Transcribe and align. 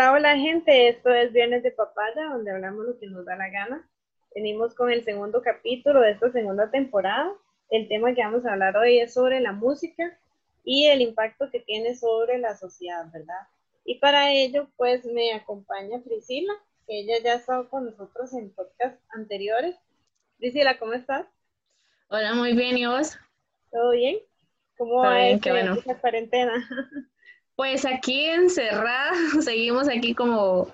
Hola, 0.00 0.12
hola 0.12 0.36
gente, 0.38 0.88
esto 0.88 1.10
es 1.10 1.32
Viernes 1.32 1.62
de 1.62 1.72
Papaya, 1.72 2.26
donde 2.32 2.52
hablamos 2.52 2.86
lo 2.86 2.98
que 2.98 3.06
nos 3.08 3.24
da 3.26 3.34
la 3.34 3.50
gana. 3.50 3.88
Venimos 4.34 4.74
con 4.74 4.90
el 4.90 5.02
segundo 5.02 5.42
capítulo 5.42 6.00
de 6.00 6.12
esta 6.12 6.30
segunda 6.30 6.70
temporada. 6.70 7.32
El 7.70 7.88
tema 7.88 8.14
que 8.14 8.22
vamos 8.22 8.46
a 8.46 8.52
hablar 8.52 8.76
hoy 8.76 9.00
es 9.00 9.12
sobre 9.12 9.40
la 9.40 9.52
música 9.52 10.16
y 10.64 10.86
el 10.86 11.00
impacto 11.00 11.50
que 11.50 11.60
tiene 11.60 11.96
sobre 11.96 12.38
la 12.38 12.56
sociedad, 12.56 13.10
¿verdad? 13.12 13.48
Y 13.84 13.98
para 13.98 14.32
ello, 14.32 14.68
pues 14.76 15.04
me 15.04 15.32
acompaña 15.32 16.00
Priscila, 16.02 16.52
que 16.86 17.00
ella 17.00 17.14
ya 17.22 17.32
ha 17.32 17.36
estado 17.36 17.68
con 17.68 17.86
nosotros 17.86 18.32
en 18.34 18.50
podcast 18.50 19.00
anteriores. 19.10 19.76
Priscila, 20.38 20.78
¿cómo 20.78 20.92
estás? 20.92 21.26
Hola, 22.08 22.34
muy 22.34 22.54
bien, 22.54 22.76
¿y 22.78 22.86
vos? 22.86 23.18
¿Todo 23.70 23.92
bien? 23.92 24.18
¿Cómo 24.76 24.96
va 24.96 25.28
esta 25.28 25.98
cuarentena? 26.00 26.52
Pues 27.56 27.84
aquí 27.84 28.24
encerrada, 28.24 29.12
seguimos 29.42 29.86
aquí 29.86 30.14
como 30.14 30.72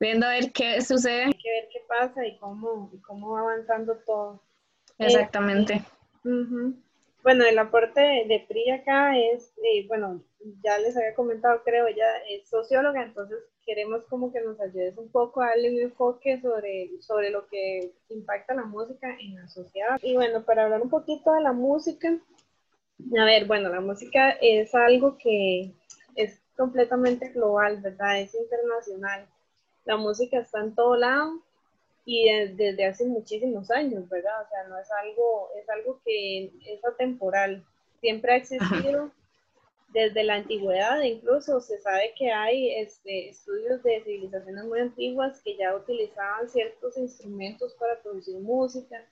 viendo 0.00 0.26
a 0.26 0.30
ver 0.30 0.50
qué 0.50 0.80
sucede. 0.80 1.26
Hay 1.26 1.32
que 1.32 1.48
ver 1.48 1.68
qué 1.72 1.78
pasa 1.86 2.26
y 2.26 2.36
cómo, 2.38 2.90
cómo 3.06 3.30
va 3.30 3.40
avanzando 3.42 3.96
todo. 4.04 4.42
Exactamente. 4.98 5.84
Bueno, 7.22 7.44
el 7.44 7.56
aporte 7.56 8.00
de, 8.00 8.44
PRI 8.48 8.70
acá 8.70 9.16
es, 9.16 9.52
eh, 9.62 9.86
bueno, 9.86 10.24
ya 10.62 10.78
les 10.78 10.96
había 10.96 11.14
comentado, 11.14 11.62
creo, 11.64 11.86
ella 11.86 12.06
es 12.28 12.48
socióloga, 12.48 13.02
entonces 13.02 13.38
queremos 13.64 14.04
como 14.04 14.32
que 14.32 14.40
nos 14.40 14.60
ayudes 14.60 14.96
un 14.98 15.08
poco 15.10 15.40
a 15.40 15.48
darle 15.48 15.70
un 15.70 15.80
enfoque 15.80 16.40
sobre, 16.40 16.90
sobre 17.00 17.30
lo 17.30 17.46
que 17.48 17.92
impacta 18.08 18.54
la 18.54 18.64
música 18.64 19.16
en 19.18 19.36
la 19.36 19.48
sociedad. 19.48 19.98
Y 20.02 20.14
bueno, 20.14 20.42
para 20.44 20.64
hablar 20.64 20.82
un 20.82 20.90
poquito 20.90 21.32
de 21.32 21.42
la 21.42 21.52
música, 21.52 22.18
a 23.18 23.24
ver, 23.24 23.46
bueno, 23.46 23.68
la 23.68 23.80
música 23.80 24.30
es 24.40 24.74
algo 24.74 25.16
que 25.18 25.72
es 26.16 26.40
completamente 26.56 27.30
global, 27.30 27.80
¿verdad? 27.80 28.20
Es 28.20 28.34
internacional. 28.34 29.26
La 29.84 29.96
música 29.96 30.38
está 30.38 30.60
en 30.60 30.74
todo 30.74 30.96
lado 30.96 31.40
y 32.04 32.28
desde 32.54 32.84
hace 32.84 33.04
muchísimos 33.04 33.70
años, 33.70 34.08
¿verdad? 34.08 34.42
O 34.44 34.48
sea, 34.48 34.64
no 34.68 34.78
es 34.78 34.88
algo, 34.90 35.48
es 35.60 35.68
algo 35.68 36.00
que 36.04 36.52
es 36.66 36.84
atemporal. 36.84 37.64
Siempre 38.00 38.32
ha 38.32 38.36
existido 38.36 39.10
desde 39.92 40.24
la 40.24 40.34
antigüedad, 40.34 41.00
incluso 41.02 41.60
se 41.60 41.78
sabe 41.78 42.14
que 42.16 42.30
hay 42.30 42.74
este, 42.76 43.28
estudios 43.30 43.82
de 43.82 44.02
civilizaciones 44.04 44.64
muy 44.64 44.80
antiguas 44.80 45.40
que 45.42 45.56
ya 45.56 45.76
utilizaban 45.76 46.48
ciertos 46.48 46.96
instrumentos 46.96 47.74
para 47.74 48.00
producir 48.00 48.38
música, 48.38 49.04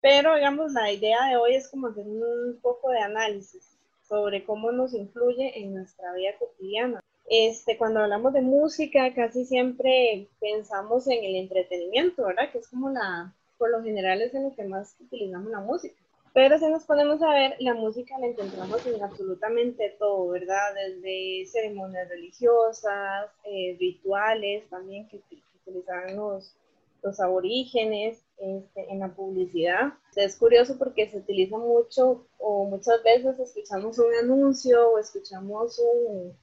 pero 0.00 0.34
digamos, 0.34 0.72
la 0.72 0.92
idea 0.92 1.26
de 1.28 1.36
hoy 1.36 1.54
es 1.54 1.68
como 1.68 1.88
hacer 1.88 2.06
un 2.06 2.58
poco 2.62 2.90
de 2.90 3.00
análisis 3.00 3.76
sobre 4.08 4.44
cómo 4.44 4.72
nos 4.72 4.94
influye 4.94 5.58
en 5.58 5.74
nuestra 5.74 6.12
vida 6.14 6.32
cotidiana. 6.38 7.00
Este, 7.26 7.78
cuando 7.78 8.00
hablamos 8.00 8.32
de 8.32 8.40
música, 8.40 9.14
casi 9.14 9.44
siempre 9.44 10.26
pensamos 10.40 11.06
en 11.06 11.22
el 11.22 11.36
entretenimiento, 11.36 12.26
¿verdad? 12.26 12.50
Que 12.50 12.58
es 12.58 12.68
como 12.68 12.90
la, 12.90 13.32
por 13.56 13.70
lo 13.70 13.82
general 13.82 14.20
es 14.20 14.34
en 14.34 14.44
lo 14.44 14.54
que 14.54 14.64
más 14.64 14.96
utilizamos 15.00 15.50
la 15.52 15.60
música. 15.60 15.99
Pero 16.32 16.58
si 16.58 16.68
nos 16.68 16.84
ponemos 16.84 17.20
a 17.22 17.30
ver, 17.30 17.56
la 17.58 17.74
música 17.74 18.18
la 18.18 18.28
encontramos 18.28 18.86
en 18.86 19.02
absolutamente 19.02 19.96
todo, 19.98 20.28
¿verdad? 20.28 20.74
Desde 20.74 21.46
ceremonias 21.46 22.08
religiosas, 22.08 23.30
eh, 23.44 23.76
rituales 23.80 24.68
también 24.68 25.08
que, 25.08 25.20
utilizaban 25.66 26.16
los, 26.16 26.54
los 27.02 27.20
aborígenes, 27.20 28.24
este, 28.40 28.90
en 28.90 29.00
la 29.00 29.08
publicidad. 29.08 29.92
Es 30.16 30.36
curioso 30.36 30.78
porque 30.78 31.10
se 31.10 31.18
utiliza 31.18 31.58
mucho 31.58 32.26
o 32.38 32.64
muchas 32.64 33.02
veces 33.02 33.38
escuchamos 33.38 33.98
un 33.98 34.14
anuncio 34.14 34.92
o 34.92 34.98
escuchamos 34.98 35.78
un, 35.78 36.34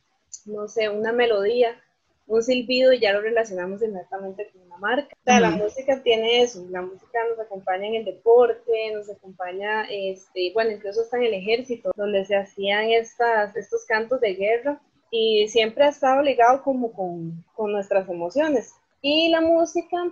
no 0.45 0.67
sé, 0.67 0.89
una 0.89 1.11
melodía, 1.11 1.81
un 2.27 2.43
silbido 2.43 2.93
y 2.93 2.99
ya 2.99 3.13
lo 3.13 3.21
relacionamos 3.21 3.81
inmediatamente 3.81 4.49
con 4.51 4.61
una 4.63 4.77
marca. 4.77 5.15
O 5.15 5.23
sea, 5.23 5.39
la 5.39 5.51
música 5.51 6.01
tiene 6.03 6.41
eso, 6.41 6.65
la 6.69 6.81
música 6.81 7.19
nos 7.29 7.39
acompaña 7.39 7.87
en 7.87 7.95
el 7.95 8.05
deporte, 8.05 8.91
nos 8.93 9.09
acompaña, 9.09 9.85
este, 9.89 10.51
bueno, 10.53 10.71
incluso 10.71 11.01
está 11.01 11.17
en 11.17 11.23
el 11.23 11.33
ejército, 11.35 11.91
donde 11.95 12.25
se 12.25 12.35
hacían 12.35 12.89
estas, 12.89 13.55
estos 13.55 13.85
cantos 13.85 14.19
de 14.19 14.35
guerra 14.35 14.81
y 15.09 15.47
siempre 15.47 15.85
ha 15.85 15.89
estado 15.89 16.21
ligado 16.21 16.61
como 16.63 16.91
con, 16.91 17.43
con 17.55 17.71
nuestras 17.71 18.09
emociones. 18.09 18.73
Y 19.01 19.29
la 19.29 19.41
música 19.41 20.11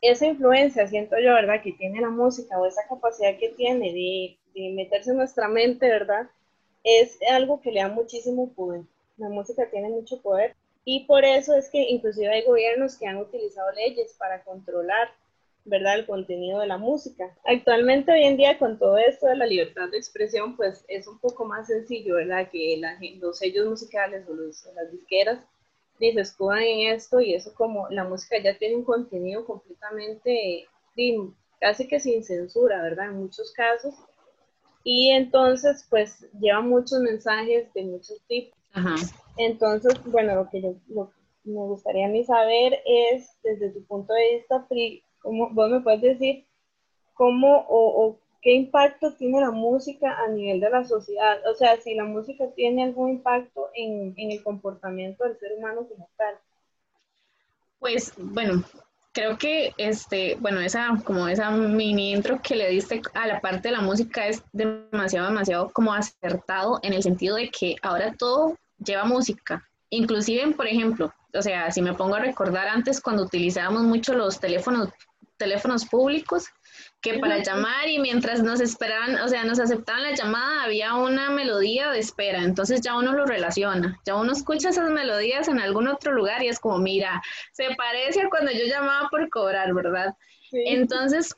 esa 0.00 0.26
influencia, 0.26 0.86
siento 0.86 1.16
yo, 1.18 1.32
¿verdad? 1.34 1.62
Que 1.62 1.72
tiene 1.72 2.00
la 2.00 2.10
música 2.10 2.58
o 2.58 2.66
esa 2.66 2.86
capacidad 2.88 3.36
que 3.36 3.48
tiene 3.50 3.92
de, 3.92 4.38
de, 4.54 4.72
meterse 4.74 5.10
en 5.10 5.16
nuestra 5.16 5.48
mente, 5.48 5.88
¿verdad? 5.88 6.28
Es 6.84 7.18
algo 7.30 7.60
que 7.60 7.72
le 7.72 7.80
da 7.80 7.88
muchísimo 7.88 8.52
poder. 8.52 8.82
La 9.16 9.28
música 9.28 9.68
tiene 9.68 9.88
mucho 9.88 10.20
poder 10.22 10.54
y 10.90 11.00
por 11.00 11.22
eso 11.22 11.54
es 11.54 11.68
que 11.68 11.82
inclusive 11.82 12.32
hay 12.32 12.44
gobiernos 12.46 12.96
que 12.96 13.06
han 13.06 13.18
utilizado 13.18 13.70
leyes 13.72 14.16
para 14.18 14.42
controlar, 14.42 15.10
¿verdad? 15.66 15.98
El 15.98 16.06
contenido 16.06 16.60
de 16.60 16.66
la 16.66 16.78
música. 16.78 17.36
Actualmente, 17.44 18.10
hoy 18.10 18.24
en 18.24 18.38
día, 18.38 18.58
con 18.58 18.78
todo 18.78 18.96
esto 18.96 19.26
de 19.26 19.36
la 19.36 19.44
libertad 19.44 19.90
de 19.90 19.98
expresión, 19.98 20.56
pues 20.56 20.86
es 20.88 21.06
un 21.06 21.18
poco 21.18 21.44
más 21.44 21.66
sencillo, 21.66 22.14
¿verdad? 22.14 22.48
Que 22.50 22.80
los 23.20 23.36
sellos 23.36 23.66
musicales 23.66 24.26
o, 24.30 24.32
los, 24.32 24.64
las 24.74 24.90
disqueras 24.90 25.44
se 25.98 26.08
escudan 26.08 26.62
en 26.62 26.94
esto 26.94 27.20
y 27.20 27.34
eso 27.34 27.52
como 27.52 27.86
la 27.90 28.04
música 28.04 28.38
ya 28.42 28.56
tiene 28.56 28.76
un 28.76 28.84
contenido 28.84 29.44
completamente 29.44 30.68
casi 31.60 31.86
que 31.86 32.00
sin 32.00 32.24
censura, 32.24 32.80
¿verdad? 32.80 33.10
En 33.10 33.18
muchos 33.18 33.52
casos. 33.52 33.94
Y 34.84 35.10
entonces, 35.10 35.86
pues 35.90 36.26
lleva 36.40 36.62
muchos 36.62 37.00
mensajes 37.00 37.70
de 37.74 37.84
muchos 37.84 38.18
tipos. 38.26 38.56
Entonces, 39.38 39.94
bueno, 40.06 40.34
lo 40.34 40.50
que 40.50 40.60
yo, 40.60 40.74
me 41.44 41.60
gustaría 41.60 42.06
a 42.06 42.10
mí 42.10 42.24
saber 42.24 42.80
es, 42.84 43.36
desde 43.42 43.70
tu 43.70 43.84
punto 43.84 44.12
de 44.12 44.36
vista, 44.36 44.66
¿cómo, 45.22 45.50
vos 45.50 45.70
me 45.70 45.80
puedes 45.80 46.02
decir 46.02 46.44
cómo 47.14 47.64
o, 47.68 48.06
o 48.06 48.18
¿qué 48.42 48.52
impacto 48.52 49.12
tiene 49.14 49.40
la 49.40 49.50
música 49.50 50.16
a 50.18 50.28
nivel 50.28 50.60
de 50.60 50.70
la 50.70 50.84
sociedad? 50.84 51.38
O 51.50 51.54
sea, 51.54 51.80
si 51.80 51.94
la 51.94 52.04
música 52.04 52.44
tiene 52.54 52.84
algún 52.84 53.10
impacto 53.10 53.68
en, 53.74 54.14
el 54.16 54.42
comportamiento 54.42 55.24
del 55.24 55.38
ser 55.38 55.52
humano 55.56 55.86
como 55.88 56.08
tal. 56.16 56.34
Pues 57.78 58.12
bueno, 58.16 58.64
creo 59.12 59.38
que 59.38 59.72
este, 59.78 60.36
bueno, 60.40 60.60
esa 60.60 60.88
como 61.04 61.28
esa 61.28 61.50
mini 61.50 62.12
intro 62.12 62.40
que 62.42 62.56
le 62.56 62.68
diste 62.68 63.00
a 63.14 63.26
la 63.26 63.40
parte 63.40 63.68
de 63.68 63.72
la 63.76 63.80
música 63.80 64.26
es 64.26 64.42
demasiado, 64.52 65.28
demasiado 65.28 65.70
como 65.70 65.92
acertado 65.92 66.80
en 66.82 66.92
el 66.92 67.02
sentido 67.02 67.36
de 67.36 67.50
que 67.50 67.76
ahora 67.82 68.14
todo 68.18 68.56
lleva 68.84 69.04
música. 69.04 69.68
Inclusive, 69.90 70.52
por 70.52 70.66
ejemplo, 70.66 71.12
o 71.34 71.42
sea, 71.42 71.70
si 71.70 71.82
me 71.82 71.94
pongo 71.94 72.16
a 72.16 72.20
recordar 72.20 72.68
antes 72.68 73.00
cuando 73.00 73.24
utilizábamos 73.24 73.82
mucho 73.82 74.14
los 74.14 74.40
teléfonos, 74.40 74.90
teléfonos 75.36 75.86
públicos, 75.86 76.46
que 77.00 77.18
para 77.18 77.42
llamar 77.42 77.88
y 77.88 77.98
mientras 77.98 78.42
nos 78.42 78.60
esperaban, 78.60 79.16
o 79.20 79.28
sea, 79.28 79.44
nos 79.44 79.60
aceptaban 79.60 80.02
la 80.02 80.14
llamada, 80.14 80.64
había 80.64 80.94
una 80.94 81.30
melodía 81.30 81.90
de 81.90 82.00
espera, 82.00 82.42
entonces 82.42 82.80
ya 82.80 82.96
uno 82.96 83.12
lo 83.12 83.24
relaciona, 83.24 83.98
ya 84.04 84.16
uno 84.16 84.32
escucha 84.32 84.70
esas 84.70 84.90
melodías 84.90 85.48
en 85.48 85.60
algún 85.60 85.86
otro 85.86 86.12
lugar 86.12 86.42
y 86.42 86.48
es 86.48 86.58
como, 86.58 86.78
mira, 86.78 87.22
se 87.52 87.74
parece 87.76 88.22
a 88.22 88.28
cuando 88.28 88.50
yo 88.50 88.64
llamaba 88.66 89.08
por 89.10 89.28
cobrar, 89.30 89.72
¿verdad? 89.74 90.14
Entonces, 90.50 91.36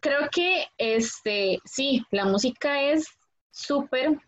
creo 0.00 0.28
que, 0.30 0.66
este, 0.78 1.58
sí, 1.64 2.04
la 2.10 2.24
música 2.24 2.82
es 2.82 3.06
súper, 3.50 4.18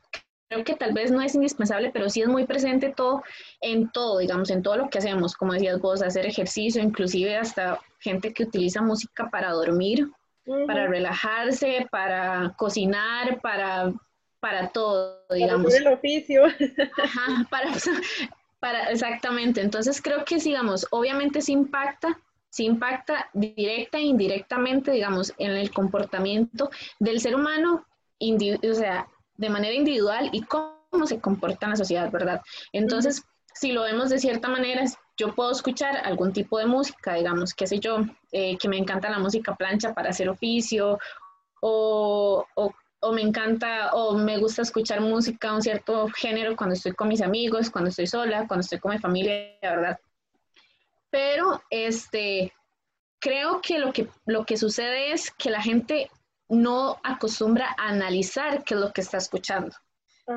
creo 0.54 0.64
que 0.64 0.74
tal 0.76 0.92
vez 0.92 1.10
no 1.10 1.20
es 1.20 1.34
indispensable, 1.34 1.90
pero 1.92 2.08
sí 2.08 2.22
es 2.22 2.28
muy 2.28 2.46
presente 2.46 2.92
todo, 2.94 3.22
en 3.60 3.90
todo, 3.90 4.18
digamos, 4.18 4.50
en 4.50 4.62
todo 4.62 4.76
lo 4.76 4.88
que 4.88 4.98
hacemos, 4.98 5.34
como 5.34 5.52
decías 5.52 5.80
vos, 5.80 6.02
hacer 6.02 6.26
ejercicio, 6.26 6.82
inclusive 6.82 7.36
hasta 7.36 7.80
gente 7.98 8.32
que 8.32 8.44
utiliza 8.44 8.80
música 8.80 9.28
para 9.30 9.50
dormir, 9.50 10.08
para 10.66 10.86
relajarse, 10.86 11.86
para 11.90 12.54
cocinar, 12.56 13.40
para, 13.40 13.92
para 14.40 14.68
todo, 14.68 15.22
digamos. 15.30 15.72
Para 15.72 15.90
el 15.90 15.94
oficio. 15.94 16.44
Ajá, 17.02 17.46
para, 17.50 17.70
para, 18.60 18.90
exactamente. 18.90 19.60
Entonces 19.60 20.00
creo 20.00 20.24
que, 20.24 20.36
digamos, 20.36 20.86
obviamente 20.90 21.40
se 21.40 21.52
impacta, 21.52 22.20
se 22.50 22.64
impacta 22.64 23.28
directa 23.32 23.98
e 23.98 24.02
indirectamente, 24.02 24.92
digamos, 24.92 25.32
en 25.38 25.52
el 25.52 25.72
comportamiento 25.72 26.70
del 27.00 27.20
ser 27.20 27.34
humano, 27.34 27.86
o 28.20 28.74
sea, 28.74 29.08
de 29.36 29.50
manera 29.50 29.74
individual 29.74 30.30
y 30.32 30.42
cómo 30.42 31.06
se 31.06 31.20
comporta 31.20 31.66
en 31.66 31.70
la 31.70 31.76
sociedad, 31.76 32.10
¿verdad? 32.10 32.40
Entonces, 32.72 33.22
si 33.54 33.72
lo 33.72 33.82
vemos 33.82 34.10
de 34.10 34.18
cierta 34.18 34.48
manera, 34.48 34.84
yo 35.16 35.34
puedo 35.34 35.50
escuchar 35.50 35.96
algún 36.04 36.32
tipo 36.32 36.58
de 36.58 36.66
música, 36.66 37.14
digamos, 37.14 37.54
qué 37.54 37.66
sé 37.66 37.78
yo, 37.78 37.98
eh, 38.32 38.56
que 38.58 38.68
me 38.68 38.78
encanta 38.78 39.10
la 39.10 39.18
música 39.18 39.54
plancha 39.54 39.94
para 39.94 40.10
hacer 40.10 40.28
oficio, 40.28 40.98
o, 41.60 42.44
o 43.04 43.12
me 43.12 43.22
encanta 43.22 43.92
o 43.92 44.16
me 44.16 44.38
gusta 44.38 44.62
escuchar 44.62 45.00
música, 45.00 45.52
un 45.52 45.62
cierto 45.62 46.08
género 46.08 46.56
cuando 46.56 46.74
estoy 46.74 46.92
con 46.92 47.08
mis 47.08 47.20
amigos, 47.20 47.70
cuando 47.70 47.90
estoy 47.90 48.06
sola, 48.06 48.46
cuando 48.48 48.62
estoy 48.62 48.78
con 48.78 48.92
mi 48.92 48.98
familia, 48.98 49.56
verdad. 49.62 49.98
Pero 51.10 51.62
este, 51.70 52.52
creo 53.20 53.60
que 53.60 53.78
lo, 53.78 53.92
que 53.92 54.08
lo 54.26 54.44
que 54.44 54.56
sucede 54.56 55.12
es 55.12 55.30
que 55.30 55.50
la 55.50 55.62
gente 55.62 56.10
no 56.48 56.98
acostumbra 57.02 57.74
a 57.78 57.88
analizar 57.88 58.64
qué 58.64 58.74
es 58.74 58.80
lo 58.80 58.92
que 58.92 59.00
está 59.00 59.18
escuchando. 59.18 59.74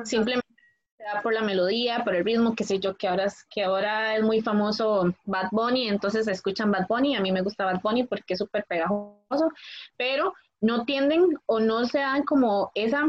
Simplemente 0.04 0.48
se 0.96 1.04
da 1.04 1.22
por 1.22 1.32
la 1.32 1.42
melodía, 1.42 2.02
por 2.04 2.14
el 2.14 2.24
ritmo, 2.24 2.54
qué 2.54 2.64
sé 2.64 2.78
yo, 2.78 2.96
que 2.96 3.08
ahora, 3.08 3.24
es, 3.24 3.44
que 3.50 3.64
ahora 3.64 4.16
es 4.16 4.22
muy 4.22 4.40
famoso 4.40 5.14
Bad 5.24 5.48
Bunny, 5.52 5.88
entonces 5.88 6.26
escuchan 6.28 6.70
Bad 6.70 6.86
Bunny, 6.88 7.16
a 7.16 7.20
mí 7.20 7.32
me 7.32 7.42
gusta 7.42 7.64
Bad 7.64 7.80
Bunny 7.82 8.04
porque 8.04 8.34
es 8.34 8.38
súper 8.38 8.64
pegajoso, 8.64 9.50
pero 9.96 10.34
no 10.60 10.84
tienden 10.84 11.38
o 11.46 11.60
no 11.60 11.86
se 11.86 11.98
dan 11.98 12.24
como 12.24 12.70
esa 12.74 13.08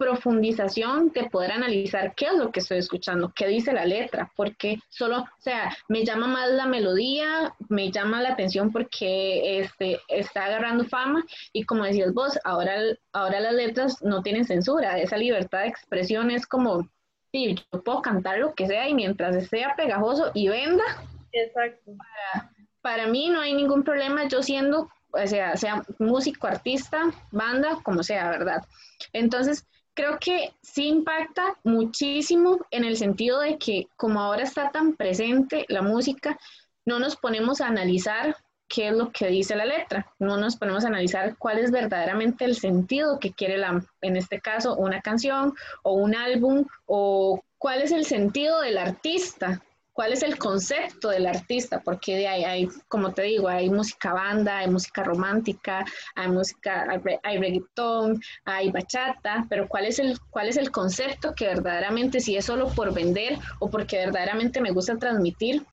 profundización 0.00 1.10
de 1.10 1.28
poder 1.28 1.52
analizar 1.52 2.14
qué 2.14 2.24
es 2.24 2.32
lo 2.32 2.50
que 2.50 2.60
estoy 2.60 2.78
escuchando, 2.78 3.34
qué 3.36 3.46
dice 3.46 3.74
la 3.74 3.84
letra, 3.84 4.32
porque 4.34 4.78
solo, 4.88 5.18
o 5.18 5.40
sea, 5.42 5.76
me 5.88 6.06
llama 6.06 6.26
más 6.26 6.50
la 6.52 6.64
melodía, 6.64 7.54
me 7.68 7.90
llama 7.90 8.22
la 8.22 8.30
atención 8.30 8.72
porque 8.72 9.60
este, 9.60 10.00
está 10.08 10.46
agarrando 10.46 10.86
fama 10.86 11.22
y 11.52 11.64
como 11.64 11.84
decías 11.84 12.14
vos, 12.14 12.38
ahora, 12.44 12.76
ahora 13.12 13.40
las 13.40 13.52
letras 13.52 14.00
no 14.00 14.22
tienen 14.22 14.46
censura, 14.46 14.98
esa 14.98 15.18
libertad 15.18 15.60
de 15.60 15.68
expresión 15.68 16.30
es 16.30 16.46
como, 16.46 16.88
sí, 17.30 17.56
yo 17.70 17.84
puedo 17.84 18.00
cantar 18.00 18.38
lo 18.38 18.54
que 18.54 18.66
sea 18.66 18.88
y 18.88 18.94
mientras 18.94 19.48
sea 19.48 19.74
pegajoso 19.76 20.30
y 20.32 20.48
venda, 20.48 20.84
Exacto. 21.32 21.92
Para, 21.98 22.50
para 22.80 23.06
mí 23.06 23.28
no 23.28 23.40
hay 23.40 23.52
ningún 23.52 23.84
problema 23.84 24.26
yo 24.28 24.42
siendo 24.42 24.88
o 25.12 25.26
sea, 25.26 25.56
sea 25.56 25.84
músico, 25.98 26.46
artista, 26.46 27.10
banda, 27.32 27.78
como 27.82 28.02
sea, 28.02 28.30
¿verdad? 28.30 28.64
Entonces, 29.12 29.66
creo 29.94 30.18
que 30.18 30.52
sí 30.62 30.88
impacta 30.88 31.58
muchísimo 31.64 32.58
en 32.70 32.84
el 32.84 32.96
sentido 32.96 33.40
de 33.40 33.58
que 33.58 33.88
como 33.96 34.20
ahora 34.20 34.42
está 34.42 34.70
tan 34.70 34.94
presente 34.94 35.66
la 35.68 35.82
música, 35.82 36.38
no 36.84 36.98
nos 36.98 37.16
ponemos 37.16 37.60
a 37.60 37.68
analizar 37.68 38.36
qué 38.68 38.88
es 38.88 38.94
lo 38.94 39.10
que 39.10 39.26
dice 39.26 39.56
la 39.56 39.64
letra, 39.64 40.06
no 40.20 40.36
nos 40.36 40.56
ponemos 40.56 40.84
a 40.84 40.88
analizar 40.88 41.36
cuál 41.36 41.58
es 41.58 41.72
verdaderamente 41.72 42.44
el 42.44 42.54
sentido 42.54 43.18
que 43.18 43.32
quiere 43.32 43.58
la, 43.58 43.84
en 44.00 44.16
este 44.16 44.40
caso, 44.40 44.76
una 44.76 45.00
canción 45.00 45.54
o 45.82 45.94
un 45.94 46.14
álbum 46.14 46.64
o 46.86 47.42
cuál 47.58 47.82
es 47.82 47.90
el 47.90 48.04
sentido 48.04 48.60
del 48.60 48.78
artista, 48.78 49.60
cuál 49.92 50.12
es 50.12 50.22
el 50.22 50.38
concepto 50.38 51.08
del 51.08 51.26
artista, 51.26 51.80
porque 51.84 52.26
hay, 52.26 52.68
como 52.88 53.12
te 53.12 53.22
digo, 53.22 53.48
hay 53.48 53.68
música 53.70 54.12
banda, 54.12 54.58
hay 54.58 54.68
música 54.68 55.02
romántica, 55.02 55.84
hay 56.14 56.28
música, 56.28 56.86
hay, 57.22 57.38
reggaetón, 57.38 58.20
hay 58.44 58.70
bachata, 58.70 59.46
pero 59.48 59.68
cuál 59.68 59.86
es 59.86 59.98
el, 59.98 60.18
cuál 60.30 60.48
es 60.48 60.56
el 60.56 60.70
concepto 60.70 61.34
que 61.34 61.46
verdaderamente, 61.46 62.20
si 62.20 62.36
es 62.36 62.44
solo 62.44 62.68
por 62.68 62.94
vender 62.94 63.38
o 63.58 63.70
porque 63.70 63.98
verdaderamente 63.98 64.60
me 64.60 64.70
gusta 64.70 64.96
transmitir 64.96 65.64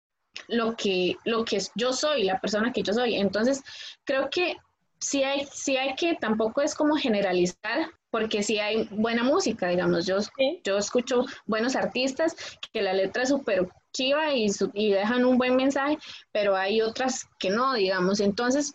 lo 0.48 0.76
que, 0.76 1.16
lo 1.26 1.46
que 1.46 1.60
yo 1.76 1.94
soy, 1.94 2.24
la 2.24 2.40
persona 2.40 2.72
que 2.72 2.84
yo 2.84 2.94
soy. 2.94 3.16
Entonces, 3.16 3.64
creo 4.04 4.30
que 4.30 4.58
sí 5.00 5.24
hay, 5.24 5.48
sí 5.52 5.78
hay 5.78 5.96
que, 5.96 6.16
tampoco 6.16 6.62
es 6.62 6.76
como 6.76 6.96
generalizar, 6.96 7.92
porque 8.18 8.42
sí 8.42 8.58
hay 8.58 8.88
buena 8.90 9.22
música, 9.22 9.68
digamos, 9.68 10.08
yo, 10.08 10.18
yo 10.64 10.80
escucho 10.80 11.24
buenos 11.46 11.76
artistas 11.76 12.36
que 12.74 12.82
la 12.82 12.92
letra 12.92 13.22
es 13.22 13.30
súper 13.30 13.70
chiva 13.94 14.34
y, 14.34 14.48
y 14.74 14.90
dejan 14.90 15.24
un 15.24 15.38
buen 15.38 15.56
mensaje, 15.56 16.00
pero 16.32 16.56
hay 16.56 16.82
otras 16.82 17.28
que 17.38 17.52
no, 17.52 17.76
digamos. 17.76 18.20
Entonces, 18.20 18.74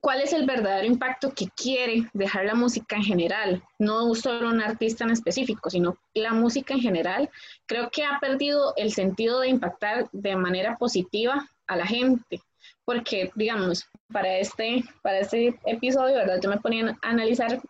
¿cuál 0.00 0.20
es 0.20 0.32
el 0.32 0.44
verdadero 0.44 0.88
impacto 0.88 1.32
que 1.32 1.46
quiere 1.56 2.08
dejar 2.14 2.46
la 2.46 2.54
música 2.54 2.96
en 2.96 3.04
general? 3.04 3.62
No 3.78 4.12
solo 4.16 4.48
un 4.48 4.60
artista 4.60 5.04
en 5.04 5.10
específico, 5.10 5.70
sino 5.70 5.96
la 6.12 6.32
música 6.32 6.74
en 6.74 6.80
general. 6.80 7.30
Creo 7.66 7.90
que 7.92 8.02
ha 8.02 8.18
perdido 8.18 8.74
el 8.76 8.92
sentido 8.92 9.38
de 9.38 9.50
impactar 9.50 10.08
de 10.10 10.34
manera 10.34 10.76
positiva 10.78 11.48
a 11.68 11.76
la 11.76 11.86
gente. 11.86 12.40
Porque, 12.84 13.30
digamos, 13.36 13.88
para 14.12 14.38
este, 14.38 14.82
para 15.00 15.20
este 15.20 15.60
episodio, 15.64 16.16
¿verdad? 16.16 16.40
Yo 16.42 16.50
me 16.50 16.58
ponía 16.58 16.98
a 17.02 17.08
analizar 17.08 17.60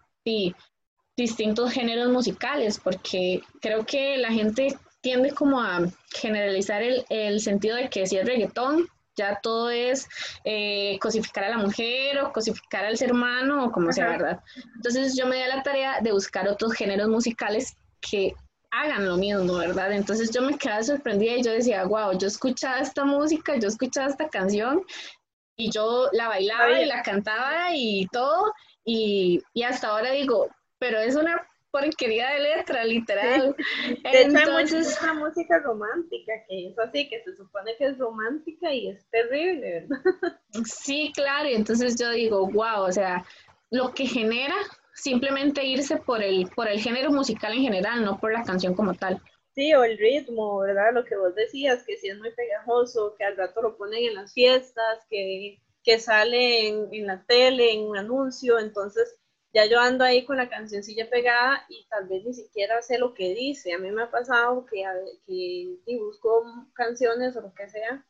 distintos 1.21 1.73
géneros 1.73 2.11
musicales, 2.11 2.81
porque 2.83 3.43
creo 3.61 3.85
que 3.85 4.17
la 4.19 4.31
gente 4.31 4.77
tiende 5.01 5.31
como 5.33 5.61
a 5.61 5.81
generalizar 6.15 6.83
el, 6.83 7.05
el 7.09 7.41
sentido 7.41 7.77
de 7.77 7.89
que 7.89 8.07
si 8.07 8.17
es 8.17 8.27
reggaetón, 8.27 8.89
ya 9.17 9.39
todo 9.43 9.71
es 9.71 10.09
eh, 10.45 10.99
cosificar 11.01 11.45
a 11.45 11.51
la 11.51 11.59
mujer 11.59 12.19
o 12.19 12.33
cosificar 12.33 12.85
al 12.85 12.97
ser 12.97 13.13
humano 13.13 13.65
o 13.65 13.73
como 13.73 13.93
sea, 13.93 14.09
¿verdad? 14.09 14.41
Entonces 14.77 15.17
yo 15.17 15.27
me 15.27 15.37
di 15.37 15.43
a 15.43 15.57
la 15.57 15.63
tarea 15.63 16.01
de 16.01 16.13
buscar 16.13 16.49
otros 16.49 16.73
géneros 16.73 17.09
musicales 17.09 17.77
que 18.01 18.35
hagan 18.71 19.07
lo 19.07 19.17
mismo, 19.17 19.55
¿verdad? 19.59 19.93
Entonces 19.93 20.31
yo 20.31 20.43
me 20.43 20.57
quedaba 20.57 20.83
sorprendida 20.83 21.35
y 21.37 21.43
yo 21.43 21.53
decía, 21.53 21.85
wow, 21.85 22.17
yo 22.17 22.29
escuchaba 22.29 22.79
esta 22.79 23.05
música, 23.05 23.57
yo 23.57 23.69
escuchaba 23.69 24.09
esta 24.09 24.29
canción 24.29 24.83
y 25.57 25.71
yo 25.71 26.09
la 26.13 26.29
bailaba 26.29 26.81
y 26.81 26.87
la 26.87 27.03
cantaba 27.03 27.75
y 27.75 28.07
todo 28.13 28.53
y, 28.85 29.43
y 29.53 29.63
hasta 29.65 29.89
ahora 29.89 30.13
digo, 30.13 30.49
pero 30.81 30.99
es 30.99 31.15
una 31.15 31.47
porquería 31.71 32.31
de 32.31 32.41
letra, 32.41 32.85
literal. 32.85 33.55
De 34.03 34.23
Entonces, 34.23 34.91
hecho, 34.91 35.07
hay 35.07 35.15
mucha 35.15 35.15
música 35.15 35.59
romántica 35.61 36.33
que 36.49 36.69
es 36.69 36.79
así, 36.79 37.09
que 37.09 37.23
se 37.23 37.37
supone 37.37 37.77
que 37.77 37.87
es 37.87 37.99
romántica 37.99 38.73
y 38.73 38.89
es 38.89 39.07
terrible, 39.11 39.87
¿verdad? 39.89 40.41
Sí, 40.65 41.13
claro, 41.15 41.49
y 41.49 41.55
entonces 41.55 41.97
yo 41.97 42.11
digo, 42.11 42.49
wow, 42.49 42.83
o 42.83 42.93
sea, 42.93 43.25
lo 43.71 43.95
que 43.95 44.07
genera 44.07 44.57
simplemente 44.95 45.65
irse 45.65 45.97
por 45.99 46.23
el, 46.23 46.49
por 46.49 46.67
el 46.67 46.81
género 46.81 47.13
musical 47.13 47.53
en 47.53 47.63
general, 47.63 48.05
no 48.05 48.19
por 48.19 48.33
la 48.33 48.43
canción 48.43 48.75
como 48.75 48.95
tal. 48.95 49.23
Sí, 49.55 49.73
o 49.75 49.85
el 49.85 49.97
ritmo, 49.99 50.59
¿verdad? 50.59 50.93
Lo 50.93 51.05
que 51.05 51.17
vos 51.17 51.35
decías, 51.35 51.85
que 51.85 51.97
si 51.97 52.09
es 52.09 52.19
muy 52.19 52.33
pegajoso, 52.33 53.15
que 53.17 53.25
al 53.25 53.37
rato 53.37 53.63
lo 53.63 53.77
ponen 53.77 54.05
en 54.05 54.15
las 54.15 54.33
fiestas, 54.33 55.07
que, 55.09 55.61
que 55.85 55.99
sale 56.01 56.69
en, 56.69 56.89
en 56.93 57.07
la 57.07 57.25
tele, 57.27 57.73
en 57.73 57.83
un 57.83 57.97
anuncio, 57.97 58.59
entonces 58.59 59.20
ya 59.53 59.67
yo 59.67 59.81
ando 59.81 60.05
ahí 60.05 60.25
con 60.25 60.37
la 60.37 60.49
cancioncilla 60.49 61.09
pegada 61.11 61.65
y 61.69 61.87
tal 61.89 62.07
vez 62.09 62.25
ni 62.25 62.35
siquiera 62.35 62.81
sé 62.83 62.99
lo 62.99 63.15
que 63.15 63.35
dice. 63.35 63.73
A 63.73 63.79
mí 63.79 63.91
me 63.91 64.03
ha 64.03 64.11
pasado 64.11 64.67
que, 64.67 64.85
que 65.27 65.99
busco 65.99 66.45
canciones 66.75 67.37
o 67.37 67.41
lo 67.41 67.53
que 67.55 67.69
sea, 67.69 68.05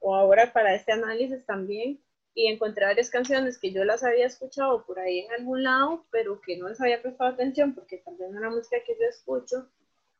o 0.00 0.14
ahora 0.14 0.52
para 0.52 0.74
este 0.74 0.92
análisis 0.92 1.44
también, 1.46 2.00
y 2.34 2.46
encontré 2.46 2.86
varias 2.86 3.10
canciones 3.10 3.58
que 3.58 3.72
yo 3.72 3.84
las 3.84 4.04
había 4.04 4.26
escuchado 4.26 4.84
por 4.86 4.98
ahí 5.00 5.20
en 5.20 5.32
algún 5.32 5.64
lado, 5.64 6.06
pero 6.10 6.40
que 6.40 6.56
no 6.56 6.68
les 6.68 6.80
había 6.80 7.02
prestado 7.02 7.30
atención 7.30 7.74
porque 7.74 7.98
también 7.98 8.32
no 8.32 8.38
era 8.38 8.50
música 8.50 8.76
que 8.86 8.96
yo 8.98 9.06
escucho. 9.08 9.68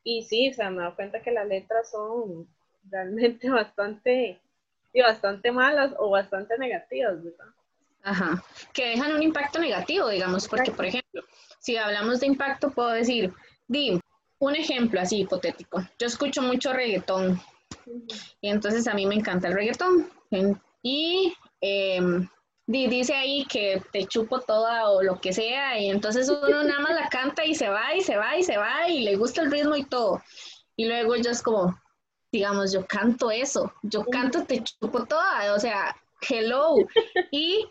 Y 0.03 0.23
sí, 0.23 0.49
o 0.49 0.53
sea, 0.53 0.69
me 0.69 0.77
he 0.77 0.79
dado 0.81 0.95
cuenta 0.95 1.21
que 1.21 1.31
las 1.31 1.47
letras 1.47 1.89
son 1.91 2.47
realmente 2.83 3.49
bastante, 3.49 4.39
y 4.93 5.01
bastante 5.01 5.51
malas 5.51 5.93
o 5.97 6.09
bastante 6.09 6.57
negativas, 6.57 7.23
¿verdad? 7.23 7.45
Ajá, 8.03 8.43
que 8.73 8.89
dejan 8.89 9.13
un 9.13 9.23
impacto 9.23 9.59
negativo, 9.59 10.07
digamos, 10.09 10.47
porque, 10.47 10.71
por 10.71 10.85
ejemplo, 10.85 11.23
si 11.59 11.77
hablamos 11.77 12.21
de 12.21 12.27
impacto, 12.27 12.71
puedo 12.71 12.89
decir, 12.89 13.33
di, 13.67 13.99
un 14.39 14.55
ejemplo 14.55 15.01
así 15.01 15.21
hipotético. 15.21 15.81
Yo 15.99 16.07
escucho 16.07 16.41
mucho 16.41 16.73
reggaetón 16.73 17.39
y 18.41 18.49
entonces 18.49 18.87
a 18.87 18.93
mí 18.93 19.05
me 19.05 19.15
encanta 19.15 19.49
el 19.49 19.53
reggaetón. 19.53 20.09
Y 20.81 21.33
em, 21.61 22.27
dice 22.67 23.13
ahí 23.13 23.45
que 23.45 23.81
te 23.91 24.05
chupo 24.05 24.39
toda 24.39 24.89
o 24.89 25.01
lo 25.03 25.19
que 25.19 25.33
sea 25.33 25.77
y 25.79 25.89
entonces 25.89 26.29
uno 26.29 26.63
nada 26.63 26.79
más 26.79 26.95
la 26.95 27.09
canta 27.09 27.45
y 27.45 27.53
se 27.55 27.69
va 27.69 27.93
y 27.95 28.01
se 28.01 28.15
va 28.15 28.37
y 28.37 28.43
se 28.43 28.57
va 28.57 28.87
y 28.87 29.01
le 29.01 29.15
gusta 29.15 29.41
el 29.41 29.51
ritmo 29.51 29.75
y 29.75 29.83
todo. 29.83 30.21
Y 30.75 30.85
luego 30.85 31.17
yo 31.17 31.31
es 31.31 31.41
como, 31.41 31.77
digamos, 32.31 32.71
yo 32.71 32.85
canto 32.85 33.31
eso, 33.31 33.73
yo 33.83 34.05
canto 34.05 34.45
te 34.45 34.63
chupo 34.63 35.05
toda, 35.05 35.53
o 35.53 35.59
sea, 35.59 35.95
hello. 36.21 36.75
Y 37.31 37.65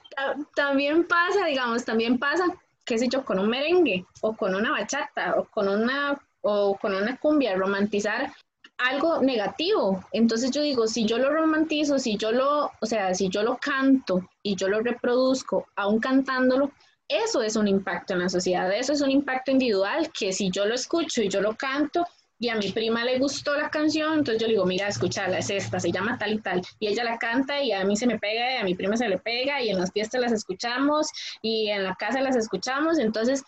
también 0.54 1.06
pasa, 1.06 1.46
digamos, 1.46 1.84
también 1.84 2.18
pasa, 2.18 2.44
qué 2.84 2.98
sé 2.98 3.08
yo, 3.08 3.24
con 3.24 3.38
un 3.38 3.48
merengue 3.48 4.04
o 4.20 4.36
con 4.36 4.54
una 4.54 4.70
bachata 4.70 5.34
o 5.36 5.44
con 5.44 5.68
una, 5.68 6.20
o 6.42 6.76
con 6.76 6.94
una 6.94 7.16
cumbia, 7.16 7.56
romantizar 7.56 8.32
algo 8.78 9.20
negativo. 9.20 10.04
Entonces 10.12 10.50
yo 10.50 10.62
digo, 10.62 10.86
si 10.86 11.04
yo 11.04 11.18
lo 11.18 11.30
romantizo, 11.30 11.98
si 11.98 12.16
yo 12.16 12.32
lo, 12.32 12.70
o 12.80 12.86
sea, 12.86 13.14
si 13.14 13.28
yo 13.28 13.42
lo 13.42 13.58
canto 13.58 14.28
y 14.42 14.54
yo 14.54 14.68
lo 14.68 14.80
reproduzco, 14.80 15.66
aún 15.76 15.98
cantándolo, 15.98 16.70
eso 17.08 17.42
es 17.42 17.56
un 17.56 17.66
impacto 17.66 18.12
en 18.12 18.20
la 18.20 18.28
sociedad, 18.28 18.70
eso 18.72 18.92
es 18.92 19.00
un 19.00 19.10
impacto 19.10 19.50
individual 19.50 20.10
que 20.12 20.32
si 20.32 20.50
yo 20.50 20.66
lo 20.66 20.74
escucho 20.74 21.22
y 21.22 21.28
yo 21.28 21.40
lo 21.40 21.56
canto, 21.56 22.06
y 22.38 22.48
a 22.48 22.56
mi 22.56 22.70
prima 22.70 23.04
le 23.04 23.18
gustó 23.18 23.56
la 23.56 23.70
canción, 23.70 24.18
entonces 24.18 24.40
yo 24.40 24.46
le 24.46 24.54
digo, 24.54 24.66
mira, 24.66 24.88
escúchala, 24.88 25.38
es 25.38 25.50
esta, 25.50 25.80
se 25.80 25.90
llama 25.90 26.18
tal 26.18 26.34
y 26.34 26.38
tal, 26.38 26.62
y 26.78 26.86
ella 26.88 27.04
la 27.04 27.18
canta 27.18 27.60
y 27.60 27.72
a 27.72 27.84
mí 27.84 27.96
se 27.96 28.06
me 28.06 28.18
pega 28.18 28.54
y 28.54 28.56
a 28.56 28.64
mi 28.64 28.74
prima 28.74 28.96
se 28.96 29.08
le 29.08 29.18
pega 29.18 29.60
y 29.60 29.70
en 29.70 29.78
las 29.78 29.92
fiestas 29.92 30.20
las 30.20 30.32
escuchamos 30.32 31.08
y 31.42 31.68
en 31.70 31.84
la 31.84 31.94
casa 31.94 32.20
las 32.20 32.36
escuchamos, 32.36 32.98
entonces 32.98 33.42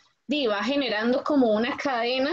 va 0.49 0.63
generando 0.63 1.25
como 1.25 1.53
una 1.53 1.77
cadena 1.77 2.31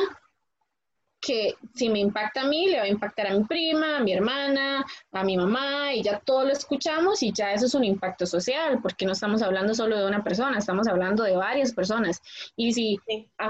que 1.28 1.56
si 1.76 1.90
me 1.90 2.00
impacta 2.00 2.42
a 2.42 2.46
mí, 2.46 2.68
le 2.68 2.78
va 2.78 2.84
a 2.84 2.88
impactar 2.88 3.28
a 3.28 3.34
mi 3.34 3.44
prima, 3.44 3.98
a 3.98 4.00
mi 4.00 4.14
hermana, 4.14 4.86
a 5.12 5.24
mi 5.26 5.36
mamá, 5.36 5.94
y 5.94 6.02
ya 6.02 6.20
todo 6.20 6.46
lo 6.46 6.54
escuchamos 6.54 7.22
y 7.22 7.34
ya 7.34 7.52
eso 7.52 7.66
es 7.66 7.76
un 7.76 7.84
impacto 7.84 8.26
social, 8.26 8.80
porque 8.82 9.06
no 9.06 9.12
estamos 9.12 9.42
hablando 9.42 9.76
solo 9.76 9.98
de 9.98 10.08
una 10.08 10.24
persona, 10.24 10.58
estamos 10.58 10.88
hablando 10.88 11.24
de 11.24 11.36
varias 11.36 11.74
personas. 11.74 12.22
Y 12.56 12.72
si 12.72 12.98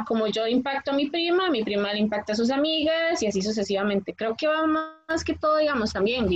como 0.07 0.25
yo 0.25 0.47
impacto 0.47 0.89
a 0.89 0.95
mi 0.95 1.11
prima, 1.11 1.51
mi 1.51 1.63
prima 1.63 1.93
le 1.93 1.99
impacta 1.99 2.33
a 2.33 2.35
sus 2.35 2.49
amigas 2.49 3.21
y 3.21 3.27
así 3.27 3.43
sucesivamente. 3.43 4.15
Creo 4.15 4.35
que 4.35 4.47
va 4.47 4.65
más 4.65 5.23
que 5.23 5.35
todo, 5.35 5.57
digamos, 5.57 5.93
también, 5.93 6.27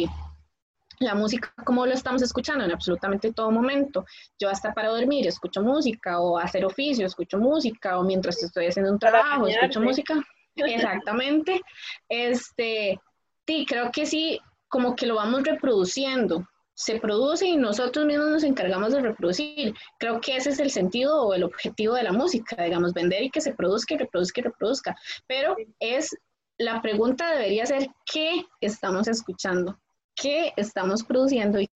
la 1.00 1.16
música 1.16 1.52
como 1.66 1.88
lo 1.88 1.94
estamos 1.94 2.22
escuchando 2.22 2.64
en 2.64 2.72
absolutamente 2.72 3.34
todo 3.34 3.50
momento. 3.50 4.06
Yo 4.38 4.48
hasta 4.48 4.76
para 4.76 4.90
dormir 4.90 5.26
escucho 5.26 5.64
música 5.64 6.20
o 6.20 6.38
hacer 6.38 6.64
oficio 6.64 7.08
escucho 7.08 7.40
música 7.40 7.98
o 7.98 8.04
mientras 8.04 8.44
estoy 8.44 8.68
haciendo 8.68 8.92
un 8.92 9.00
trabajo 9.00 9.48
escucho 9.48 9.82
música. 9.82 10.24
Exactamente. 10.56 11.62
Este, 12.10 13.00
sí, 13.48 13.66
creo 13.68 13.92
que 13.92 14.06
sí, 14.06 14.40
como 14.68 14.96
que 14.96 15.06
lo 15.06 15.16
vamos 15.16 15.44
reproduciendo. 15.44 16.48
Se 16.74 17.00
produce 17.00 17.46
y 17.46 17.58
nosotros 17.58 18.06
mismos 18.06 18.30
nos 18.30 18.44
encargamos 18.44 18.94
de 18.94 19.02
reproducir. 19.02 19.74
Creo 20.00 20.20
que 20.20 20.38
ese 20.38 20.50
es 20.50 20.60
el 20.60 20.72
sentido 20.72 21.22
o 21.24 21.34
el 21.34 21.44
objetivo 21.44 21.94
de 21.96 22.04
la 22.04 22.12
música, 22.12 22.64
digamos, 22.64 22.94
vender 22.94 23.24
y 23.24 23.30
que 23.30 23.42
se 23.42 23.54
produzca 23.54 23.94
y 23.94 23.98
reproduzca 23.98 24.42
y 24.42 24.44
reproduzca. 24.46 24.96
Pero 25.28 25.56
es, 25.80 26.16
la 26.58 26.82
pregunta 26.82 27.32
debería 27.32 27.66
ser, 27.66 27.90
¿qué 28.06 28.46
estamos 28.62 29.08
escuchando? 29.08 29.78
qué 30.16 30.54
estamos 30.56 31.04
produciendo 31.04 31.60
y 31.60 31.70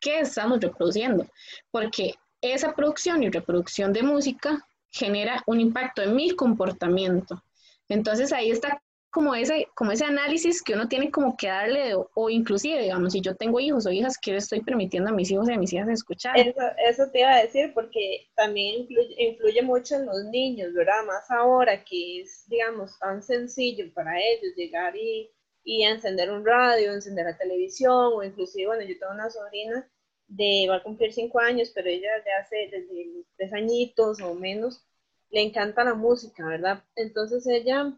qué 0.00 0.20
estamos 0.20 0.60
reproduciendo, 0.60 1.26
porque 1.70 2.14
esa 2.40 2.72
producción 2.74 3.22
y 3.22 3.30
reproducción 3.30 3.92
de 3.92 4.02
música 4.02 4.64
genera 4.90 5.42
un 5.46 5.60
impacto 5.60 6.02
en 6.02 6.14
mi 6.14 6.30
comportamiento. 6.30 7.42
Entonces 7.88 8.32
ahí 8.32 8.50
está 8.50 8.82
como 9.10 9.34
ese, 9.34 9.66
como 9.74 9.92
ese 9.92 10.04
análisis 10.04 10.62
que 10.62 10.74
uno 10.74 10.86
tiene 10.86 11.10
como 11.10 11.36
que 11.36 11.48
darle, 11.48 11.94
o, 11.94 12.30
inclusive, 12.30 12.82
digamos, 12.82 13.14
si 13.14 13.22
yo 13.22 13.34
tengo 13.34 13.58
hijos 13.58 13.86
o 13.86 13.90
hijas, 13.90 14.18
¿qué 14.20 14.32
le 14.32 14.38
estoy 14.38 14.60
permitiendo 14.60 15.10
a 15.10 15.14
mis 15.14 15.30
hijos 15.30 15.48
y 15.48 15.52
a 15.52 15.58
mis 15.58 15.72
hijas 15.72 15.88
escuchar? 15.88 16.38
Eso, 16.38 16.60
eso 16.86 17.10
te 17.10 17.20
iba 17.20 17.32
a 17.32 17.42
decir, 17.42 17.72
porque 17.72 18.28
también 18.36 18.86
influye, 19.16 19.62
mucho 19.62 19.96
en 19.96 20.06
los 20.06 20.24
niños, 20.24 20.74
¿verdad? 20.74 21.04
Más 21.06 21.30
ahora 21.30 21.82
que 21.84 22.20
es, 22.20 22.44
digamos, 22.48 22.98
tan 22.98 23.22
sencillo 23.22 23.90
para 23.94 24.18
ellos 24.20 24.54
llegar 24.56 24.94
y 24.94 25.30
y 25.68 25.84
encender 25.84 26.30
un 26.30 26.46
radio, 26.46 26.94
encender 26.94 27.26
la 27.26 27.36
televisión, 27.36 28.12
o 28.14 28.22
inclusive, 28.22 28.68
bueno, 28.68 28.82
yo 28.84 28.98
tengo 28.98 29.12
una 29.12 29.28
sobrina 29.28 29.86
de, 30.26 30.66
va 30.66 30.76
a 30.76 30.82
cumplir 30.82 31.12
cinco 31.12 31.40
años, 31.40 31.70
pero 31.74 31.90
ella 31.90 32.08
desde 32.16 32.32
hace, 32.32 32.56
desde 32.70 33.24
tres 33.36 33.52
añitos 33.52 34.18
o 34.22 34.34
menos, 34.34 34.82
le 35.30 35.42
encanta 35.42 35.84
la 35.84 35.94
música, 35.94 36.46
¿verdad? 36.46 36.84
Entonces 36.96 37.46
ella 37.46 37.92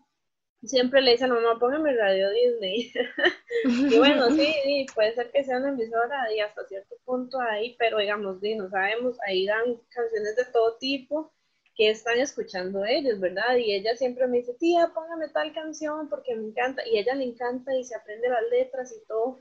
siempre 0.62 1.00
le 1.00 1.12
dice 1.12 1.24
a 1.24 1.28
la 1.28 1.34
mamá, 1.34 1.58
póngame 1.58 1.94
radio 1.96 2.30
Disney. 2.30 2.92
y 3.94 3.98
bueno, 3.98 4.30
sí, 4.36 4.86
puede 4.94 5.14
ser 5.14 5.30
que 5.30 5.44
sea 5.44 5.58
una 5.58 5.70
emisora 5.70 6.32
y 6.34 6.40
hasta 6.40 6.66
cierto 6.66 6.96
punto 7.04 7.40
ahí, 7.40 7.76
pero 7.78 7.98
digamos, 7.98 8.40
no 8.42 8.70
sabemos, 8.70 9.16
ahí 9.26 9.46
dan 9.46 9.76
canciones 9.88 10.36
de 10.36 10.44
todo 10.46 10.76
tipo 10.78 11.32
que 11.74 11.90
están 11.90 12.18
escuchando 12.18 12.84
ellos, 12.84 13.20
¿verdad? 13.20 13.56
Y 13.56 13.74
ella 13.74 13.96
siempre 13.96 14.26
me 14.26 14.38
dice, 14.38 14.54
tía, 14.54 14.90
póngame 14.94 15.28
tal 15.28 15.52
canción 15.54 16.08
porque 16.08 16.34
me 16.34 16.48
encanta, 16.48 16.86
y 16.86 16.98
a 16.98 17.00
ella 17.00 17.14
le 17.14 17.24
encanta 17.24 17.74
y 17.74 17.84
se 17.84 17.94
aprende 17.94 18.28
las 18.28 18.42
letras 18.50 18.92
y 18.92 19.06
todo. 19.06 19.40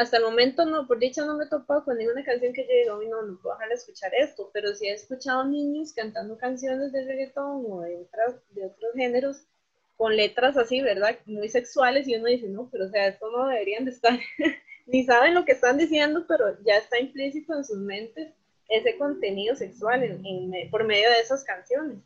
Hasta 0.00 0.16
el 0.16 0.22
momento, 0.22 0.64
no, 0.64 0.86
por 0.86 0.98
dicha 0.98 1.26
no 1.26 1.36
me 1.36 1.44
he 1.44 1.48
topado 1.48 1.84
con 1.84 1.98
ninguna 1.98 2.24
canción 2.24 2.54
que 2.54 2.62
yo 2.62 2.98
diga, 2.98 3.10
no, 3.10 3.20
no 3.20 3.38
puedo 3.38 3.54
dejar 3.54 3.68
de 3.68 3.74
escuchar 3.74 4.10
esto, 4.14 4.48
pero 4.50 4.74
sí 4.74 4.86
he 4.86 4.94
escuchado 4.94 5.44
niños 5.44 5.92
cantando 5.92 6.38
canciones 6.38 6.90
de 6.90 7.04
reggaetón 7.04 7.66
o 7.68 7.82
de, 7.82 7.98
otras, 7.98 8.36
de 8.48 8.64
otros 8.64 8.94
géneros 8.94 9.42
con 9.98 10.16
letras 10.16 10.56
así, 10.56 10.80
¿verdad? 10.80 11.18
Muy 11.26 11.50
sexuales 11.50 12.08
y 12.08 12.14
uno 12.14 12.28
dice, 12.28 12.48
no, 12.48 12.70
pero 12.72 12.86
o 12.86 12.88
sea, 12.88 13.08
esto 13.08 13.30
no 13.30 13.46
deberían 13.48 13.84
de 13.84 13.90
estar, 13.90 14.18
ni 14.86 15.04
saben 15.04 15.34
lo 15.34 15.44
que 15.44 15.52
están 15.52 15.76
diciendo, 15.76 16.24
pero 16.26 16.46
ya 16.64 16.78
está 16.78 16.98
implícito 16.98 17.54
en 17.54 17.64
sus 17.66 17.76
mentes 17.76 18.32
ese 18.70 18.96
contenido 18.96 19.54
sexual 19.54 20.02
en, 20.02 20.70
por 20.70 20.84
medio 20.84 21.10
de 21.10 21.20
esas 21.20 21.44
canciones. 21.44 21.98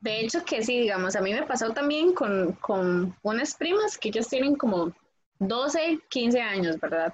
De 0.00 0.22
hecho 0.22 0.44
que 0.44 0.60
sí, 0.64 0.80
digamos, 0.80 1.14
a 1.14 1.20
mí 1.20 1.32
me 1.32 1.46
pasó 1.46 1.72
también 1.72 2.14
con, 2.14 2.54
con 2.54 3.16
unas 3.22 3.54
primas 3.54 3.96
que 3.96 4.08
ellos 4.08 4.26
tienen 4.26 4.56
como 4.56 4.92
12, 5.38 6.00
15 6.08 6.40
años, 6.40 6.80
¿verdad? 6.80 7.12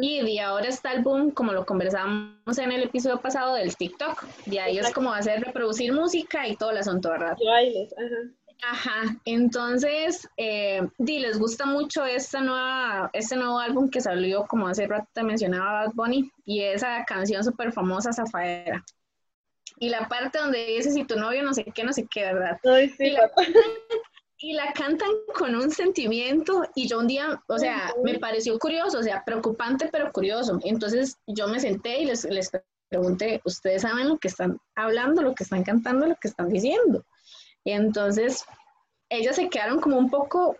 Y 0.00 0.20
de 0.22 0.40
ahora 0.40 0.66
está 0.66 0.92
el 0.92 1.02
boom, 1.02 1.30
como 1.30 1.52
lo 1.52 1.64
conversábamos 1.64 2.58
en 2.58 2.72
el 2.72 2.82
episodio 2.84 3.20
pasado 3.20 3.54
del 3.54 3.76
TikTok. 3.76 4.24
De 4.46 4.60
ahí 4.60 4.78
es 4.78 4.92
como 4.92 5.12
hacer 5.12 5.42
reproducir 5.42 5.92
música 5.92 6.46
y 6.48 6.56
todo 6.56 6.70
el 6.72 6.78
asunto, 6.78 7.10
¿verdad? 7.10 7.36
Y 7.38 7.46
bailes, 7.46 7.94
ajá. 7.96 8.40
Ajá, 8.62 9.16
entonces, 9.24 10.28
eh, 10.36 10.82
les 10.98 11.38
gusta 11.38 11.64
mucho 11.64 12.04
esta 12.04 12.40
nueva, 12.40 13.08
este 13.14 13.36
nuevo 13.36 13.58
álbum 13.58 13.88
que 13.88 14.02
salió, 14.02 14.44
como 14.46 14.68
hace 14.68 14.86
rato 14.86 15.08
te 15.14 15.22
mencionaba 15.22 15.86
Bad 15.86 15.92
Bunny, 15.94 16.30
y 16.44 16.62
esa 16.62 17.04
canción 17.06 17.42
súper 17.42 17.72
famosa, 17.72 18.12
Zafaera. 18.12 18.84
Y 19.78 19.88
la 19.88 20.08
parte 20.08 20.38
donde 20.38 20.66
dice, 20.66 20.90
si 20.90 21.04
tu 21.04 21.16
novio 21.16 21.42
no 21.42 21.54
sé 21.54 21.64
qué, 21.64 21.84
no 21.84 21.92
sé 21.92 22.06
qué, 22.10 22.24
¿verdad? 22.24 22.60
sí, 22.62 23.04
y, 23.04 23.10
la, 23.12 23.30
cantan 24.74 25.10
con 25.34 25.54
un 25.54 25.70
sentimiento, 25.70 26.62
y 26.74 26.88
yo 26.88 26.98
un 26.98 27.06
día, 27.06 27.42
o 27.46 27.58
sea, 27.58 27.94
me 28.02 28.18
pareció 28.18 28.58
curioso, 28.58 28.98
o 28.98 29.02
sea, 29.02 29.22
preocupante, 29.24 29.88
pero 29.92 30.12
curioso. 30.12 30.58
Entonces 30.64 31.18
yo 31.26 31.48
me 31.48 31.60
senté 31.60 32.00
y 32.00 32.06
les, 32.06 32.24
les 32.24 32.50
pregunté, 32.88 33.40
¿ustedes 33.44 33.82
saben 33.82 34.08
lo 34.08 34.18
que 34.18 34.28
están 34.28 34.58
hablando, 34.74 35.22
lo 35.22 35.34
que 35.34 35.44
están 35.44 35.62
cantando, 35.62 36.06
lo 36.06 36.16
que 36.16 36.28
están 36.28 36.48
diciendo? 36.48 37.04
Y 37.64 37.72
entonces 37.72 38.44
ellas 39.10 39.36
se 39.36 39.48
quedaron 39.48 39.80
como 39.80 39.98
un 39.98 40.10
poco 40.10 40.56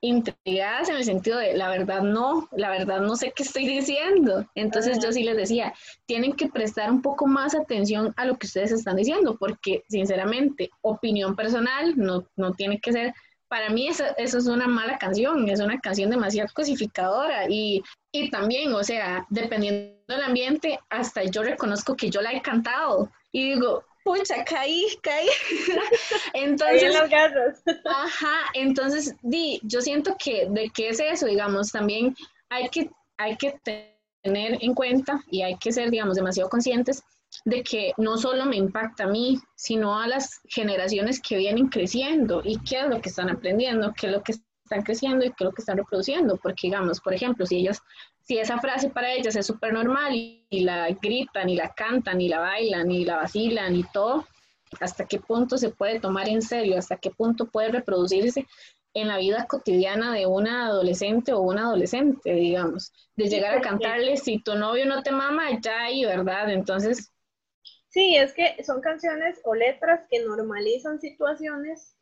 intrigadas 0.00 0.88
en 0.88 0.96
el 0.96 1.04
sentido 1.04 1.38
de, 1.38 1.54
la 1.54 1.68
verdad 1.68 2.02
no, 2.02 2.48
la 2.52 2.70
verdad 2.70 3.00
no 3.00 3.16
sé 3.16 3.32
qué 3.34 3.42
estoy 3.42 3.66
diciendo. 3.66 4.46
Entonces 4.54 4.98
yo 5.02 5.12
sí 5.12 5.22
les 5.22 5.36
decía, 5.36 5.74
tienen 6.06 6.32
que 6.32 6.48
prestar 6.48 6.90
un 6.90 7.02
poco 7.02 7.26
más 7.26 7.54
atención 7.54 8.12
a 8.16 8.24
lo 8.24 8.38
que 8.38 8.46
ustedes 8.46 8.72
están 8.72 8.96
diciendo, 8.96 9.36
porque 9.38 9.84
sinceramente, 9.88 10.70
opinión 10.82 11.36
personal 11.36 11.94
no, 11.96 12.26
no 12.36 12.52
tiene 12.52 12.80
que 12.80 12.92
ser, 12.92 13.14
para 13.48 13.68
mí 13.68 13.88
eso, 13.88 14.04
eso 14.16 14.38
es 14.38 14.46
una 14.46 14.68
mala 14.68 14.96
canción, 14.96 15.48
es 15.48 15.60
una 15.60 15.78
canción 15.80 16.08
demasiado 16.08 16.48
cosificadora 16.54 17.46
y, 17.48 17.82
y 18.12 18.30
también, 18.30 18.72
o 18.72 18.84
sea, 18.84 19.26
dependiendo 19.28 19.98
del 20.06 20.22
ambiente, 20.22 20.78
hasta 20.88 21.24
yo 21.24 21.42
reconozco 21.42 21.96
que 21.96 22.10
yo 22.10 22.20
la 22.22 22.32
he 22.32 22.40
cantado 22.40 23.10
y 23.32 23.54
digo, 23.54 23.84
pucha, 24.10 24.44
caí, 24.44 24.86
caí. 25.02 25.26
entonces, 26.34 26.94
ajá, 27.84 28.36
entonces, 28.54 29.14
di, 29.22 29.60
yo 29.62 29.80
siento 29.80 30.16
que, 30.22 30.48
¿de 30.50 30.70
qué 30.74 30.88
es 30.88 31.00
eso? 31.00 31.26
Digamos, 31.26 31.70
también 31.70 32.16
hay 32.48 32.68
que, 32.68 32.90
hay 33.18 33.36
que 33.36 33.54
tener 34.22 34.58
en 34.60 34.74
cuenta 34.74 35.22
y 35.30 35.42
hay 35.42 35.56
que 35.58 35.72
ser, 35.72 35.90
digamos, 35.90 36.16
demasiado 36.16 36.50
conscientes 36.50 37.02
de 37.44 37.62
que 37.62 37.92
no 37.96 38.18
solo 38.18 38.44
me 38.46 38.56
impacta 38.56 39.04
a 39.04 39.06
mí, 39.06 39.38
sino 39.54 39.98
a 39.98 40.08
las 40.08 40.40
generaciones 40.48 41.20
que 41.20 41.36
vienen 41.36 41.68
creciendo 41.68 42.42
y 42.44 42.58
qué 42.58 42.80
es 42.80 42.88
lo 42.88 43.00
que 43.00 43.08
están 43.08 43.30
aprendiendo, 43.30 43.94
qué 43.96 44.08
es 44.08 44.12
lo 44.12 44.22
que 44.22 44.32
están 44.32 44.82
creciendo 44.82 45.24
y 45.24 45.28
qué 45.28 45.44
es 45.44 45.44
lo 45.44 45.52
que 45.52 45.62
están 45.62 45.78
reproduciendo, 45.78 46.36
porque 46.38 46.66
digamos, 46.66 47.00
por 47.00 47.14
ejemplo, 47.14 47.46
si 47.46 47.58
ellos 47.58 47.78
si 48.22 48.38
esa 48.38 48.58
frase 48.58 48.90
para 48.90 49.12
ellas 49.12 49.36
es 49.36 49.46
súper 49.46 49.72
normal 49.72 50.12
y, 50.14 50.60
la 50.60 50.88
gritan 50.90 51.48
y 51.48 51.56
la 51.56 51.72
cantan 51.74 52.20
y 52.20 52.28
la 52.28 52.40
bailan 52.40 52.90
y 52.90 53.04
la 53.04 53.16
vacilan 53.16 53.74
y 53.74 53.84
todo, 53.92 54.26
hasta 54.80 55.06
qué 55.06 55.18
punto 55.18 55.58
se 55.58 55.70
puede 55.70 56.00
tomar 56.00 56.28
en 56.28 56.42
serio, 56.42 56.78
hasta 56.78 56.96
qué 56.96 57.10
punto 57.10 57.46
puede 57.46 57.70
reproducirse 57.70 58.46
en 58.94 59.08
la 59.08 59.18
vida 59.18 59.46
cotidiana 59.46 60.12
de 60.12 60.26
una 60.26 60.66
adolescente 60.66 61.32
o 61.32 61.40
un 61.40 61.58
adolescente, 61.58 62.32
digamos, 62.32 62.92
de 63.16 63.28
llegar 63.28 63.56
a 63.56 63.60
cantarle 63.60 64.16
si 64.16 64.42
tu 64.42 64.54
novio 64.56 64.86
no 64.86 65.02
te 65.02 65.12
mama, 65.12 65.48
ya 65.60 65.82
ahí, 65.82 66.04
¿verdad? 66.04 66.50
Entonces... 66.50 67.10
Sí, 67.88 68.16
es 68.16 68.32
que 68.32 68.62
son 68.64 68.80
canciones 68.80 69.40
o 69.44 69.54
letras 69.54 70.06
que 70.08 70.24
normalizan 70.24 71.00
situaciones 71.00 71.96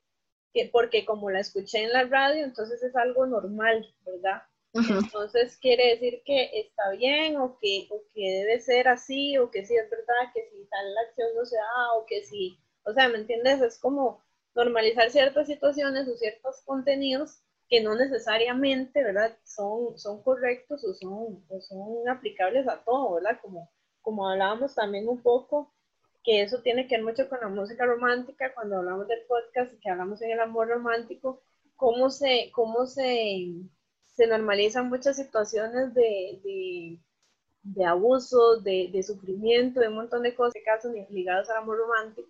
que 0.52 0.68
porque 0.72 1.04
como 1.04 1.30
la 1.30 1.40
escuché 1.40 1.82
en 1.84 1.92
la 1.92 2.04
radio, 2.04 2.44
entonces 2.44 2.82
es 2.82 2.94
algo 2.96 3.26
normal, 3.26 3.86
¿verdad? 4.04 4.42
Entonces 4.90 5.56
quiere 5.58 5.94
decir 5.94 6.22
que 6.24 6.50
está 6.60 6.90
bien 6.90 7.36
o 7.36 7.58
que, 7.60 7.88
o 7.90 8.02
que 8.14 8.20
debe 8.20 8.60
ser 8.60 8.88
así 8.88 9.38
o 9.38 9.50
que 9.50 9.64
sí 9.64 9.76
es 9.76 9.90
verdad 9.90 10.32
que 10.34 10.48
si 10.50 10.64
tal 10.66 10.98
acción 11.06 11.28
no 11.36 11.44
se 11.44 11.56
da 11.56 11.94
o 11.96 12.06
que 12.06 12.22
sí, 12.24 12.58
o 12.84 12.92
sea, 12.92 13.08
¿me 13.08 13.18
entiendes? 13.18 13.60
Es 13.60 13.78
como 13.78 14.22
normalizar 14.54 15.10
ciertas 15.10 15.46
situaciones 15.46 16.08
o 16.08 16.16
ciertos 16.16 16.62
contenidos 16.64 17.42
que 17.68 17.82
no 17.82 17.94
necesariamente, 17.94 19.02
¿verdad? 19.02 19.36
Son, 19.44 19.98
son 19.98 20.22
correctos 20.22 20.84
o 20.84 20.94
son, 20.94 21.44
o 21.48 21.60
son 21.60 22.08
aplicables 22.08 22.66
a 22.66 22.82
todo, 22.82 23.14
¿verdad? 23.14 23.38
Como, 23.42 23.70
como 24.00 24.28
hablábamos 24.28 24.74
también 24.74 25.06
un 25.08 25.22
poco, 25.22 25.72
que 26.24 26.42
eso 26.42 26.62
tiene 26.62 26.88
que 26.88 26.96
ver 26.96 27.04
mucho 27.04 27.28
con 27.28 27.40
la 27.40 27.48
música 27.48 27.84
romántica, 27.84 28.54
cuando 28.54 28.78
hablamos 28.78 29.06
del 29.08 29.22
podcast 29.26 29.72
y 29.72 29.78
que 29.80 29.90
hablamos 29.90 30.20
en 30.22 30.30
el 30.30 30.40
amor 30.40 30.68
romántico, 30.68 31.42
cómo 31.76 32.10
se, 32.10 32.50
cómo 32.52 32.86
se, 32.86 33.52
se 34.18 34.26
normalizan 34.26 34.88
muchas 34.88 35.14
situaciones 35.14 35.94
de, 35.94 36.40
de, 36.42 36.98
de 37.62 37.84
abuso, 37.84 38.56
de, 38.56 38.90
de, 38.92 39.04
sufrimiento, 39.04 39.78
de 39.78 39.86
un 39.86 39.94
montón 39.94 40.24
de 40.24 40.34
cosas, 40.34 40.60
casos 40.64 40.92
ligados 41.08 41.48
al 41.50 41.58
amor 41.58 41.78
romántico, 41.78 42.28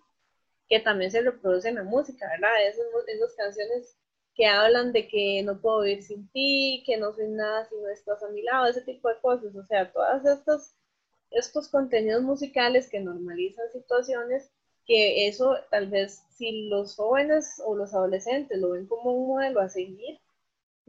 que 0.67 0.79
también 0.79 1.09
se 1.09 1.23
reproducen 1.23 1.71
en 1.71 1.83
la 1.85 1.89
música, 1.89 2.27
¿verdad? 2.29 2.67
Esas, 2.67 2.85
esas 3.07 3.33
canciones 3.35 3.97
que 4.35 4.45
hablan 4.45 4.93
de 4.93 5.07
que 5.07 5.41
no 5.43 5.59
puedo 5.59 5.81
vivir 5.81 6.03
sin 6.03 6.29
ti, 6.29 6.83
que 6.85 6.97
no 6.97 7.11
soy 7.11 7.27
nada 7.29 7.67
si 7.67 7.75
no 7.77 7.89
estás 7.89 8.21
a 8.21 8.29
mi 8.29 8.43
lado, 8.43 8.67
ese 8.67 8.81
tipo 8.81 9.09
de 9.09 9.19
cosas. 9.19 9.55
O 9.55 9.65
sea, 9.65 9.91
todas 9.91 10.23
estas 10.23 10.75
estos 11.31 11.69
contenidos 11.69 12.21
musicales 12.21 12.87
que 12.87 12.99
normalizan 12.99 13.65
situaciones 13.71 14.51
que 14.85 15.27
eso 15.27 15.55
tal 15.71 15.87
vez 15.89 16.23
si 16.35 16.67
los 16.69 16.95
jóvenes 16.95 17.61
o 17.65 17.75
los 17.75 17.95
adolescentes 17.95 18.59
lo 18.59 18.71
ven 18.71 18.85
como 18.85 19.11
un 19.11 19.27
modelo 19.29 19.59
a 19.59 19.69
seguir, 19.69 20.19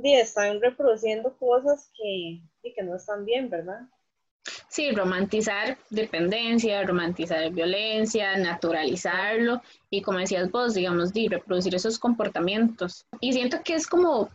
están 0.04 0.60
reproduciendo 0.60 1.36
cosas 1.36 1.90
que, 1.96 2.40
que 2.74 2.82
no 2.82 2.96
están 2.96 3.24
bien, 3.24 3.50
¿verdad? 3.50 3.80
Sí, 4.68 4.90
romantizar 4.92 5.76
dependencia, 5.90 6.82
romantizar 6.84 7.50
violencia, 7.50 8.36
naturalizarlo 8.36 9.60
y 9.90 10.00
como 10.02 10.18
decías 10.18 10.50
vos, 10.50 10.74
digamos, 10.74 11.12
reproducir 11.12 11.74
esos 11.74 11.98
comportamientos. 11.98 13.04
Y 13.20 13.32
siento 13.32 13.58
que 13.64 13.74
es 13.74 13.86
como 13.86 14.30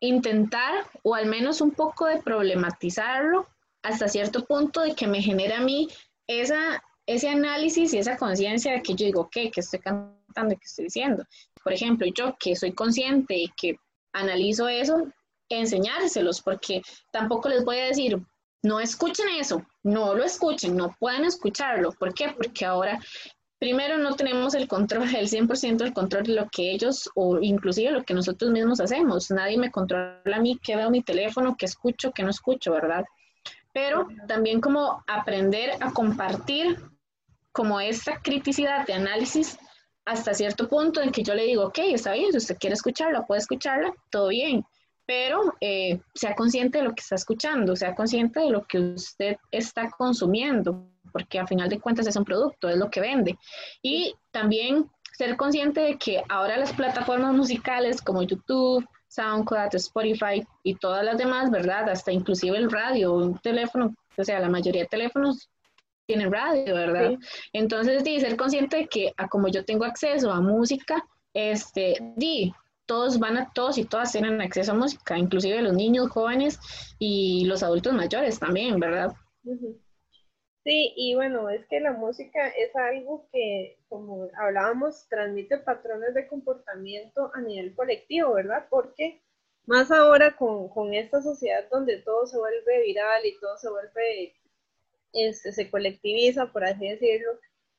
intentar 0.00 0.86
o 1.02 1.14
al 1.14 1.26
menos 1.26 1.60
un 1.60 1.70
poco 1.70 2.06
de 2.06 2.20
problematizarlo 2.20 3.46
hasta 3.82 4.08
cierto 4.08 4.44
punto 4.44 4.82
de 4.82 4.94
que 4.94 5.06
me 5.06 5.22
genera 5.22 5.58
a 5.58 5.62
mí 5.62 5.88
esa, 6.26 6.82
ese 7.06 7.28
análisis 7.28 7.94
y 7.94 7.98
esa 7.98 8.16
conciencia 8.16 8.72
de 8.72 8.82
que 8.82 8.94
yo 8.94 9.06
digo, 9.06 9.28
¿qué? 9.30 9.50
¿Qué 9.50 9.60
estoy 9.60 9.78
cantando 9.78 10.56
qué 10.56 10.64
estoy 10.64 10.86
diciendo? 10.86 11.24
Por 11.62 11.72
ejemplo, 11.72 12.06
yo 12.14 12.36
que 12.38 12.56
soy 12.56 12.72
consciente 12.72 13.36
y 13.36 13.48
que 13.56 13.78
analizo 14.18 14.68
eso, 14.68 15.06
enseñárselos, 15.48 16.42
porque 16.42 16.82
tampoco 17.12 17.48
les 17.48 17.64
voy 17.64 17.78
a 17.78 17.86
decir, 17.86 18.18
no 18.62 18.80
escuchen 18.80 19.28
eso, 19.38 19.64
no 19.82 20.14
lo 20.14 20.24
escuchen, 20.24 20.76
no 20.76 20.94
pueden 20.98 21.24
escucharlo. 21.24 21.92
¿Por 21.92 22.14
qué? 22.14 22.34
Porque 22.36 22.64
ahora, 22.64 22.98
primero, 23.58 23.98
no 23.98 24.16
tenemos 24.16 24.54
el 24.54 24.66
control, 24.66 25.14
el 25.14 25.28
100% 25.28 25.76
del 25.76 25.92
control 25.92 26.24
de 26.24 26.34
lo 26.34 26.48
que 26.50 26.72
ellos 26.72 27.08
o 27.14 27.38
inclusive 27.40 27.92
lo 27.92 28.04
que 28.04 28.14
nosotros 28.14 28.50
mismos 28.50 28.80
hacemos. 28.80 29.30
Nadie 29.30 29.58
me 29.58 29.70
controla 29.70 30.36
a 30.36 30.40
mí 30.40 30.58
qué 30.60 30.76
veo 30.76 30.90
mi 30.90 31.02
teléfono, 31.02 31.56
qué 31.56 31.66
escucho, 31.66 32.12
qué 32.12 32.22
no 32.22 32.30
escucho, 32.30 32.72
¿verdad? 32.72 33.04
pero 33.76 34.08
también 34.26 34.62
como 34.62 35.04
aprender 35.06 35.72
a 35.80 35.92
compartir 35.92 36.80
como 37.52 37.78
esta 37.78 38.22
criticidad 38.22 38.86
de 38.86 38.94
análisis 38.94 39.58
hasta 40.06 40.34
cierto 40.34 40.68
punto 40.68 41.02
en 41.02 41.10
que 41.10 41.22
yo 41.22 41.34
le 41.34 41.44
digo, 41.44 41.64
ok, 41.64 41.78
está 41.92 42.12
bien, 42.12 42.30
si 42.30 42.38
usted 42.38 42.56
quiere 42.58 42.74
escucharla, 42.74 43.26
puede 43.26 43.40
escucharla, 43.40 43.92
todo 44.10 44.28
bien, 44.28 44.64
pero 45.04 45.54
eh, 45.60 46.00
sea 46.14 46.34
consciente 46.34 46.78
de 46.78 46.84
lo 46.84 46.94
que 46.94 47.00
está 47.00 47.16
escuchando, 47.16 47.76
sea 47.76 47.94
consciente 47.94 48.40
de 48.40 48.50
lo 48.50 48.64
que 48.66 48.78
usted 48.78 49.36
está 49.50 49.90
consumiendo, 49.90 50.88
porque 51.12 51.38
a 51.38 51.46
final 51.46 51.68
de 51.68 51.80
cuentas 51.80 52.06
es 52.06 52.16
un 52.16 52.24
producto, 52.24 52.68
es 52.68 52.76
lo 52.76 52.88
que 52.88 53.00
vende. 53.00 53.36
Y 53.82 54.14
también 54.30 54.90
ser 55.12 55.36
consciente 55.36 55.80
de 55.80 55.98
que 55.98 56.22
ahora 56.28 56.56
las 56.56 56.72
plataformas 56.72 57.34
musicales 57.34 58.00
como 58.00 58.22
YouTube, 58.22 58.86
SoundCloud, 59.08 59.74
Spotify 59.74 60.46
y 60.62 60.74
todas 60.74 61.04
las 61.04 61.18
demás, 61.18 61.50
¿verdad? 61.50 61.88
Hasta 61.88 62.12
inclusive 62.12 62.56
el 62.58 62.70
radio, 62.70 63.14
un 63.14 63.38
teléfono, 63.38 63.94
o 64.16 64.24
sea, 64.24 64.38
la 64.40 64.48
mayoría 64.48 64.82
de 64.82 64.88
teléfonos 64.88 65.48
tienen 66.06 66.32
radio, 66.32 66.74
¿verdad? 66.74 67.12
Entonces, 67.52 68.04
di, 68.04 68.20
ser 68.20 68.36
consciente 68.36 68.76
de 68.76 68.86
que 68.86 69.12
a 69.16 69.28
como 69.28 69.48
yo 69.48 69.64
tengo 69.64 69.84
acceso 69.84 70.30
a 70.30 70.40
música, 70.40 71.04
este, 71.34 71.96
di, 72.16 72.52
todos 72.86 73.18
van 73.18 73.36
a, 73.36 73.52
todos 73.52 73.78
y 73.78 73.84
todas 73.84 74.12
tienen 74.12 74.40
acceso 74.40 74.72
a 74.72 74.76
música, 74.76 75.18
inclusive 75.18 75.60
los 75.60 75.74
niños 75.74 76.08
jóvenes 76.10 76.58
y 76.98 77.44
los 77.46 77.62
adultos 77.62 77.92
mayores 77.92 78.38
también, 78.38 78.78
¿verdad? 78.78 79.12
Sí, 80.64 80.92
y 80.96 81.14
bueno, 81.14 81.48
es 81.48 81.64
que 81.66 81.78
la 81.80 81.92
música 81.92 82.48
es 82.48 82.74
algo 82.74 83.28
que, 83.32 83.78
como 83.88 84.28
hablábamos, 84.36 85.06
transmite 85.08 85.58
patrones 85.58 86.14
de 86.14 86.26
comportamiento 86.26 87.30
a 87.34 87.40
nivel 87.40 87.74
colectivo, 87.74 88.34
¿verdad? 88.34 88.66
Porque 88.68 89.22
más 89.66 89.90
ahora 89.90 90.36
con, 90.36 90.94
esta 90.94 91.22
sociedad 91.22 91.68
donde 91.70 91.98
todo 91.98 92.26
se 92.26 92.38
vuelve 92.38 92.82
viral 92.82 93.24
y 93.24 93.38
todo 93.38 93.56
se 93.58 93.68
vuelve, 93.68 94.34
este, 95.16 95.52
se 95.52 95.70
colectiviza, 95.70 96.52
por 96.52 96.64
así 96.64 96.88
decirlo, 96.88 97.32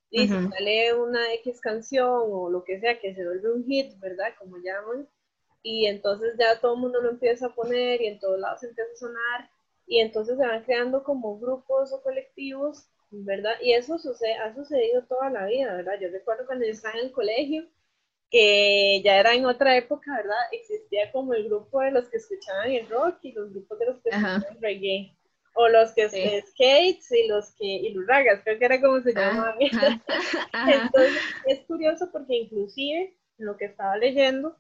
y 0.10 0.28
se 0.28 0.48
sale 0.50 0.94
una 0.94 1.34
X 1.36 1.60
canción 1.60 2.10
o 2.10 2.50
lo 2.50 2.64
que 2.64 2.80
sea, 2.80 3.00
que 3.00 3.14
se 3.14 3.26
vuelve 3.26 3.54
un 3.54 3.66
hit, 3.66 4.00
¿verdad? 4.00 4.34
Como 4.40 4.58
llaman, 4.58 5.08
y 5.64 5.86
entonces 5.86 6.36
ya 6.40 6.60
todo 6.62 6.76
el 6.76 6.80
mundo 6.80 7.02
lo 7.02 7.10
empieza 7.10 7.48
a 7.48 7.56
poner 7.56 8.02
y 8.02 8.08
en 8.08 8.20
todos 8.20 8.40
lados 8.40 8.64
empieza 8.64 8.90
a 8.94 8.98
sonar 8.98 9.50
y 9.86 10.00
entonces 10.00 10.38
se 10.38 10.46
van 10.46 10.64
creando 10.64 11.04
como 11.04 11.38
grupos 11.40 11.92
o 11.92 12.02
colectivos, 12.02 12.88
¿verdad? 13.10 13.56
Y 13.62 13.74
eso 13.74 13.98
sucede, 13.98 14.36
ha 14.36 14.56
sucedido 14.56 15.04
toda 15.04 15.30
la 15.30 15.46
vida, 15.46 15.76
¿verdad? 15.76 16.00
Yo 16.00 16.10
recuerdo 16.10 16.46
cuando 16.46 16.66
yo 16.66 16.72
estaba 16.72 16.98
en 16.98 17.08
el 17.08 17.12
colegio, 17.12 17.68
que 18.30 19.02
ya 19.04 19.20
era 19.20 19.34
en 19.34 19.46
otra 19.46 19.78
época, 19.78 20.16
¿verdad? 20.16 20.38
Existía 20.52 21.12
como 21.12 21.34
el 21.34 21.46
grupo 21.46 21.82
de 21.82 21.92
los 21.92 22.08
que 22.10 22.18
escuchaban 22.18 22.72
el 22.72 22.88
rock 22.90 23.20
y 23.24 23.32
los 23.34 23.52
grupos 23.52 23.80
de 23.80 23.86
los 23.88 24.02
que 24.02 24.10
escuchaban 24.10 24.46
el 24.50 24.62
reggae. 24.62 25.17
O 25.60 25.68
los 25.70 25.92
que 25.94 26.08
sí. 26.10 26.42
skates 26.52 27.12
y 27.12 27.28
los 27.28 27.52
que, 27.56 27.66
y 27.66 27.94
los 27.94 28.06
ragas, 28.06 28.42
creo 28.44 28.60
que 28.60 28.66
era 28.66 28.80
como 28.80 29.02
se 29.02 29.14
llamaban. 29.14 29.58
Entonces, 29.60 31.18
es 31.48 31.60
curioso 31.62 32.10
porque 32.12 32.36
inclusive 32.36 33.16
lo 33.38 33.58
que 33.58 33.66
estaba 33.66 33.98
leyendo, 33.98 34.56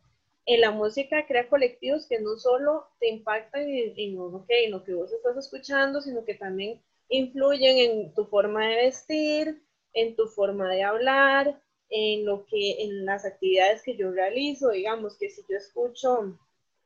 en 0.48 0.62
la 0.62 0.72
música 0.72 1.28
crea 1.28 1.50
colectivos 1.50 2.08
que 2.08 2.20
no 2.20 2.38
solo 2.38 2.88
te 3.00 3.10
impactan 3.10 3.64
en, 3.64 3.94
en, 3.96 4.18
en 4.48 4.72
lo 4.72 4.84
que 4.84 4.94
vos 4.94 5.12
estás 5.12 5.38
escuchando, 5.38 6.02
sino 6.02 6.24
que 6.26 6.36
también 6.36 6.82
influyen 7.10 7.78
en 7.78 8.14
tu 8.14 8.26
forma 8.26 8.68
de 8.68 8.76
vestir, 8.78 9.62
en 9.94 10.16
tu 10.16 10.28
forma 10.28 10.70
de 10.70 10.84
hablar, 10.84 11.62
en 11.90 12.26
lo 12.26 12.46
que, 12.46 12.84
en 12.84 13.06
las 13.06 13.26
actividades 13.26 13.84
que 13.84 13.96
yo 13.96 14.12
realizo, 14.12 14.72
digamos 14.72 15.18
que 15.18 15.30
si 15.30 15.42
yo 15.50 15.58
escucho, 15.58 16.38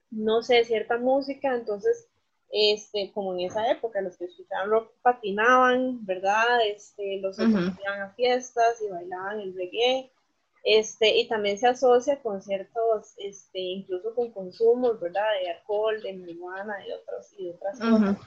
no 0.10 0.42
sé, 0.42 0.64
cierta 0.64 0.98
música, 0.98 1.56
entonces, 1.56 2.08
este, 2.52 3.12
como 3.14 3.34
en 3.34 3.42
esa 3.42 3.70
época, 3.72 4.02
los 4.02 4.18
que 4.18 4.26
escuchaban 4.26 4.70
rock 4.70 4.92
patinaban, 5.02 6.06
¿verdad? 6.06 6.66
Este, 6.68 7.20
los 7.22 7.38
que 7.38 7.44
iban 7.44 8.02
a 8.02 8.14
fiestas 8.16 8.82
y 8.82 8.90
bailaban 8.90 9.40
el 9.40 9.56
reggae, 9.56 10.12
este, 10.64 11.18
y 11.18 11.28
también 11.28 11.58
se 11.58 11.68
asocia 11.68 12.22
con 12.22 12.42
ciertos, 12.42 13.14
este, 13.18 13.60
incluso 13.60 14.14
con 14.14 14.32
consumos, 14.32 15.00
¿verdad? 15.00 15.26
De 15.42 15.52
alcohol, 15.52 16.02
de 16.02 16.14
marihuana 16.14 16.86
y, 16.86 16.92
otros, 16.92 17.34
y 17.38 17.50
otras 17.50 17.80
cosas. 17.80 18.18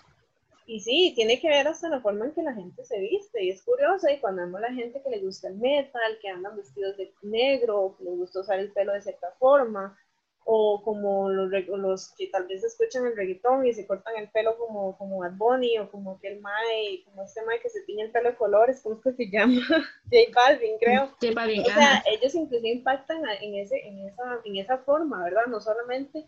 Y 0.67 0.81
sí, 0.81 1.13
tiene 1.15 1.41
que 1.41 1.49
ver 1.49 1.69
hasta 1.69 1.91
la 1.91 2.01
forma 2.01 2.25
en 2.25 2.33
que 2.33 2.43
la 2.43 2.55
gente 2.55 2.85
se 2.85 2.99
viste. 2.99 3.45
Y 3.45 3.51
es 3.51 3.63
curioso, 3.63 4.09
y 4.09 4.19
cuando 4.19 4.43
vemos 4.43 4.59
a 4.59 4.69
la 4.69 4.75
gente 4.75 5.01
que 5.03 5.11
le 5.11 5.21
gusta 5.21 5.49
el 5.49 5.57
metal, 5.57 6.19
que 6.21 6.29
andan 6.29 6.57
vestidos 6.57 6.97
de 6.97 7.13
negro, 7.23 7.95
que 7.99 8.05
les 8.05 8.17
gusta 8.17 8.41
usar 8.41 8.59
el 8.59 8.73
pelo 8.73 8.95
de 8.95 9.03
cierta 9.03 9.31
forma, 9.39 9.97
o 10.45 10.83
como 10.83 11.31
los, 11.31 11.51
los 11.67 12.09
que 12.13 12.27
tal 12.27 12.47
vez 12.47 12.63
escuchan 12.63 13.07
el 13.07 13.17
reggaetón 13.17 13.67
y 13.67 13.73
se 13.73 13.87
cortan 13.87 14.17
el 14.17 14.29
pelo 14.29 14.59
como, 14.59 14.97
como 14.99 15.19
Bad 15.19 15.33
Bunny 15.37 15.79
o 15.79 15.91
como 15.91 16.13
aquel 16.13 16.41
Mae, 16.41 17.03
como 17.05 17.23
este 17.23 17.43
Mae 17.43 17.61
que 17.61 17.71
se 17.71 17.83
tiñe 17.83 18.03
el 18.03 18.11
pelo 18.11 18.31
de 18.31 18.37
colores, 18.37 18.81
¿cómo 18.83 18.97
es 18.97 19.03
que 19.03 19.13
se 19.13 19.31
llama? 19.31 19.55
J 20.11 20.17
Balvin, 20.35 20.79
creo. 20.79 21.07
J 21.21 21.33
Balvin, 21.35 21.63
o 21.63 21.65
sea, 21.65 22.03
ellos 22.07 22.35
inclusive 22.35 22.69
impactan 22.69 23.23
en, 23.41 23.55
ese, 23.55 23.87
en, 23.87 24.07
esa, 24.07 24.41
en 24.45 24.57
esa 24.57 24.79
forma, 24.79 25.25
¿verdad? 25.25 25.47
No 25.47 25.61
solamente 25.61 26.27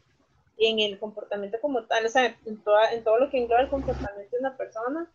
en 0.59 0.81
el 0.81 0.99
comportamiento 0.99 1.61
como 1.61 1.85
tal, 1.85 2.07
o 2.07 2.09
sea, 2.09 2.35
en, 2.47 2.57
toda, 2.63 2.93
en 2.93 3.05
todo 3.05 3.19
lo 3.19 3.29
que 3.29 3.39
engloba 3.39 3.61
el 3.61 3.69
comportamiento 3.69 4.35
de 4.35 4.41
una 4.41 4.57
persona 4.57 5.13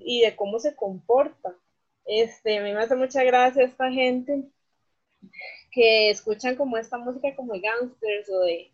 y 0.00 0.22
de 0.22 0.34
cómo 0.34 0.58
se 0.58 0.74
comporta. 0.74 1.54
Este, 2.06 2.56
a 2.56 2.62
mí 2.62 2.72
me 2.72 2.80
hace 2.80 2.96
mucha 2.96 3.22
gracia 3.24 3.64
esta 3.64 3.90
gente 3.90 4.44
que 5.78 6.10
escuchan 6.10 6.56
como 6.56 6.76
esta 6.76 6.98
música 6.98 7.36
como 7.36 7.52
de 7.52 7.60
gangsters 7.60 8.28
o 8.30 8.40
de 8.40 8.68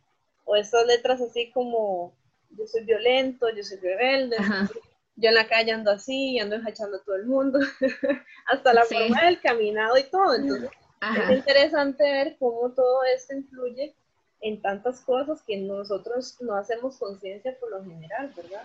o 0.46 0.56
estas 0.56 0.86
letras 0.86 1.20
así 1.20 1.50
como 1.50 2.14
yo 2.48 2.66
soy 2.66 2.82
violento, 2.84 3.46
yo 3.54 3.62
soy 3.62 3.76
rebelde, 3.76 4.38
yo 5.16 5.28
en 5.28 5.34
la 5.34 5.46
calle 5.46 5.72
ando 5.72 5.90
así, 5.90 6.38
ando 6.38 6.56
enjachando 6.56 6.96
a 6.96 7.02
todo 7.02 7.16
el 7.16 7.26
mundo, 7.26 7.58
hasta 8.46 8.72
la 8.72 8.84
forma 8.84 9.22
del 9.26 9.38
caminado 9.40 9.98
y 9.98 10.04
todo. 10.04 10.34
Entonces, 10.34 10.70
es 11.02 11.30
interesante 11.30 12.04
ver 12.04 12.36
cómo 12.38 12.70
todo 12.70 13.04
esto 13.14 13.34
influye 13.34 13.94
en 14.40 14.62
tantas 14.62 15.00
cosas 15.00 15.42
que 15.42 15.58
nosotros 15.58 16.38
no 16.40 16.56
hacemos 16.56 16.96
conciencia 16.96 17.54
por 17.60 17.70
lo 17.70 17.84
general, 17.84 18.32
¿verdad? 18.34 18.62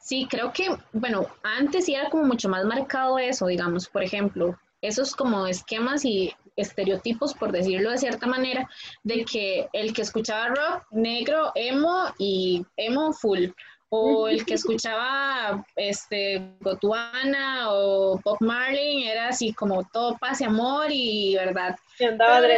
Sí, 0.00 0.26
creo 0.28 0.52
que, 0.52 0.68
bueno, 0.92 1.28
antes 1.42 1.86
sí 1.86 1.94
era 1.94 2.10
como 2.10 2.24
mucho 2.24 2.50
más 2.50 2.66
marcado 2.66 3.18
eso, 3.18 3.46
digamos, 3.46 3.88
por 3.88 4.02
ejemplo, 4.02 4.58
esos 4.82 5.14
como 5.14 5.46
esquemas 5.46 6.04
y 6.04 6.34
estereotipos, 6.56 7.34
por 7.34 7.52
decirlo 7.52 7.90
de 7.90 7.98
cierta 7.98 8.26
manera, 8.26 8.68
de 9.02 9.24
que 9.24 9.68
el 9.72 9.92
que 9.92 10.02
escuchaba 10.02 10.48
rock 10.48 10.86
negro, 10.90 11.52
emo 11.54 12.06
y 12.18 12.64
emo 12.76 13.12
full, 13.12 13.50
o 13.94 14.26
el 14.26 14.46
que 14.46 14.54
escuchaba 14.54 15.66
este 15.76 16.56
Gotuana 16.60 17.72
o 17.72 18.18
Bob 18.24 18.38
Marley 18.40 19.06
era 19.06 19.28
así 19.28 19.52
como 19.52 19.84
todo 19.84 20.16
paz 20.16 20.40
y 20.40 20.44
amor 20.44 20.86
y 20.88 21.34
verdad. 21.34 21.76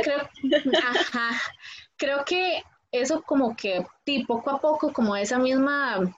creo, 0.02 0.28
creo 1.96 2.24
que 2.24 2.62
eso 2.92 3.20
como 3.22 3.56
que 3.56 3.84
poco 4.28 4.50
a 4.50 4.60
poco 4.60 4.92
como 4.92 5.16
esa 5.16 5.38
misma 5.40 6.16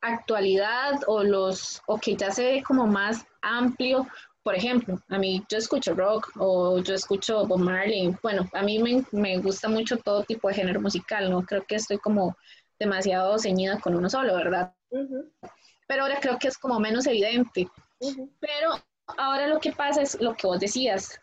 actualidad 0.00 1.00
o 1.06 1.22
los 1.22 1.80
o 1.86 1.98
que 1.98 2.16
ya 2.16 2.32
se 2.32 2.44
ve 2.44 2.62
como 2.66 2.88
más 2.88 3.24
amplio 3.42 4.08
por 4.42 4.54
ejemplo, 4.54 5.00
a 5.08 5.18
mí 5.18 5.44
yo 5.48 5.58
escucho 5.58 5.94
rock 5.94 6.32
o 6.36 6.78
yo 6.78 6.94
escucho 6.94 7.46
Bob 7.46 7.60
Marley. 7.60 8.14
Bueno, 8.22 8.48
a 8.52 8.62
mí 8.62 8.78
me, 8.78 9.04
me 9.12 9.38
gusta 9.38 9.68
mucho 9.68 9.98
todo 9.98 10.24
tipo 10.24 10.48
de 10.48 10.54
género 10.54 10.80
musical, 10.80 11.30
¿no? 11.30 11.42
Creo 11.42 11.64
que 11.66 11.74
estoy 11.74 11.98
como 11.98 12.36
demasiado 12.78 13.38
ceñida 13.38 13.78
con 13.80 13.94
uno 13.94 14.08
solo, 14.08 14.34
¿verdad? 14.34 14.74
Pero 15.86 16.02
ahora 16.02 16.18
creo 16.20 16.38
que 16.38 16.48
es 16.48 16.56
como 16.56 16.80
menos 16.80 17.06
evidente. 17.06 17.68
Pero 18.40 18.82
ahora 19.18 19.46
lo 19.46 19.60
que 19.60 19.72
pasa 19.72 20.00
es 20.02 20.20
lo 20.20 20.34
que 20.34 20.46
vos 20.46 20.58
decías. 20.58 21.20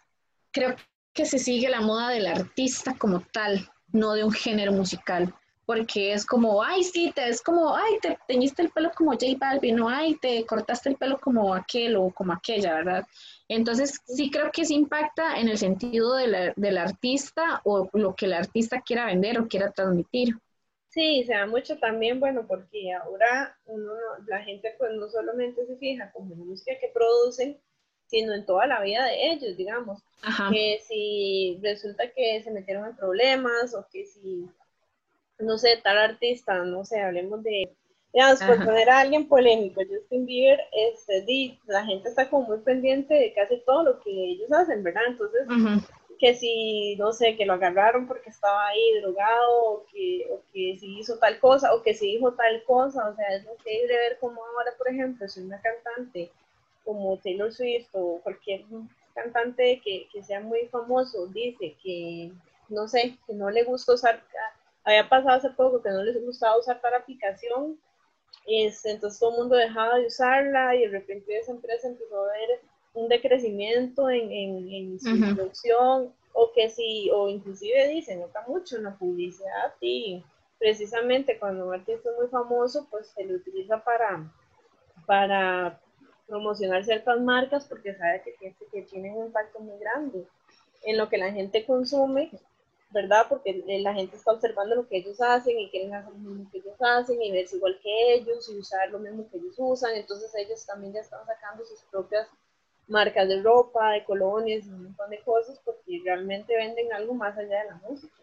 Creo 0.51 0.75
que 1.13 1.25
se 1.25 1.39
sigue 1.39 1.69
la 1.69 1.81
moda 1.81 2.09
del 2.09 2.27
artista 2.27 2.95
como 2.97 3.21
tal, 3.21 3.67
no 3.87 4.13
de 4.13 4.23
un 4.23 4.31
género 4.31 4.71
musical 4.71 5.33
porque 5.67 6.13
es 6.13 6.25
como, 6.25 6.63
ay, 6.63 6.81
sí, 6.81 7.11
te, 7.13 7.27
es 7.27 7.41
como, 7.41 7.75
ay, 7.75 7.99
te 8.01 8.17
teñiste 8.25 8.61
el 8.61 8.69
pelo 8.69 8.89
como 8.95 9.11
J 9.11 9.25
Balvin, 9.37 9.81
o 9.81 9.89
ay, 9.89 10.15
te 10.15 10.45
cortaste 10.45 10.87
el 10.87 10.95
pelo 10.95 11.19
como 11.19 11.53
aquel 11.53 11.97
o 11.97 12.09
como 12.09 12.31
aquella, 12.31 12.73
¿verdad? 12.73 13.05
Entonces, 13.49 13.99
sí 14.05 14.31
creo 14.31 14.49
que 14.49 14.63
se 14.63 14.75
impacta 14.75 15.37
en 15.37 15.49
el 15.49 15.57
sentido 15.57 16.15
del 16.15 16.77
artista 16.77 17.59
o 17.65 17.89
lo 17.91 18.15
que 18.15 18.27
el 18.27 18.33
artista 18.33 18.81
quiera 18.81 19.07
vender 19.07 19.41
o 19.41 19.49
quiera 19.49 19.69
transmitir. 19.71 20.37
Sí, 20.87 21.25
se 21.25 21.33
da 21.33 21.45
mucho 21.45 21.77
también, 21.77 22.21
bueno, 22.21 22.47
porque 22.47 22.93
ahora 22.93 23.57
uno, 23.65 23.91
la 24.25 24.41
gente 24.43 24.73
pues 24.77 24.93
no 24.93 25.09
solamente 25.09 25.65
se 25.65 25.75
fija 25.75 26.13
como 26.13 26.33
en 26.33 26.39
la 26.39 26.45
música 26.45 26.79
que 26.79 26.91
producen, 26.93 27.59
sino 28.05 28.33
en 28.33 28.45
toda 28.45 28.67
la 28.67 28.79
vida 28.81 29.03
de 29.03 29.33
ellos, 29.33 29.57
digamos. 29.57 30.01
Que 30.49 30.79
si 30.87 31.59
resulta 31.61 32.09
que 32.11 32.41
se 32.41 32.51
metieron 32.51 32.85
en 32.85 32.95
problemas 32.95 33.75
o 33.75 33.85
que 33.91 34.05
si 34.05 34.47
no 35.39 35.57
sé, 35.57 35.79
tal 35.83 35.97
artista, 35.97 36.63
no 36.63 36.85
sé, 36.85 37.01
hablemos 37.01 37.43
de, 37.43 37.69
digamos, 38.13 38.41
por 38.43 38.63
poner 38.65 38.89
a 38.89 38.99
alguien 38.99 39.27
polémico, 39.27 39.81
Justin 39.87 40.25
Bieber, 40.25 40.59
este, 40.71 41.59
la 41.67 41.85
gente 41.85 42.09
está 42.09 42.29
como 42.29 42.47
muy 42.47 42.59
pendiente 42.59 43.13
de 43.13 43.33
casi 43.33 43.57
todo 43.65 43.83
lo 43.83 43.99
que 44.01 44.09
ellos 44.09 44.51
hacen, 44.51 44.83
¿verdad? 44.83 45.03
Entonces, 45.07 45.47
que 46.19 46.33
si, 46.33 46.95
no 46.97 47.13
sé, 47.13 47.35
que 47.35 47.45
lo 47.45 47.53
agarraron 47.53 48.07
porque 48.07 48.29
estaba 48.29 48.67
ahí 48.67 48.99
drogado, 49.01 49.63
o 49.63 49.85
que, 49.91 50.27
o 50.31 50.41
que 50.51 50.77
si 50.79 50.97
hizo 50.99 51.17
tal 51.19 51.39
cosa, 51.39 51.73
o 51.75 51.83
que 51.83 51.93
si 51.93 52.13
dijo 52.13 52.33
tal 52.33 52.63
cosa, 52.63 53.09
o 53.09 53.15
sea, 53.15 53.35
es 53.35 53.45
increíble 53.45 53.95
ver 53.95 54.17
cómo 54.19 54.43
ahora, 54.43 54.71
por 54.77 54.89
ejemplo, 54.89 55.27
si 55.27 55.41
una 55.41 55.61
cantante 55.61 56.31
como 56.83 57.17
Taylor 57.17 57.53
Swift 57.53 57.89
o 57.91 58.19
cualquier 58.23 58.63
cantante 59.13 59.81
que, 59.83 60.07
que 60.11 60.23
sea 60.23 60.39
muy 60.39 60.67
famoso 60.67 61.27
dice 61.27 61.75
que, 61.83 62.31
no 62.69 62.87
sé, 62.87 63.17
que 63.27 63.33
no 63.33 63.49
le 63.49 63.63
gusta 63.63 63.93
usar 63.93 64.23
había 64.87 65.09
pasado 65.09 65.35
hace 65.35 65.49
poco 65.49 65.81
que 65.81 65.89
no 65.89 66.01
les 66.01 66.23
gustaba 66.23 66.57
usar 66.57 66.79
tal 66.79 66.93
aplicación, 66.93 67.77
este, 68.47 68.91
entonces 68.91 69.19
todo 69.19 69.31
el 69.31 69.37
mundo 69.39 69.55
dejaba 69.57 69.97
de 69.97 70.07
usarla 70.07 70.75
y 70.75 70.83
de 70.83 70.87
repente 70.87 71.37
esa 71.37 71.51
empresa 71.51 71.89
empezó 71.89 72.23
a 72.23 72.31
ver 72.31 72.61
un 72.93 73.09
decrecimiento 73.09 74.09
en, 74.09 74.31
en, 74.31 74.99
su 74.99 75.35
producción, 75.35 76.13
o 76.31 76.51
que 76.53 76.69
si, 76.69 77.09
o 77.11 77.27
inclusive 77.27 77.89
dicen, 77.89 78.21
nota 78.21 78.45
mucho 78.47 78.77
en 78.77 78.83
la 78.83 78.95
publicidad 78.95 79.73
y 79.81 80.23
precisamente 80.57 81.37
cuando 81.37 81.67
un 81.67 81.73
artista 81.73 82.09
es 82.09 82.15
muy 82.15 82.27
famoso, 82.27 82.87
pues 82.89 83.07
se 83.07 83.25
le 83.25 83.35
utiliza 83.35 83.83
para, 83.83 84.31
para 85.05 85.81
promocionar 86.27 86.85
ciertas 86.85 87.19
marcas 87.19 87.65
porque 87.65 87.93
sabe 87.93 88.21
que, 88.23 88.35
que, 88.35 88.55
que 88.71 88.81
tienen 88.83 89.17
un 89.17 89.25
impacto 89.25 89.59
muy 89.59 89.77
grande 89.79 90.25
en 90.85 90.97
lo 90.97 91.09
que 91.09 91.17
la 91.17 91.33
gente 91.33 91.65
consume 91.65 92.31
¿verdad? 92.89 93.25
Porque 93.27 93.63
la 93.65 93.93
gente 93.93 94.15
está 94.15 94.31
observando 94.31 94.75
lo 94.75 94.87
que 94.87 94.97
ellos 94.97 95.19
hacen 95.21 95.59
y 95.59 95.69
quieren 95.69 95.93
hacer 95.93 96.13
lo 96.13 96.19
mismo 96.19 96.49
que 96.51 96.59
ellos 96.59 96.77
hacen 96.79 97.21
y 97.21 97.31
verse 97.31 97.57
igual 97.57 97.79
que 97.81 98.13
ellos 98.13 98.49
y 98.49 98.57
usar 98.57 98.89
lo 98.89 98.99
mismo 98.99 99.29
que 99.29 99.37
ellos 99.37 99.55
usan. 99.57 99.95
Entonces 99.95 100.33
ellos 100.35 100.65
también 100.65 100.93
ya 100.93 101.01
están 101.01 101.25
sacando 101.25 101.65
sus 101.65 101.81
propias 101.91 102.27
marcas 102.87 103.27
de 103.27 103.41
ropa, 103.41 103.91
de 103.91 104.05
colonias 104.05 104.65
y 104.65 104.69
un 104.69 104.83
montón 104.85 105.09
de 105.09 105.21
cosas 105.23 105.59
porque 105.65 106.01
realmente 106.03 106.55
venden 106.55 106.93
algo 106.93 107.13
más 107.13 107.37
allá 107.37 107.63
de 107.63 107.69
la 107.69 107.75
música. 107.87 108.15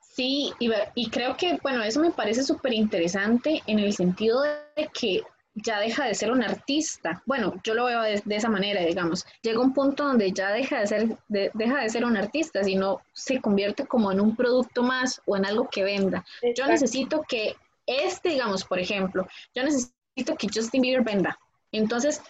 Sí, 0.00 0.52
y, 0.58 0.70
y 0.94 1.10
creo 1.10 1.36
que, 1.36 1.58
bueno, 1.62 1.82
eso 1.82 2.00
me 2.00 2.10
parece 2.10 2.42
súper 2.42 2.72
interesante 2.72 3.62
en 3.66 3.78
el 3.78 3.92
sentido 3.92 4.42
de 4.42 4.88
que 4.92 5.22
ya 5.62 5.80
deja 5.80 6.04
de 6.04 6.14
ser 6.14 6.30
un 6.30 6.42
artista. 6.42 7.22
Bueno, 7.26 7.54
yo 7.64 7.74
lo 7.74 7.86
veo 7.86 8.02
de, 8.02 8.22
esa 8.30 8.48
manera, 8.48 8.82
digamos. 8.82 9.26
Llega 9.42 9.60
un 9.60 9.72
punto 9.72 10.04
donde 10.04 10.32
ya 10.32 10.50
deja 10.50 10.80
de 10.80 10.86
ser, 10.86 11.16
deja 11.28 11.80
de 11.80 11.88
ser 11.88 12.04
un 12.04 12.16
artista, 12.16 12.62
sino 12.62 13.00
se 13.12 13.40
convierte 13.40 13.86
como 13.86 14.12
en 14.12 14.20
un 14.20 14.36
producto 14.36 14.82
más 14.82 15.20
o 15.26 15.36
en 15.36 15.46
algo 15.46 15.68
que 15.68 15.84
venda. 15.84 16.24
Yo 16.56 16.66
necesito 16.66 17.22
que 17.28 17.56
este, 17.86 18.30
digamos, 18.30 18.64
por 18.64 18.78
ejemplo, 18.78 19.26
yo 19.54 19.62
necesito 19.62 20.36
que 20.38 20.48
Justin 20.52 20.82
Bieber 20.82 21.02
venda. 21.02 21.38
Entonces, 21.72 22.20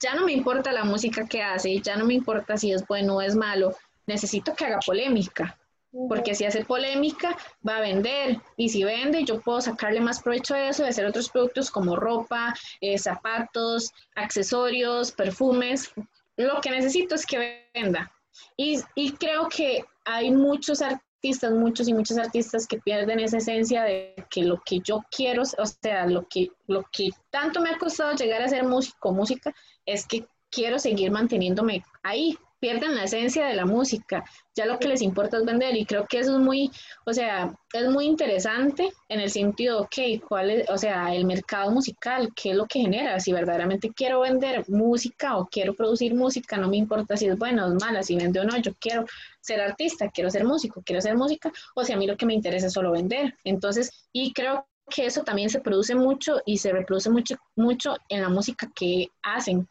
ya 0.00 0.14
no 0.14 0.26
me 0.26 0.32
importa 0.32 0.72
la 0.72 0.84
música 0.84 1.26
que 1.26 1.42
hace, 1.42 1.80
ya 1.80 1.96
no 1.96 2.04
me 2.04 2.14
importa 2.14 2.56
si 2.56 2.72
es 2.72 2.86
bueno 2.86 3.16
o 3.16 3.22
es 3.22 3.34
malo, 3.34 3.74
necesito 4.06 4.54
que 4.54 4.64
haga 4.64 4.80
polémica 4.84 5.56
porque 6.08 6.34
si 6.34 6.44
hace 6.44 6.64
polémica 6.64 7.36
va 7.66 7.76
a 7.76 7.80
vender 7.80 8.40
y 8.56 8.68
si 8.68 8.84
vende 8.84 9.24
yo 9.24 9.40
puedo 9.40 9.60
sacarle 9.60 10.00
más 10.00 10.22
provecho 10.22 10.54
a 10.54 10.68
eso 10.68 10.84
y 10.84 10.88
hacer 10.88 11.06
otros 11.06 11.28
productos 11.28 11.70
como 11.70 11.96
ropa, 11.96 12.54
eh, 12.80 12.98
zapatos, 12.98 13.92
accesorios, 14.14 15.12
perfumes. 15.12 15.92
Lo 16.36 16.60
que 16.60 16.70
necesito 16.70 17.14
es 17.14 17.26
que 17.26 17.68
venda. 17.74 18.10
Y, 18.56 18.80
y 18.94 19.12
creo 19.12 19.48
que 19.48 19.84
hay 20.04 20.30
muchos 20.30 20.80
artistas, 20.80 21.52
muchos 21.52 21.86
y 21.88 21.94
muchos 21.94 22.16
artistas 22.16 22.66
que 22.66 22.78
pierden 22.78 23.20
esa 23.20 23.36
esencia 23.36 23.84
de 23.84 24.14
que 24.30 24.42
lo 24.42 24.62
que 24.64 24.80
yo 24.80 25.04
quiero, 25.10 25.42
o 25.42 25.66
sea, 25.66 26.06
lo 26.06 26.26
que, 26.28 26.50
lo 26.66 26.84
que 26.90 27.10
tanto 27.30 27.60
me 27.60 27.70
ha 27.70 27.78
costado 27.78 28.14
llegar 28.14 28.42
a 28.42 28.48
ser 28.48 28.64
músico, 28.64 29.12
música, 29.12 29.54
es 29.84 30.06
que 30.06 30.26
quiero 30.50 30.78
seguir 30.78 31.10
manteniéndome 31.10 31.84
ahí, 32.02 32.36
pierden 32.62 32.94
la 32.94 33.02
esencia 33.02 33.44
de 33.46 33.54
la 33.54 33.66
música, 33.66 34.24
ya 34.54 34.66
lo 34.66 34.78
que 34.78 34.86
les 34.86 35.02
importa 35.02 35.36
es 35.36 35.44
vender 35.44 35.76
y 35.76 35.84
creo 35.84 36.06
que 36.06 36.20
eso 36.20 36.36
es 36.36 36.38
muy, 36.38 36.70
o 37.04 37.12
sea, 37.12 37.52
es 37.72 37.90
muy 37.90 38.04
interesante 38.04 38.92
en 39.08 39.18
el 39.18 39.30
sentido, 39.30 39.80
ok, 39.80 40.24
cuál 40.28 40.48
es, 40.48 40.70
o 40.70 40.78
sea, 40.78 41.12
el 41.12 41.24
mercado 41.24 41.72
musical, 41.72 42.28
qué 42.36 42.50
es 42.50 42.56
lo 42.56 42.66
que 42.66 42.78
genera, 42.78 43.18
si 43.18 43.32
verdaderamente 43.32 43.90
quiero 43.92 44.20
vender 44.20 44.64
música 44.68 45.38
o 45.38 45.46
quiero 45.46 45.74
producir 45.74 46.14
música, 46.14 46.56
no 46.56 46.68
me 46.68 46.76
importa 46.76 47.16
si 47.16 47.26
es 47.26 47.36
buena 47.36 47.66
o 47.66 47.70
es 47.70 47.82
mala, 47.82 48.04
si 48.04 48.14
vende 48.14 48.38
o 48.38 48.44
no, 48.44 48.56
yo 48.58 48.72
quiero 48.78 49.06
ser 49.40 49.60
artista, 49.60 50.08
quiero 50.10 50.30
ser 50.30 50.44
músico, 50.44 50.82
quiero 50.86 51.00
hacer 51.00 51.16
música, 51.16 51.50
o 51.74 51.82
sea, 51.82 51.96
a 51.96 51.98
mí 51.98 52.06
lo 52.06 52.16
que 52.16 52.26
me 52.26 52.34
interesa 52.34 52.68
es 52.68 52.72
solo 52.72 52.92
vender. 52.92 53.34
Entonces, 53.42 53.90
y 54.12 54.32
creo 54.32 54.68
que 54.88 55.06
eso 55.06 55.24
también 55.24 55.50
se 55.50 55.60
produce 55.60 55.96
mucho 55.96 56.40
y 56.46 56.58
se 56.58 56.70
reproduce 56.70 57.10
mucho, 57.10 57.34
mucho 57.56 57.96
en 58.08 58.22
la 58.22 58.28
música 58.28 58.70
que 58.72 59.08
hacen. 59.20 59.66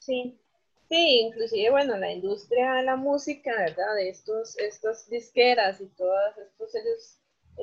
Sí, 0.00 0.40
Sí, 0.88 1.20
inclusive, 1.20 1.70
bueno, 1.70 1.96
la 1.98 2.12
industria 2.12 2.72
de 2.74 2.82
la 2.84 2.96
música, 2.96 3.54
¿verdad? 3.56 3.94
De 3.96 4.08
estos, 4.08 4.58
estas 4.58 5.08
disqueras 5.10 5.80
y 5.80 5.86
todos 5.88 6.38
estos 6.38 6.72
sellos 6.72 7.18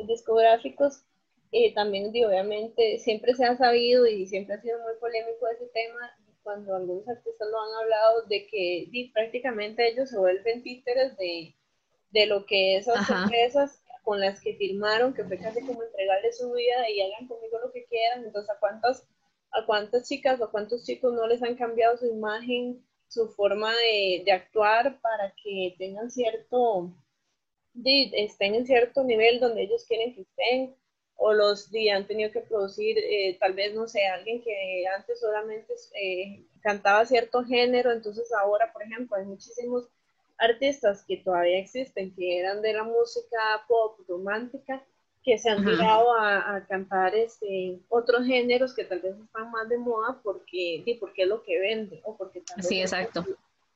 discográficos, 0.08 1.04
eh, 1.52 1.74
también, 1.74 2.10
obviamente, 2.26 3.00
siempre 3.00 3.34
se 3.34 3.46
ha 3.46 3.58
sabido 3.58 4.06
y 4.06 4.28
siempre 4.28 4.56
ha 4.56 4.62
sido 4.62 4.80
muy 4.82 4.94
polémico 5.00 5.48
ese 5.48 5.66
tema 5.68 6.12
cuando 6.44 6.76
algunos 6.76 7.08
artistas 7.08 7.48
lo 7.50 7.60
han 7.60 7.84
hablado 7.84 8.22
de 8.24 8.46
que 8.48 9.12
prácticamente 9.14 9.88
ellos 9.88 10.10
se 10.10 10.20
vuelven 10.20 10.62
títeres 10.62 11.18
de, 11.18 11.56
de 12.12 12.26
lo 12.28 12.46
que 12.46 12.78
esas 12.78 13.10
empresas 13.10 13.82
con 14.04 14.20
las 14.20 14.40
que 14.42 14.56
firmaron, 14.56 15.16
que 15.16 15.24
fue 15.24 15.40
casi 15.40 15.62
como 15.66 15.82
entregarle 15.82 16.32
su 16.32 16.52
vida 16.52 16.88
y 16.90 17.02
hagan 17.02 17.28
conmigo 17.28 17.58
lo 17.60 17.72
que 17.72 17.86
quieran. 17.86 18.24
Entonces, 18.24 18.52
¿a 18.52 18.60
cuántas, 18.60 19.08
a 19.52 19.66
cuántas 19.66 20.08
chicas 20.08 20.40
o 20.40 20.46
a 20.46 20.52
cuántos 20.52 20.86
chicos 20.86 21.14
no 21.14 21.26
les 21.26 21.42
han 21.42 21.56
cambiado 21.56 21.98
su 21.98 22.06
imagen 22.06 22.86
su 23.08 23.30
forma 23.30 23.74
de, 23.76 24.32
actuar 24.32 25.00
para 25.02 25.34
que 25.44 25.76
tengan 25.78 26.12
cierto, 26.12 26.94
de, 27.74 28.12
estén 28.14 28.56
en 28.56 28.66
cierto 28.66 29.04
nivel 29.04 29.40
donde 29.40 29.64
ellos 29.64 29.86
quieren 29.88 30.16
que 30.16 30.22
estén, 30.22 30.76
o 31.18 31.34
los 31.34 31.72
de, 31.72 31.92
han 31.92 32.08
tenido 32.08 32.32
que 32.32 32.42
producir, 32.42 32.98
eh, 32.98 33.38
tal 33.40 33.54
vez, 33.54 33.74
no 33.74 33.88
sé, 33.88 34.06
alguien 34.06 34.42
que 34.44 34.86
antes 34.96 35.20
solamente 35.20 35.74
eh, 35.94 36.46
cantaba 36.62 37.06
cierto 37.06 37.44
género, 37.44 37.92
entonces 37.92 38.32
ahora, 38.34 38.72
por 38.74 38.84
ejemplo, 38.84 39.16
hay 39.16 39.26
muchísimos 39.26 39.88
artistas 40.38 41.04
que 41.08 41.18
todavía 41.18 41.60
existen, 41.60 42.14
que 42.16 42.40
eran 42.40 42.62
de 42.62 42.74
la 42.74 42.84
música 42.84 43.40
pop 43.68 44.00
romántica, 44.08 44.86
que 45.26 45.40
se 45.40 45.50
han 45.50 45.66
tirado 45.66 46.16
a, 46.16 46.64
cantar 46.70 47.16
este, 47.16 47.80
otros 47.90 48.28
géneros 48.28 48.76
que 48.76 48.84
tal 48.84 49.00
vez 49.00 49.18
están 49.18 49.50
más 49.50 49.68
de 49.68 49.80
moda 49.80 50.20
porque, 50.22 50.84
porque 51.00 51.24
es 51.24 51.28
lo 51.28 51.42
que 51.42 51.60
vende 51.60 52.00
o 52.04 52.16
porque 52.16 52.42
tal 52.42 52.64
sí, 52.64 52.80
exacto. 52.80 53.26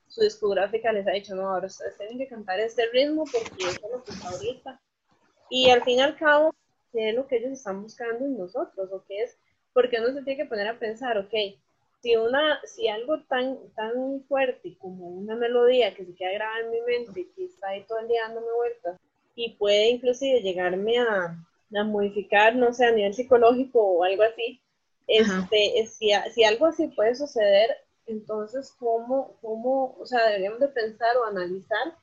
Su, 0.07 0.21
discográfica 0.21 0.93
les 0.93 1.07
ha 1.07 1.11
dicho, 1.11 1.33
no, 1.33 1.49
ahora 1.49 1.65
ustedes 1.65 1.97
tienen 1.97 2.19
que 2.19 2.27
cantar 2.27 2.59
este 2.59 2.85
ritmo 2.93 3.23
porque 3.25 3.63
eso 3.63 3.79
es 3.83 3.91
lo 3.91 4.03
que 4.03 4.11
está 4.11 4.29
ahorita. 4.29 4.81
Y 5.49 5.71
al 5.71 5.83
fin 5.83 5.97
y 5.97 6.01
al 6.01 6.15
cabo, 6.17 6.53
¿qué 6.91 7.09
es 7.09 7.15
lo 7.15 7.25
que 7.25 7.37
ellos 7.37 7.53
están 7.53 7.81
buscando 7.81 8.25
en 8.25 8.37
nosotros? 8.37 8.89
¿O 8.91 9.03
qué 9.07 9.23
es? 9.23 9.35
Porque 9.73 9.97
uno 9.99 10.13
se 10.13 10.21
tiene 10.21 10.43
que 10.43 10.49
poner 10.49 10.67
a 10.67 10.77
pensar, 10.77 11.17
ok, 11.17 11.33
si, 12.01 12.15
una, 12.15 12.61
si 12.65 12.87
algo 12.87 13.23
tan, 13.23 13.57
tan 13.75 14.23
fuerte 14.27 14.77
como 14.77 15.07
una 15.07 15.35
melodía 15.35 15.95
que 15.95 16.05
se 16.05 16.13
queda 16.13 16.31
grabada 16.31 16.59
en 16.59 16.71
mi 16.71 16.81
mente, 16.81 17.27
que 17.35 17.45
está 17.45 17.69
ahí 17.69 17.83
todo 17.87 17.97
el 17.99 18.07
día 18.07 18.21
dándome 18.23 18.51
vueltas, 18.55 18.99
y 19.39 19.51
puede 19.51 19.89
inclusive 19.89 20.41
llegarme 20.41 20.99
a, 20.99 21.37
a, 21.75 21.83
modificar, 21.85 22.55
no 22.55 22.73
sé, 22.73 22.85
a 22.85 22.91
nivel 22.91 23.13
psicológico 23.13 23.79
o 23.81 24.03
algo 24.03 24.23
así. 24.23 24.59
Este, 25.07 25.87
si, 25.87 26.11
si, 26.33 26.43
algo 26.43 26.65
así 26.65 26.87
puede 26.87 27.15
suceder, 27.15 27.69
Entonces, 28.05 28.73
¿cómo, 28.77 29.37
cómo, 29.41 29.95
o 29.99 30.05
sea, 30.05 30.25
deberíamos 30.27 30.59
de 30.59 30.67
pensar 30.67 31.15
o 31.17 31.25
analizar 31.25 31.95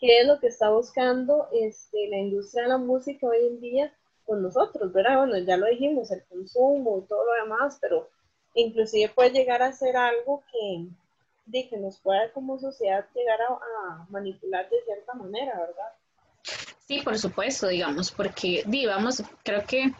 qué 0.00 0.20
es 0.20 0.26
lo 0.26 0.40
que 0.40 0.48
está 0.48 0.70
buscando 0.70 1.48
este, 1.52 2.08
la 2.08 2.16
industria 2.16 2.64
de 2.64 2.68
la 2.70 2.78
música 2.78 3.26
hoy 3.26 3.46
en 3.46 3.60
día 3.60 3.94
con 4.26 4.42
nosotros, 4.42 4.92
¿verdad? 4.92 5.18
Bueno, 5.18 5.38
ya 5.38 5.56
lo 5.56 5.66
dijimos, 5.66 6.10
el 6.10 6.24
consumo 6.24 6.98
y 6.98 7.08
todo 7.08 7.24
lo 7.24 7.44
demás, 7.44 7.78
pero 7.80 8.08
inclusive 8.54 9.12
puede 9.14 9.30
llegar 9.30 9.62
a 9.62 9.72
ser 9.72 9.96
algo 9.96 10.42
que, 10.50 10.86
de 11.46 11.68
que 11.68 11.76
nos 11.76 11.98
pueda 12.00 12.32
como 12.32 12.58
sociedad 12.58 13.06
llegar 13.14 13.38
a, 13.42 14.06
manipular 14.08 14.68
de 14.68 14.82
cierta 14.84 15.14
manera, 15.14 15.58
¿verdad? 15.58 15.92
Sí, 16.90 17.02
por 17.02 17.16
supuesto, 17.16 17.68
digamos, 17.68 18.10
porque, 18.10 18.64
digamos, 18.66 19.22
creo 19.44 19.64
que 19.64 19.94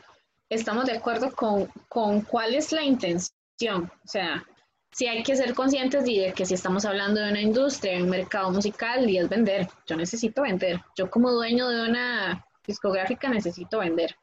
estamos 0.48 0.87
de 0.87 0.96
acuerdo 0.96 1.31
con, 1.31 1.66
con 1.88 2.22
cuál 2.22 2.53
es 2.53 2.72
la 2.72 2.83
intención, 2.83 3.33
o 3.85 4.09
sea, 4.09 4.44
sí 4.90 5.07
hay 5.07 5.22
que 5.22 5.37
ser 5.37 5.55
conscientes 5.55 6.05
de 6.05 6.33
que 6.35 6.44
si 6.44 6.55
estamos 6.55 6.85
hablando 6.85 7.20
de 7.20 7.31
una 7.31 7.40
industria, 7.40 8.03
un 8.03 8.11
mercado 8.11 8.50
musical, 8.50 9.09
y 9.09 9.18
es 9.18 9.29
vender. 9.29 9.68
Yo 9.87 9.94
necesito 9.94 10.42
vender. 10.42 10.81
Yo 10.96 11.09
como 11.09 11.31
dueño 11.31 11.68
de 11.68 11.88
una 11.88 12.44
discográfica 12.66 13.29
necesito 13.29 13.79
vender. 13.79 14.16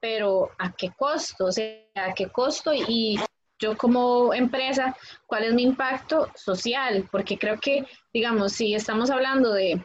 Pero 0.00 0.50
¿a 0.58 0.72
qué 0.72 0.92
costo? 0.96 1.44
O 1.44 1.52
sea, 1.52 1.76
¿a 1.94 2.14
qué 2.14 2.28
costo? 2.28 2.72
Y 2.72 3.20
yo 3.58 3.76
como 3.76 4.32
empresa, 4.32 4.96
¿cuál 5.26 5.44
es 5.44 5.52
mi 5.52 5.64
impacto 5.64 6.32
social? 6.36 7.06
Porque 7.12 7.36
creo 7.36 7.60
que, 7.60 7.84
digamos, 8.14 8.54
si 8.54 8.74
estamos 8.74 9.10
hablando 9.10 9.52
de, 9.52 9.84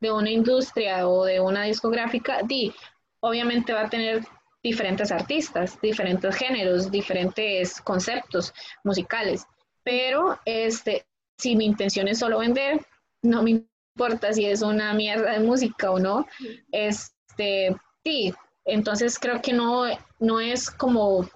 de 0.00 0.12
una 0.12 0.30
industria 0.30 1.08
o 1.08 1.24
de 1.24 1.40
una 1.40 1.64
discográfica, 1.64 2.42
di, 2.42 2.72
obviamente 3.20 3.72
va 3.72 3.82
a 3.82 3.90
tener 3.90 4.24
diferentes 4.62 5.10
artistas, 5.12 5.80
diferentes 5.80 6.34
géneros, 6.36 6.90
diferentes 6.90 7.80
conceptos 7.80 8.52
musicales 8.84 9.46
pero 9.88 10.38
este, 10.44 11.06
si 11.38 11.56
mi 11.56 11.64
intención 11.64 12.08
es 12.08 12.18
solo 12.18 12.40
vender, 12.40 12.84
no 13.22 13.42
me 13.42 13.64
importa 13.96 14.34
si 14.34 14.44
es 14.44 14.60
una 14.60 14.92
mierda 14.92 15.32
de 15.32 15.40
música 15.40 15.90
o 15.90 15.98
no, 15.98 16.26
este, 16.70 17.74
sí, 18.04 18.34
entonces 18.66 19.18
creo 19.18 19.40
que 19.40 19.54
no, 19.54 19.84
no 20.18 20.40
es 20.40 20.70
como, 20.70 21.26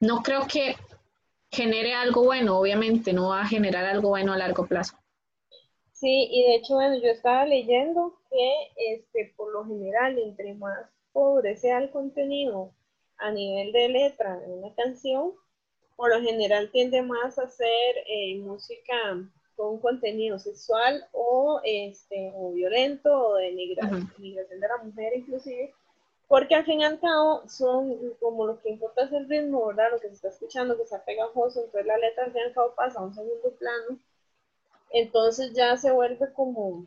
no 0.00 0.22
creo 0.22 0.46
que 0.46 0.76
genere 1.50 1.94
algo 1.94 2.24
bueno, 2.24 2.58
obviamente 2.58 3.14
no 3.14 3.30
va 3.30 3.40
a 3.40 3.48
generar 3.48 3.86
algo 3.86 4.10
bueno 4.10 4.34
a 4.34 4.36
largo 4.36 4.66
plazo. 4.66 4.98
Sí, 6.04 6.28
y 6.30 6.42
de 6.42 6.56
hecho, 6.56 6.74
bueno, 6.74 6.96
yo 6.96 7.08
estaba 7.08 7.46
leyendo 7.46 8.14
que 8.28 8.52
este, 8.76 9.32
por 9.38 9.50
lo 9.54 9.64
general, 9.64 10.18
entre 10.18 10.52
más 10.52 10.86
pobre 11.14 11.56
sea 11.56 11.78
el 11.78 11.90
contenido 11.90 12.72
a 13.16 13.30
nivel 13.30 13.72
de 13.72 13.88
letra 13.88 14.38
de 14.38 14.52
una 14.52 14.74
canción, 14.74 15.32
por 15.96 16.10
lo 16.10 16.20
general 16.20 16.70
tiende 16.70 17.00
más 17.00 17.38
a 17.38 17.44
hacer 17.44 17.96
eh, 18.06 18.36
música 18.36 18.94
con 19.56 19.78
contenido 19.78 20.38
sexual 20.38 21.06
o, 21.12 21.62
este, 21.64 22.32
o 22.36 22.52
violento 22.52 23.10
o 23.10 23.36
de 23.36 23.52
migración, 23.52 24.12
de 24.18 24.58
la 24.58 24.84
mujer 24.84 25.14
inclusive, 25.16 25.72
porque 26.28 26.54
al 26.54 26.66
fin 26.66 26.80
y 26.80 26.84
al 26.84 27.00
cabo 27.00 27.48
son 27.48 28.14
como 28.20 28.46
lo 28.46 28.60
que 28.60 28.68
importa 28.68 29.04
es 29.04 29.12
el 29.12 29.26
ritmo, 29.26 29.68
¿verdad? 29.68 29.92
Lo 29.92 30.00
que 30.00 30.08
se 30.08 30.16
está 30.16 30.28
escuchando, 30.28 30.76
que 30.76 30.82
está 30.82 31.02
pegajoso, 31.02 31.64
entonces 31.64 31.86
la 31.86 31.96
letra 31.96 32.24
al 32.24 32.32
fin 32.32 32.42
y 32.42 32.44
al 32.44 32.52
cabo 32.52 32.74
pasa 32.74 32.98
a 33.00 33.04
un 33.04 33.14
segundo 33.14 33.50
plano, 33.58 33.98
entonces 34.94 35.52
ya 35.54 35.76
se 35.76 35.92
vuelve 35.92 36.32
como 36.34 36.86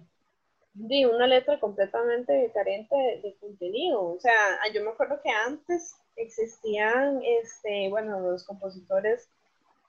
de 0.74 1.08
una 1.08 1.28
letra 1.28 1.60
completamente 1.60 2.52
carente 2.54 2.96
de, 2.96 3.22
de 3.22 3.38
contenido, 3.40 4.04
o 4.16 4.20
sea, 4.20 4.34
yo 4.74 4.84
me 4.84 4.92
acuerdo 4.92 5.20
que 5.24 5.30
antes 5.32 5.96
existían, 6.18 7.22
este, 7.24 7.90
bueno, 7.90 8.20
los 8.22 8.46
compositores 8.46 9.30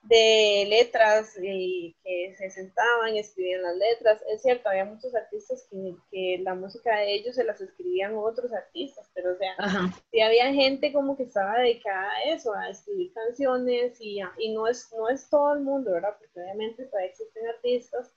de 0.01 0.65
letras 0.69 1.37
y 1.41 1.95
que 2.03 2.33
se 2.37 2.49
sentaban 2.49 3.15
y 3.15 3.19
escribían 3.19 3.61
las 3.61 3.75
letras. 3.75 4.23
Es 4.31 4.41
cierto, 4.41 4.69
había 4.69 4.85
muchos 4.85 5.13
artistas 5.13 5.67
que, 5.69 5.95
que 6.11 6.39
la 6.41 6.55
música 6.55 6.97
de 6.97 7.13
ellos 7.15 7.35
se 7.35 7.43
las 7.43 7.59
escribían 7.59 8.15
otros 8.15 8.51
artistas, 8.53 9.09
pero 9.13 9.33
o 9.33 9.37
sea, 9.37 9.55
sí 10.11 10.21
había 10.21 10.53
gente 10.53 10.93
como 10.93 11.17
que 11.17 11.23
estaba 11.23 11.59
dedicada 11.59 12.09
a 12.11 12.23
eso, 12.33 12.53
a 12.53 12.69
escribir 12.69 13.11
canciones 13.13 13.97
y, 13.99 14.19
y 14.37 14.53
no, 14.53 14.67
es, 14.67 14.89
no 14.97 15.09
es 15.09 15.29
todo 15.29 15.53
el 15.53 15.61
mundo, 15.61 15.91
¿verdad? 15.91 16.15
Porque 16.17 16.39
obviamente 16.39 16.85
todavía 16.85 17.09
existen 17.09 17.47
artistas 17.47 18.11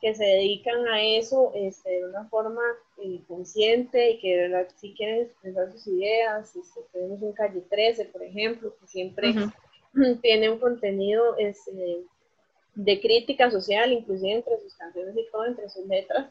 que 0.00 0.14
se 0.14 0.24
dedican 0.24 0.86
a 0.86 1.02
eso 1.02 1.52
este, 1.54 1.90
de 1.90 2.04
una 2.04 2.28
forma 2.28 2.60
eh, 3.02 3.22
consciente 3.26 4.10
y 4.10 4.20
que 4.20 4.36
de 4.36 4.48
verdad 4.48 4.68
sí 4.76 4.94
quieren 4.94 5.22
expresar 5.22 5.72
sus 5.72 5.86
ideas. 5.86 6.54
Este, 6.54 6.80
tenemos 6.92 7.22
un 7.22 7.32
Calle 7.32 7.62
13, 7.70 8.04
por 8.06 8.22
ejemplo, 8.22 8.76
que 8.78 8.86
siempre 8.86 9.32
tiene 10.22 10.50
un 10.50 10.58
contenido 10.58 11.36
este, 11.38 12.04
de 12.74 13.00
crítica 13.00 13.50
social, 13.50 13.92
inclusive 13.92 14.32
entre 14.32 14.58
sus 14.60 14.74
canciones 14.74 15.16
y 15.16 15.30
todo, 15.30 15.46
entre 15.46 15.68
sus 15.68 15.86
letras, 15.86 16.30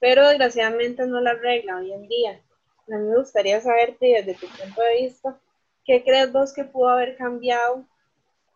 pero 0.00 0.28
desgraciadamente 0.28 1.06
no 1.06 1.20
la 1.20 1.34
regla 1.34 1.76
hoy 1.76 1.92
en 1.92 2.08
día. 2.08 2.40
A 2.88 2.98
mí 2.98 3.08
me 3.08 3.16
gustaría 3.16 3.60
saber 3.60 3.96
desde 4.00 4.34
tu 4.34 4.46
punto 4.46 4.82
de 4.82 5.02
vista, 5.02 5.38
¿qué 5.84 6.02
crees 6.02 6.32
vos 6.32 6.52
que 6.52 6.64
pudo 6.64 6.88
haber 6.88 7.16
cambiado 7.16 7.86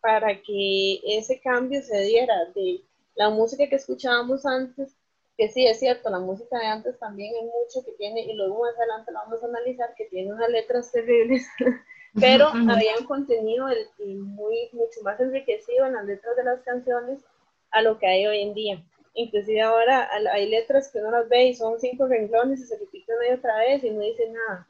para 0.01 0.41
que 0.41 1.01
ese 1.05 1.41
cambio 1.41 1.83
se 1.83 1.99
diera 2.01 2.35
de 2.55 2.83
la 3.17 3.31
música 3.31 3.69
que 3.69 3.77
escuchábamos 3.77 4.45
antes, 4.47 4.95
que 5.37 5.49
sí 5.49 5.67
es 5.67 5.79
cierto, 5.79 6.11
la 6.11 6.19
música 6.19 6.59
de 6.59 6.67
antes 6.67 6.99
también 6.99 7.35
hay 7.35 7.45
mucho 7.45 7.85
que 7.85 7.93
tiene, 7.93 8.23
y 8.23 8.35
luego 8.35 8.61
más 8.63 8.77
adelante 8.77 9.13
lo 9.13 9.19
vamos 9.19 9.43
a 9.43 9.47
analizar, 9.47 9.95
que 9.97 10.07
tiene 10.07 10.33
unas 10.33 10.49
letras 10.49 10.93
terribles, 10.93 11.47
pero 12.19 12.49
había 12.49 12.97
un 12.99 13.07
contenido 13.07 13.67
muy, 13.99 14.71
mucho 14.73 15.03
más 15.03 15.21
enriquecido 15.21 15.87
en 15.87 15.95
las 15.95 16.05
letras 16.07 16.37
de 16.37 16.45
las 16.45 16.61
canciones 16.63 17.21
a 17.71 17.83
lo 17.83 17.99
que 17.99 18.07
hay 18.07 18.27
hoy 18.27 18.41
en 18.41 18.55
día. 18.55 18.85
Inclusive 19.15 19.63
ahora 19.63 20.09
hay 20.33 20.49
letras 20.49 20.91
que 20.91 20.99
uno 20.99 21.11
las 21.11 21.29
ve 21.29 21.45
y 21.45 21.55
son 21.55 21.79
cinco 21.79 22.07
renglones 22.07 22.61
y 22.61 22.65
se 22.65 22.79
repiten 22.79 23.17
una 23.17 23.29
y 23.29 23.33
otra 23.33 23.59
vez 23.59 23.85
y 23.85 23.91
no 23.91 24.01
dice 24.01 24.29
nada. 24.31 24.67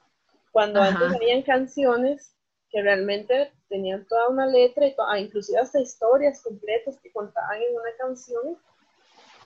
Cuando 0.53 0.81
antes 0.81 1.15
habían 1.15 1.43
canciones 1.43 2.35
que 2.71 2.83
realmente 2.83 3.53
tenían 3.69 4.07
toda 4.07 4.29
una 4.29 4.47
letra 4.47 4.87
y 4.87 4.95
ah, 4.99 5.19
inclusive 5.19 5.59
hasta 5.59 5.81
historias 5.81 6.43
completas 6.43 6.99
que 7.01 7.13
contaban 7.13 7.61
en 7.63 7.75
una 7.75 7.97
canción. 7.99 8.59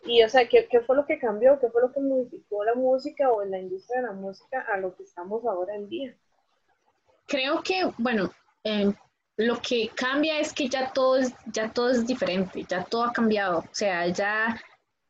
Y 0.05 0.23
o 0.23 0.29
sea, 0.29 0.49
¿qué, 0.49 0.67
¿qué, 0.69 0.81
fue 0.81 0.97
lo 0.97 1.05
que 1.05 1.19
cambió? 1.19 1.59
¿Qué 1.61 1.69
fue 1.69 1.83
lo 1.83 1.93
que 1.93 2.01
modificó 2.01 2.65
la 2.65 2.75
música 2.75 3.31
o 3.31 3.45
la 3.45 3.59
industria 3.59 4.01
de 4.01 4.07
la 4.07 4.13
música 4.13 4.65
a 4.73 4.79
lo 4.79 4.95
que 4.95 5.03
estamos 5.03 5.45
ahora 5.45 5.75
en 5.75 5.89
día? 5.89 6.17
Creo 7.31 7.63
que, 7.63 7.89
bueno, 7.97 8.33
eh, 8.65 8.93
lo 9.37 9.61
que 9.63 9.89
cambia 9.95 10.41
es 10.41 10.53
que 10.53 10.69
ya 10.69 10.93
todo 10.93 11.17
es, 11.17 11.33
ya 11.47 11.73
todo 11.73 11.91
es 11.91 12.05
diferente, 12.05 12.67
ya 12.69 12.83
todo 12.83 13.05
ha 13.05 13.13
cambiado. 13.13 13.61
O 13.61 13.69
sea, 13.71 14.09
ya 14.09 14.61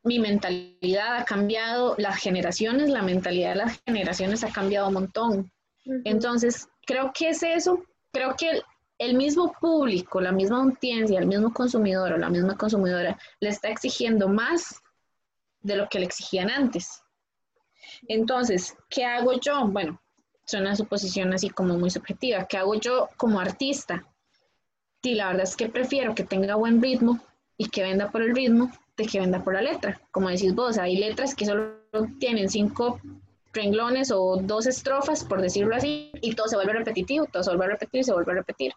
mi 0.03 0.19
mentalidad 0.19 1.17
ha 1.17 1.25
cambiado, 1.25 1.95
las 1.97 2.19
generaciones, 2.19 2.91
la 2.91 3.01
mentalidad 3.01 3.51
de 3.51 3.57
las 3.57 3.81
generaciones 3.87 4.45
ha 4.45 4.53
cambiado 4.53 4.89
un 4.89 4.95
montón. 4.95 5.53
Entonces, 6.05 6.69
creo 6.87 7.11
que 7.15 7.31
es 7.31 7.43
eso, 7.43 7.83
creo 8.13 8.37
que 8.37 8.61
el 8.99 9.15
mismo 9.17 9.55
público, 9.59 10.21
la 10.21 10.31
misma 10.31 10.59
audiencia, 10.59 11.19
el 11.19 11.27
mismo 11.27 11.55
consumidor 11.55 12.13
o 12.13 12.19
la 12.19 12.29
misma 12.29 12.55
consumidora 12.55 13.19
le 13.41 13.49
está 13.49 13.71
exigiendo 13.71 14.29
más 14.29 14.83
de 15.63 15.77
lo 15.77 15.89
que 15.89 16.01
le 16.01 16.05
exigían 16.05 16.51
antes. 16.51 17.03
Entonces, 18.09 18.77
¿qué 18.91 19.07
hago 19.07 19.33
yo? 19.41 19.67
Bueno, 19.69 19.99
es 20.57 20.61
una 20.61 20.77
suposición 20.77 21.33
así 21.33 21.51
como 21.51 21.79
muy 21.79 21.91
subjetiva. 21.91 22.47
¿Qué 22.47 22.57
hago 22.57 22.75
yo 22.75 23.09
como 23.17 23.41
artista? 23.41 24.05
Y 25.03 25.15
la 25.15 25.29
verdad 25.29 25.45
es 25.45 25.57
que 25.57 25.69
prefiero 25.69 26.15
que 26.15 26.25
tenga 26.25 26.57
buen 26.57 26.83
ritmo 26.83 27.21
y 27.57 27.69
que 27.69 27.83
venda 27.83 28.11
por 28.11 28.23
el 28.23 28.35
ritmo 28.35 28.71
de 28.97 29.07
que 29.07 29.21
venda 29.21 29.43
por 29.43 29.55
la 29.55 29.63
letra. 29.63 30.01
Como 30.11 30.29
decís 30.29 30.55
vos, 30.55 30.79
hay 30.79 30.97
letras 30.97 31.35
que 31.35 31.47
solo 31.47 31.77
tienen 32.19 32.49
cinco 32.49 33.01
renglones 33.53 34.11
o 34.13 34.39
dos 34.43 34.67
estrofas, 34.67 35.25
por 35.25 35.41
decirlo 35.41 35.75
así, 35.75 36.13
y 36.21 36.35
todo 36.35 36.49
se 36.49 36.57
vuelve 36.57 36.73
repetitivo, 36.73 37.27
todo 37.27 37.43
se 37.43 37.51
vuelve 37.51 37.65
a 37.65 37.69
repetir, 37.69 38.05
se 38.05 38.13
vuelve 38.13 38.33
a 38.33 38.37
repetir. 38.37 38.73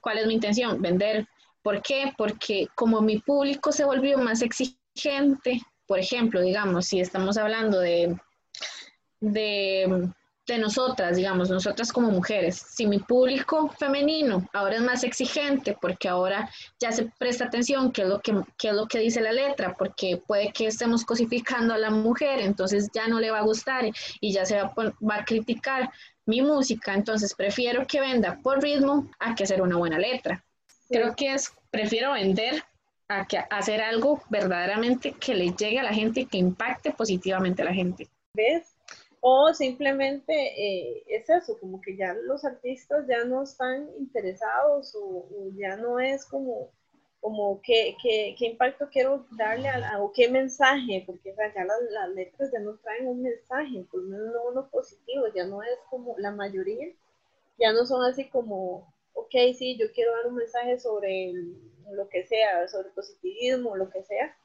¿Cuál 0.00 0.18
es 0.18 0.26
mi 0.26 0.34
intención? 0.34 0.80
Vender. 0.82 1.26
¿Por 1.62 1.80
qué? 1.82 2.12
Porque 2.18 2.68
como 2.74 3.00
mi 3.00 3.18
público 3.18 3.72
se 3.72 3.84
volvió 3.84 4.18
más 4.18 4.42
exigente, 4.42 5.60
por 5.86 5.98
ejemplo, 5.98 6.40
digamos, 6.40 6.86
si 6.86 7.00
estamos 7.00 7.36
hablando 7.36 7.78
de, 7.80 8.16
de 9.20 10.10
de 10.46 10.58
nosotras, 10.58 11.16
digamos, 11.16 11.50
nosotras 11.50 11.92
como 11.92 12.10
mujeres. 12.10 12.56
Si 12.56 12.86
mi 12.86 12.98
público 12.98 13.68
femenino 13.78 14.48
ahora 14.52 14.76
es 14.76 14.82
más 14.82 15.04
exigente, 15.04 15.76
porque 15.80 16.08
ahora 16.08 16.50
ya 16.80 16.90
se 16.90 17.10
presta 17.18 17.44
atención 17.44 17.92
qué 17.92 18.02
es 18.02 18.08
lo 18.08 18.20
que, 18.20 18.32
es 18.32 18.74
lo 18.74 18.86
que 18.86 18.98
dice 18.98 19.20
la 19.20 19.32
letra, 19.32 19.74
porque 19.78 20.20
puede 20.26 20.52
que 20.52 20.66
estemos 20.66 21.04
cosificando 21.04 21.74
a 21.74 21.78
la 21.78 21.90
mujer, 21.90 22.40
entonces 22.40 22.90
ya 22.92 23.06
no 23.06 23.20
le 23.20 23.30
va 23.30 23.38
a 23.38 23.44
gustar 23.44 23.84
y 24.20 24.32
ya 24.32 24.44
se 24.44 24.60
va, 24.60 24.72
va 24.76 25.16
a 25.16 25.24
criticar 25.24 25.90
mi 26.26 26.42
música, 26.42 26.94
entonces 26.94 27.34
prefiero 27.34 27.86
que 27.86 28.00
venda 28.00 28.38
por 28.42 28.62
ritmo 28.62 29.10
a 29.18 29.34
que 29.34 29.44
hacer 29.44 29.62
una 29.62 29.76
buena 29.76 29.98
letra. 29.98 30.44
Creo 30.88 31.14
que 31.16 31.34
es, 31.34 31.52
prefiero 31.70 32.12
vender 32.12 32.64
a 33.08 33.26
que 33.26 33.38
hacer 33.50 33.80
algo 33.80 34.22
verdaderamente 34.28 35.12
que 35.12 35.34
le 35.34 35.50
llegue 35.52 35.80
a 35.80 35.84
la 35.84 35.92
gente 35.94 36.20
y 36.20 36.26
que 36.26 36.38
impacte 36.38 36.92
positivamente 36.92 37.62
a 37.62 37.66
la 37.66 37.74
gente. 37.74 38.08
¿Ves? 38.34 38.71
O 39.24 39.54
simplemente 39.54 40.32
eh, 40.34 41.04
es 41.06 41.30
eso, 41.30 41.56
como 41.60 41.80
que 41.80 41.96
ya 41.96 42.12
los 42.12 42.44
artistas 42.44 43.06
ya 43.06 43.24
no 43.24 43.44
están 43.44 43.88
interesados 43.96 44.96
o, 44.96 45.28
ya 45.56 45.76
no 45.76 46.00
es 46.00 46.26
como 46.26 46.70
como 47.20 47.60
qué, 47.62 47.96
qué, 48.02 48.34
qué 48.36 48.46
impacto 48.46 48.88
quiero 48.90 49.24
darle 49.38 49.68
a, 49.68 50.02
o 50.02 50.12
qué 50.12 50.28
mensaje, 50.28 51.04
porque 51.06 51.32
ya 51.36 51.64
las, 51.64 51.76
las, 51.90 52.08
letras 52.10 52.50
ya 52.52 52.58
no 52.58 52.76
traen 52.78 53.06
un 53.06 53.22
mensaje, 53.22 53.86
por 53.92 54.02
lo 54.02 54.08
menos 54.08 54.34
no 54.34 54.42
uno 54.50 54.68
positivo, 54.70 55.26
ya 55.32 55.46
no 55.46 55.62
es 55.62 55.78
como 55.88 56.16
la 56.18 56.32
mayoría, 56.32 56.88
ya 57.60 57.72
no 57.72 57.86
son 57.86 58.02
así 58.04 58.28
como, 58.28 58.92
ok, 59.12 59.34
sí, 59.56 59.76
yo 59.78 59.86
quiero 59.94 60.16
dar 60.16 60.26
un 60.26 60.34
mensaje 60.34 60.80
sobre 60.80 61.32
lo 61.92 62.08
que 62.08 62.24
sea, 62.26 62.66
sobre 62.66 62.90
positivismo, 62.90 63.76
lo 63.76 63.88
que 63.88 64.02
sea, 64.02 64.36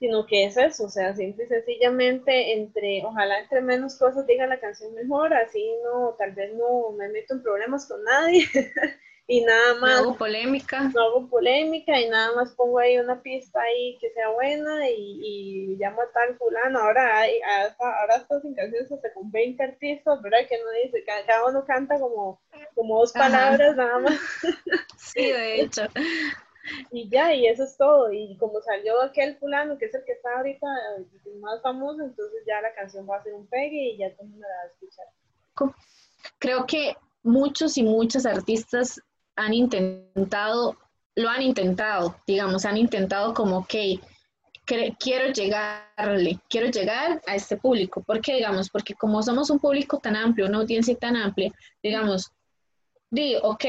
sino 0.00 0.26
que 0.26 0.46
es 0.46 0.56
eso, 0.56 0.86
o 0.86 0.88
sea, 0.88 1.14
simple 1.14 1.44
y 1.44 1.48
sencillamente 1.48 2.54
entre, 2.54 3.04
ojalá 3.04 3.38
entre 3.38 3.60
menos 3.60 3.98
cosas 3.98 4.26
diga 4.26 4.46
la 4.46 4.58
canción 4.58 4.94
mejor, 4.94 5.34
así 5.34 5.70
no, 5.84 6.16
tal 6.18 6.32
vez 6.32 6.54
no 6.54 6.92
me 6.92 7.10
meto 7.10 7.34
en 7.34 7.42
problemas 7.42 7.86
con 7.86 8.02
nadie 8.02 8.46
y 9.26 9.44
nada 9.44 9.74
más. 9.74 10.00
No 10.00 10.08
hago 10.08 10.16
polémica. 10.16 10.90
No 10.94 11.02
hago 11.02 11.28
polémica 11.28 12.00
y 12.00 12.08
nada 12.08 12.34
más 12.34 12.52
pongo 12.52 12.78
ahí 12.78 12.96
una 12.96 13.20
pista 13.20 13.60
ahí 13.60 13.98
que 14.00 14.10
sea 14.14 14.30
buena 14.30 14.88
y, 14.88 15.20
y 15.22 15.76
llamo 15.76 16.00
a 16.00 16.10
tal 16.12 16.34
fulano, 16.38 16.78
ahora 16.78 17.18
hay, 17.18 17.38
hasta, 17.42 18.00
ahora 18.00 18.16
estoy 18.16 18.40
sin 18.40 18.54
canciones 18.54 18.90
hasta 18.90 19.12
con 19.12 19.30
20 19.30 19.62
artistas, 19.62 20.22
¿verdad? 20.22 20.48
Que 20.48 20.56
no 20.56 20.70
dice, 20.82 21.04
cada 21.04 21.44
uno 21.46 21.62
canta 21.66 22.00
como, 22.00 22.40
como 22.74 23.00
dos 23.00 23.12
palabras 23.12 23.76
nada 23.76 23.98
más. 23.98 24.18
Sí, 24.96 25.30
de 25.30 25.60
hecho. 25.60 25.82
Y 26.90 27.08
ya, 27.08 27.34
y 27.34 27.46
eso 27.46 27.64
es 27.64 27.76
todo. 27.76 28.12
Y 28.12 28.36
como 28.36 28.60
salió 28.60 29.00
aquel 29.02 29.36
fulano, 29.36 29.78
que 29.78 29.86
es 29.86 29.94
el 29.94 30.04
que 30.04 30.12
está 30.12 30.36
ahorita 30.36 30.66
más 31.40 31.62
famoso, 31.62 32.02
entonces 32.02 32.42
ya 32.46 32.60
la 32.60 32.74
canción 32.74 33.06
va 33.08 33.16
a 33.16 33.22
ser 33.22 33.34
un 33.34 33.46
pegue 33.46 33.92
y 33.92 33.98
ya 33.98 34.10
todo 34.12 34.22
el 34.22 34.28
mundo 34.30 34.46
la 34.48 34.56
va 34.56 34.62
a 34.62 34.66
escuchar. 34.66 35.06
Creo 36.38 36.66
que 36.66 36.96
muchos 37.22 37.76
y 37.76 37.82
muchas 37.82 38.26
artistas 38.26 39.00
han 39.36 39.54
intentado, 39.54 40.76
lo 41.14 41.28
han 41.28 41.42
intentado, 41.42 42.16
digamos, 42.26 42.64
han 42.64 42.76
intentado 42.76 43.34
como, 43.34 43.58
ok, 43.58 43.74
quiero 44.98 45.32
llegarle, 45.32 46.38
quiero 46.48 46.68
llegar 46.68 47.20
a 47.26 47.34
este 47.34 47.56
público. 47.56 48.02
¿Por 48.02 48.20
qué, 48.20 48.34
digamos? 48.34 48.70
Porque 48.70 48.94
como 48.94 49.22
somos 49.22 49.50
un 49.50 49.58
público 49.58 49.98
tan 49.98 50.16
amplio, 50.16 50.46
una 50.46 50.58
audiencia 50.58 50.96
tan 50.96 51.16
amplia, 51.16 51.52
digamos, 51.82 52.30
di, 53.10 53.36
ok, 53.42 53.64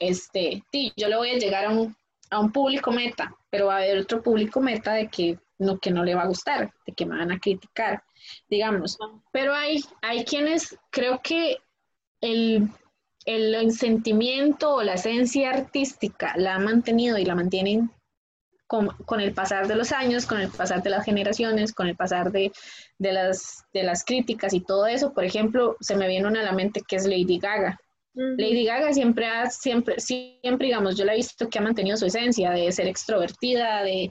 este, 0.00 0.62
di, 0.72 0.92
yo 0.96 1.08
le 1.08 1.16
voy 1.16 1.30
a 1.30 1.38
llegar 1.38 1.66
a 1.66 1.70
un, 1.70 1.94
a 2.30 2.40
un 2.40 2.52
público 2.52 2.92
meta, 2.92 3.34
pero 3.50 3.66
va 3.66 3.74
a 3.74 3.78
haber 3.78 3.98
otro 3.98 4.22
público 4.22 4.60
meta 4.60 4.94
de 4.94 5.08
que 5.08 5.38
no, 5.58 5.78
que 5.78 5.90
no 5.90 6.04
le 6.04 6.14
va 6.14 6.22
a 6.22 6.28
gustar, 6.28 6.72
de 6.86 6.92
que 6.94 7.04
me 7.04 7.18
van 7.18 7.32
a 7.32 7.38
criticar, 7.38 8.02
digamos. 8.48 8.98
Pero 9.32 9.54
hay, 9.54 9.82
hay 10.00 10.24
quienes, 10.24 10.78
creo 10.90 11.20
que 11.22 11.58
el, 12.20 12.68
el 13.26 13.72
sentimiento 13.72 14.76
o 14.76 14.82
la 14.82 14.94
esencia 14.94 15.50
artística 15.50 16.34
la 16.36 16.54
han 16.54 16.64
mantenido 16.64 17.18
y 17.18 17.24
la 17.24 17.34
mantienen 17.34 17.90
con, 18.66 18.88
con, 19.04 19.20
el 19.20 19.34
pasar 19.34 19.66
de 19.66 19.74
los 19.74 19.90
años, 19.90 20.26
con 20.26 20.40
el 20.40 20.48
pasar 20.48 20.82
de 20.82 20.90
las 20.90 21.04
generaciones, 21.04 21.74
con 21.74 21.88
el 21.88 21.96
pasar 21.96 22.30
de, 22.30 22.52
de, 22.98 23.12
las, 23.12 23.64
de 23.72 23.82
las 23.82 24.04
críticas 24.04 24.54
y 24.54 24.60
todo 24.60 24.86
eso. 24.86 25.12
Por 25.12 25.24
ejemplo, 25.24 25.76
se 25.80 25.96
me 25.96 26.06
viene 26.06 26.28
una 26.28 26.40
a 26.40 26.44
la 26.44 26.52
mente 26.52 26.82
que 26.86 26.96
es 26.96 27.04
Lady 27.04 27.38
Gaga. 27.38 27.80
Lady 28.14 28.64
Gaga 28.64 28.92
siempre 28.92 29.26
ha, 29.26 29.48
siempre, 29.48 30.00
siempre, 30.00 30.66
digamos, 30.66 30.96
yo 30.96 31.04
la 31.04 31.12
he 31.12 31.16
visto 31.16 31.48
que 31.48 31.58
ha 31.58 31.62
mantenido 31.62 31.96
su 31.96 32.06
esencia 32.06 32.50
de 32.50 32.70
ser 32.72 32.88
extrovertida, 32.88 33.82
de, 33.82 34.10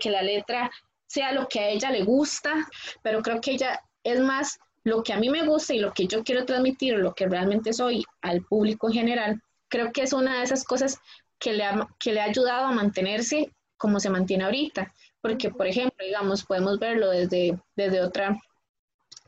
que 0.00 0.10
la 0.10 0.22
letra 0.22 0.70
sea 1.06 1.32
lo 1.32 1.48
que 1.48 1.60
a 1.60 1.68
ella 1.68 1.90
le 1.90 2.04
gusta, 2.04 2.54
pero 3.02 3.22
creo 3.22 3.40
que 3.40 3.52
ella 3.52 3.80
es 4.04 4.20
más 4.20 4.58
lo 4.84 5.02
que 5.02 5.12
a 5.12 5.18
mí 5.18 5.28
me 5.28 5.44
gusta 5.44 5.74
y 5.74 5.80
lo 5.80 5.92
que 5.92 6.06
yo 6.06 6.22
quiero 6.22 6.44
transmitir, 6.44 6.94
lo 6.94 7.12
que 7.12 7.26
realmente 7.28 7.72
soy 7.72 8.04
al 8.22 8.42
público 8.42 8.88
en 8.88 8.94
general. 8.94 9.42
Creo 9.68 9.92
que 9.92 10.02
es 10.02 10.12
una 10.12 10.38
de 10.38 10.44
esas 10.44 10.64
cosas 10.64 10.98
que 11.38 11.52
le 11.52 11.64
ha, 11.64 11.88
que 11.98 12.12
le 12.12 12.20
ha 12.20 12.24
ayudado 12.24 12.66
a 12.66 12.72
mantenerse 12.72 13.50
como 13.76 13.98
se 13.98 14.10
mantiene 14.10 14.44
ahorita, 14.44 14.92
porque, 15.20 15.50
por 15.50 15.66
ejemplo, 15.66 16.04
digamos, 16.04 16.44
podemos 16.44 16.78
verlo 16.78 17.10
desde, 17.10 17.58
desde 17.74 18.02
otro 18.02 18.38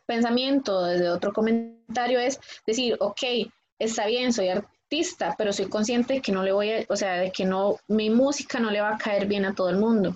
pensamiento, 0.06 0.84
desde 0.84 1.10
otro 1.10 1.32
comentario, 1.32 2.20
es 2.20 2.38
decir, 2.66 2.96
ok, 3.00 3.22
está 3.84 4.06
bien, 4.06 4.32
soy 4.32 4.48
artista, 4.48 5.34
pero 5.36 5.52
soy 5.52 5.66
consciente 5.66 6.14
de 6.14 6.20
que 6.20 6.32
no 6.32 6.42
le 6.42 6.52
voy 6.52 6.70
a, 6.70 6.84
o 6.88 6.96
sea, 6.96 7.14
de 7.14 7.32
que 7.32 7.44
no, 7.44 7.78
mi 7.88 8.10
música 8.10 8.60
no 8.60 8.70
le 8.70 8.80
va 8.80 8.94
a 8.94 8.98
caer 8.98 9.26
bien 9.26 9.44
a 9.44 9.54
todo 9.54 9.70
el 9.70 9.76
mundo. 9.76 10.14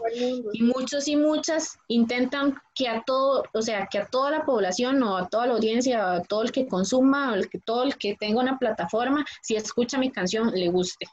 Y 0.52 0.62
muchos 0.62 1.08
y 1.08 1.16
muchas 1.16 1.78
intentan 1.88 2.54
que 2.74 2.88
a 2.88 3.02
todo, 3.04 3.44
o 3.52 3.62
sea, 3.62 3.88
que 3.90 3.98
a 3.98 4.06
toda 4.06 4.30
la 4.30 4.44
población 4.44 5.02
o 5.02 5.16
a 5.16 5.28
toda 5.28 5.46
la 5.46 5.54
audiencia, 5.54 6.12
a 6.12 6.22
todo 6.22 6.42
el 6.42 6.52
que 6.52 6.66
consuma, 6.66 7.32
o 7.32 7.34
el 7.34 7.48
que, 7.48 7.58
todo 7.58 7.84
el 7.84 7.96
que 7.96 8.16
tenga 8.16 8.40
una 8.40 8.58
plataforma, 8.58 9.24
si 9.42 9.56
escucha 9.56 9.98
mi 9.98 10.10
canción, 10.10 10.50
le 10.52 10.68
guste. 10.68 11.06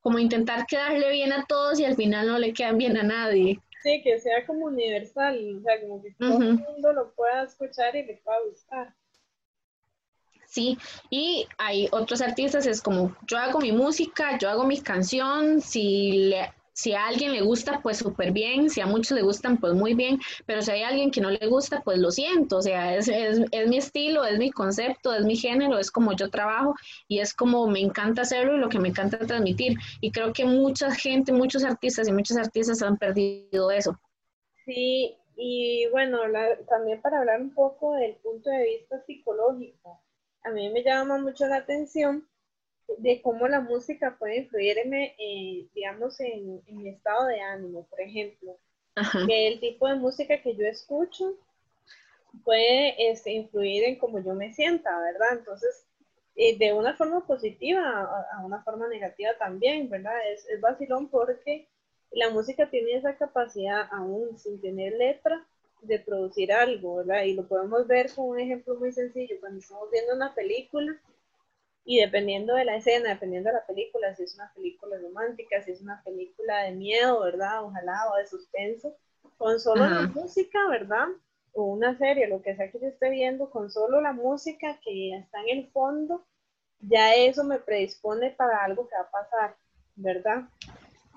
Como 0.00 0.18
intentar 0.18 0.66
quedarle 0.66 1.10
bien 1.10 1.32
a 1.32 1.44
todos 1.46 1.78
y 1.78 1.84
al 1.84 1.94
final 1.94 2.26
no 2.26 2.38
le 2.38 2.52
quedan 2.52 2.76
bien 2.78 2.96
a 2.96 3.02
nadie. 3.02 3.60
Sí, 3.82 4.00
que 4.02 4.18
sea 4.20 4.46
como 4.46 4.66
universal, 4.66 5.58
o 5.58 5.62
sea, 5.62 5.80
como 5.80 6.02
que 6.02 6.14
todo 6.18 6.40
el 6.40 6.54
mundo 6.54 6.92
lo 6.92 7.12
pueda 7.14 7.42
escuchar 7.42 7.94
y 7.96 8.04
le 8.04 8.20
pueda 8.24 8.38
gustar. 8.48 8.94
Sí, 10.52 10.76
y 11.08 11.46
hay 11.56 11.88
otros 11.92 12.20
artistas, 12.20 12.66
es 12.66 12.82
como 12.82 13.16
yo 13.26 13.38
hago 13.38 13.58
mi 13.58 13.72
música, 13.72 14.36
yo 14.36 14.50
hago 14.50 14.66
mi 14.66 14.78
canción, 14.82 15.62
si, 15.62 16.28
le, 16.28 16.52
si 16.74 16.92
a 16.92 17.06
alguien 17.06 17.32
le 17.32 17.40
gusta, 17.40 17.80
pues 17.82 17.96
súper 17.96 18.32
bien, 18.32 18.68
si 18.68 18.82
a 18.82 18.86
muchos 18.86 19.16
le 19.16 19.22
gustan, 19.22 19.56
pues 19.56 19.72
muy 19.72 19.94
bien, 19.94 20.20
pero 20.44 20.60
si 20.60 20.70
hay 20.72 20.82
alguien 20.82 21.10
que 21.10 21.22
no 21.22 21.30
le 21.30 21.46
gusta, 21.46 21.80
pues 21.80 21.98
lo 22.00 22.10
siento, 22.10 22.58
o 22.58 22.60
sea, 22.60 22.94
es, 22.94 23.08
es, 23.08 23.40
es 23.50 23.66
mi 23.66 23.78
estilo, 23.78 24.26
es 24.26 24.38
mi 24.38 24.50
concepto, 24.50 25.14
es 25.14 25.24
mi 25.24 25.36
género, 25.36 25.78
es 25.78 25.90
como 25.90 26.12
yo 26.12 26.28
trabajo 26.28 26.74
y 27.08 27.20
es 27.20 27.32
como 27.32 27.66
me 27.66 27.80
encanta 27.80 28.20
hacerlo 28.20 28.54
y 28.54 28.60
lo 28.60 28.68
que 28.68 28.78
me 28.78 28.88
encanta 28.88 29.16
transmitir. 29.20 29.78
Y 30.02 30.12
creo 30.12 30.34
que 30.34 30.44
mucha 30.44 30.90
gente, 30.94 31.32
muchos 31.32 31.64
artistas 31.64 32.08
y 32.08 32.12
muchas 32.12 32.36
artistas 32.36 32.82
han 32.82 32.98
perdido 32.98 33.70
eso. 33.70 33.98
Sí, 34.66 35.16
y 35.34 35.86
bueno, 35.92 36.18
también 36.68 37.00
para 37.00 37.20
hablar 37.20 37.40
un 37.40 37.54
poco 37.54 37.94
del 37.94 38.16
punto 38.16 38.50
de 38.50 38.64
vista 38.64 39.02
psicológico 39.06 40.01
a 40.44 40.50
mí 40.50 40.70
me 40.70 40.82
llama 40.82 41.18
mucho 41.18 41.46
la 41.46 41.56
atención 41.56 42.26
de 42.98 43.22
cómo 43.22 43.48
la 43.48 43.60
música 43.60 44.16
puede 44.18 44.38
influirme, 44.38 45.14
eh, 45.18 45.66
digamos, 45.74 46.18
en, 46.20 46.62
mi 46.66 46.88
estado 46.88 47.26
de 47.26 47.40
ánimo, 47.40 47.86
por 47.88 48.00
ejemplo. 48.00 48.56
Que 49.26 49.48
el 49.48 49.60
tipo 49.60 49.88
de 49.88 49.94
música 49.94 50.42
que 50.42 50.54
yo 50.54 50.66
escucho 50.66 51.34
puede 52.44 53.10
este, 53.10 53.32
influir 53.32 53.84
en 53.84 53.98
cómo 53.98 54.18
yo 54.22 54.34
me 54.34 54.52
sienta, 54.52 54.90
¿verdad? 55.00 55.38
Entonces, 55.38 55.86
eh, 56.36 56.58
de 56.58 56.72
una 56.74 56.94
forma 56.94 57.26
positiva 57.26 58.26
a, 58.32 58.44
una 58.44 58.62
forma 58.62 58.88
negativa 58.88 59.30
también, 59.38 59.88
¿verdad? 59.88 60.14
Es, 60.30 60.46
es 60.48 60.60
vacilón 60.60 61.08
porque 61.08 61.68
la 62.10 62.30
música 62.30 62.68
tiene 62.68 62.94
esa 62.94 63.16
capacidad, 63.16 63.88
aún 63.90 64.38
sin 64.38 64.60
tener 64.60 64.92
letra, 64.94 65.46
de 65.82 65.98
producir 65.98 66.52
algo, 66.52 66.96
¿verdad? 66.96 67.24
Y 67.24 67.34
lo 67.34 67.46
podemos 67.46 67.86
ver 67.86 68.12
con 68.14 68.26
un 68.26 68.40
ejemplo 68.40 68.76
muy 68.76 68.92
sencillo, 68.92 69.36
cuando 69.40 69.58
estamos 69.58 69.90
viendo 69.90 70.14
una 70.14 70.34
película 70.34 70.96
y 71.84 72.00
dependiendo 72.00 72.54
de 72.54 72.64
la 72.64 72.76
escena, 72.76 73.10
dependiendo 73.10 73.48
de 73.50 73.54
la 73.56 73.66
película, 73.66 74.14
si 74.14 74.22
es 74.22 74.34
una 74.36 74.52
película 74.54 74.96
romántica, 74.98 75.62
si 75.62 75.72
es 75.72 75.80
una 75.80 76.02
película 76.04 76.62
de 76.62 76.72
miedo, 76.72 77.20
¿verdad? 77.20 77.64
Ojalá, 77.64 78.10
o 78.12 78.16
de 78.16 78.26
suspenso, 78.26 78.96
con 79.36 79.58
solo 79.58 79.88
la 79.88 80.02
música, 80.02 80.58
¿verdad? 80.68 81.08
O 81.52 81.64
una 81.64 81.98
serie, 81.98 82.28
lo 82.28 82.40
que 82.40 82.54
sea 82.54 82.70
que 82.70 82.78
yo 82.78 82.86
esté 82.86 83.10
viendo, 83.10 83.50
con 83.50 83.70
solo 83.70 84.00
la 84.00 84.12
música 84.12 84.78
que 84.84 85.16
está 85.16 85.40
en 85.40 85.58
el 85.58 85.70
fondo, 85.72 86.24
ya 86.80 87.14
eso 87.16 87.42
me 87.42 87.58
predispone 87.58 88.30
para 88.30 88.64
algo 88.64 88.88
que 88.88 88.94
va 88.94 89.02
a 89.02 89.10
pasar, 89.10 89.56
¿verdad? 89.96 90.44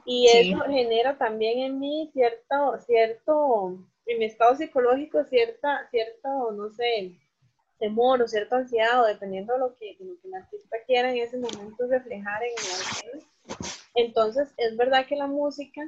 Y 0.05 0.27
eso 0.27 0.59
genera 0.67 1.17
también 1.17 1.59
en 1.59 1.79
mí 1.79 2.09
cierto, 2.13 2.79
cierto 2.85 3.79
en 4.05 4.19
mi 4.19 4.25
estado 4.25 4.55
psicológico 4.55 5.23
cierta, 5.23 5.87
cierto, 5.89 6.51
no 6.51 6.69
sé, 6.71 7.15
temor 7.79 8.21
o 8.21 8.27
cierta 8.27 8.57
ansiedad, 8.57 9.03
o 9.03 9.07
dependiendo 9.07 9.53
de 9.53 9.59
lo 9.59 9.75
que, 9.75 9.97
lo 9.99 10.19
que 10.21 10.27
el 10.27 10.35
artista 10.35 10.77
quiera 10.85 11.11
en 11.11 11.17
ese 11.17 11.37
momento 11.37 11.87
reflejar 11.87 12.43
en 12.43 12.51
el 12.51 13.17
arte. 13.17 13.27
Entonces, 13.95 14.49
es 14.57 14.75
verdad 14.77 15.05
que 15.07 15.15
la 15.15 15.27
música 15.27 15.81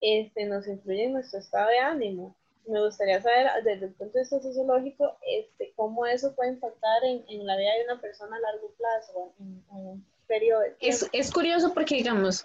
este, 0.00 0.46
nos 0.46 0.66
influye 0.66 1.04
en 1.04 1.14
nuestro 1.14 1.38
estado 1.38 1.68
de 1.68 1.78
ánimo. 1.78 2.36
Me 2.66 2.84
gustaría 2.84 3.20
saber, 3.22 3.48
desde 3.64 3.86
el 3.86 3.92
punto 3.94 4.14
de 4.14 4.20
vista 4.20 4.40
sociológico, 4.40 5.16
este, 5.26 5.72
cómo 5.74 6.04
eso 6.04 6.34
puede 6.34 6.50
impactar 6.50 7.04
en, 7.04 7.24
en 7.28 7.46
la 7.46 7.56
vida 7.56 7.72
de 7.74 7.84
una 7.84 8.00
persona 8.00 8.36
a 8.36 8.40
largo 8.40 8.70
plazo, 8.76 9.32
en, 9.40 9.64
un 9.70 10.06
periodo 10.26 10.60
de 10.60 10.76
Es, 10.80 11.08
es 11.12 11.32
curioso 11.32 11.72
porque, 11.72 11.94
digamos, 11.94 12.44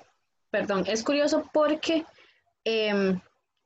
perdón, 0.49 0.85
es 0.87 1.03
curioso 1.03 1.49
porque 1.51 2.05
eh, 2.63 3.19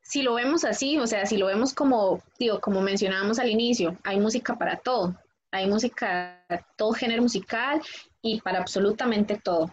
si 0.07 0.21
lo 0.21 0.35
vemos 0.35 0.63
así, 0.63 0.97
o 0.97 1.05
sea, 1.05 1.25
si 1.25 1.35
lo 1.35 1.47
vemos 1.47 1.73
como, 1.73 2.23
digo, 2.39 2.61
como 2.61 2.79
mencionábamos 2.79 3.39
al 3.39 3.49
inicio, 3.49 3.97
hay 4.05 4.21
música 4.21 4.55
para 4.57 4.77
todo, 4.77 5.13
hay 5.51 5.67
música, 5.67 6.45
todo 6.77 6.93
género 6.93 7.21
musical 7.23 7.81
y 8.21 8.39
para 8.39 8.59
absolutamente 8.59 9.37
todo. 9.43 9.69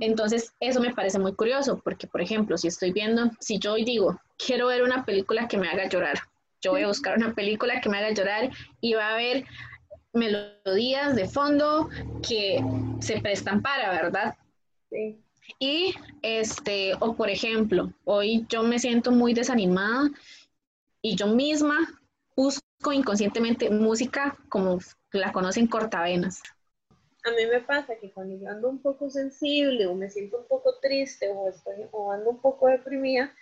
Entonces, 0.00 0.54
eso 0.58 0.80
me 0.80 0.94
parece 0.94 1.18
muy 1.18 1.34
curioso, 1.34 1.82
porque, 1.84 2.06
por 2.06 2.22
ejemplo, 2.22 2.56
si 2.56 2.68
estoy 2.68 2.92
viendo, 2.92 3.30
si 3.40 3.58
yo 3.58 3.74
hoy 3.74 3.84
digo, 3.84 4.18
quiero 4.38 4.68
ver 4.68 4.82
una 4.82 5.04
película 5.04 5.48
que 5.48 5.58
me 5.58 5.68
haga 5.68 5.86
llorar, 5.86 6.18
yo 6.62 6.70
voy 6.70 6.82
a 6.82 6.88
buscar 6.88 7.18
una 7.18 7.34
película 7.34 7.82
que 7.82 7.90
me 7.90 7.98
haga 7.98 8.14
llorar 8.14 8.50
y 8.80 8.94
va 8.94 9.08
a 9.08 9.14
haber 9.14 9.44
melodías 10.14 11.14
de 11.14 11.28
fondo 11.28 11.90
que 12.26 12.64
se 13.00 13.20
prestan 13.20 13.60
para, 13.60 13.90
¿verdad? 13.90 14.34
Sí. 14.88 15.20
Y, 15.58 15.94
este, 16.22 16.94
o 17.00 17.14
por 17.14 17.30
ejemplo, 17.30 17.92
hoy 18.04 18.46
yo 18.48 18.62
me 18.62 18.78
siento 18.78 19.10
muy 19.10 19.34
desanimada 19.34 20.10
y 21.02 21.16
yo 21.16 21.26
misma 21.26 21.78
busco 22.36 22.92
inconscientemente 22.92 23.70
música 23.70 24.36
como 24.48 24.78
la 25.12 25.32
conocen 25.32 25.66
cortavenas. 25.66 26.42
A 27.24 27.30
mí 27.30 27.46
me 27.50 27.60
pasa 27.60 27.96
que 27.98 28.10
cuando 28.10 28.36
yo 28.38 28.48
ando 28.50 28.68
un 28.68 28.82
poco 28.82 29.08
sensible 29.08 29.86
o 29.86 29.94
me 29.94 30.10
siento 30.10 30.38
un 30.38 30.46
poco 30.46 30.74
triste 30.80 31.30
o, 31.30 31.48
estoy, 31.48 31.86
o 31.90 32.12
ando 32.12 32.30
un 32.30 32.40
poco 32.40 32.68
deprimida, 32.68 33.34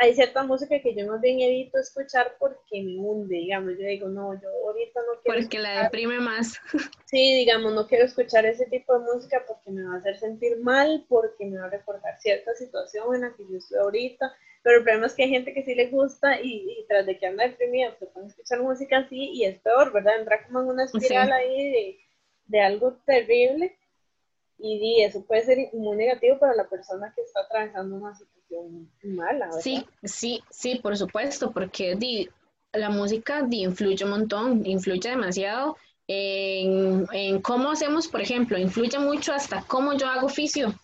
hay 0.00 0.14
cierta 0.14 0.42
música 0.42 0.80
que 0.80 0.94
yo 0.94 1.06
más 1.06 1.20
bien 1.20 1.40
evito 1.40 1.78
escuchar 1.78 2.34
porque 2.38 2.82
me 2.82 2.96
hunde, 2.96 3.36
digamos, 3.36 3.72
yo 3.78 3.86
digo, 3.86 4.08
no, 4.08 4.32
yo 4.40 4.48
ahorita 4.48 5.00
no 5.00 5.20
quiero 5.22 5.40
Porque 5.40 5.58
la 5.58 5.84
deprime 5.84 6.18
más. 6.18 6.58
Sí, 7.04 7.34
digamos, 7.34 7.74
no 7.74 7.88
quiero 7.88 8.04
escuchar 8.04 8.46
ese 8.46 8.66
tipo 8.66 8.96
de 8.96 9.12
música 9.12 9.44
porque 9.46 9.72
me 9.72 9.82
va 9.82 9.94
a 9.94 9.98
hacer 9.98 10.16
sentir 10.16 10.58
mal, 10.60 11.04
porque 11.08 11.44
me 11.44 11.58
va 11.58 11.66
a 11.66 11.70
recordar 11.70 12.16
cierta 12.20 12.54
situación 12.54 13.16
en 13.16 13.22
la 13.22 13.34
que 13.34 13.42
yo 13.50 13.58
estoy 13.58 13.78
ahorita, 13.78 14.32
pero 14.62 14.78
el 14.78 14.84
problema 14.84 15.06
es 15.06 15.14
que 15.14 15.24
hay 15.24 15.30
gente 15.30 15.52
que 15.52 15.64
sí 15.64 15.74
le 15.74 15.88
gusta 15.88 16.40
y, 16.40 16.86
tras 16.88 17.06
de 17.06 17.18
que 17.18 17.26
anda 17.26 17.48
deprimida, 17.48 17.96
se 17.98 18.06
pueden 18.06 18.28
escuchar 18.28 18.60
música 18.60 18.98
así 18.98 19.30
y 19.32 19.44
es 19.44 19.58
peor, 19.58 19.92
¿verdad? 19.92 20.20
Entra 20.20 20.46
como 20.46 20.60
en 20.60 20.68
una 20.68 20.84
espiral 20.84 21.32
ahí 21.32 21.70
de, 21.72 21.98
de 22.46 22.60
algo 22.60 22.96
terrible 23.04 23.76
y 24.62 25.02
eso 25.02 25.24
puede 25.24 25.42
ser 25.42 25.58
muy 25.72 25.96
negativo 25.96 26.38
para 26.38 26.54
la 26.54 26.68
persona 26.68 27.12
que 27.14 27.22
está 27.22 27.40
atravesando 27.40 27.96
una 27.96 28.14
situación 28.14 28.90
mala. 29.02 29.46
¿verdad? 29.46 29.60
Sí, 29.60 29.84
sí, 30.02 30.42
sí, 30.50 30.80
por 30.82 30.96
supuesto, 30.96 31.50
porque 31.50 31.94
di, 31.96 32.28
la 32.72 32.90
música 32.90 33.42
di, 33.42 33.62
influye 33.62 34.04
un 34.04 34.10
montón, 34.10 34.66
influye 34.66 35.10
demasiado 35.10 35.76
en, 36.06 37.06
en, 37.12 37.40
cómo 37.40 37.70
hacemos, 37.70 38.08
por 38.08 38.20
ejemplo, 38.20 38.58
influye 38.58 38.98
mucho 38.98 39.32
hasta 39.32 39.62
cómo 39.62 39.94
yo 39.94 40.06
hago 40.06 40.26
oficio. 40.26 40.74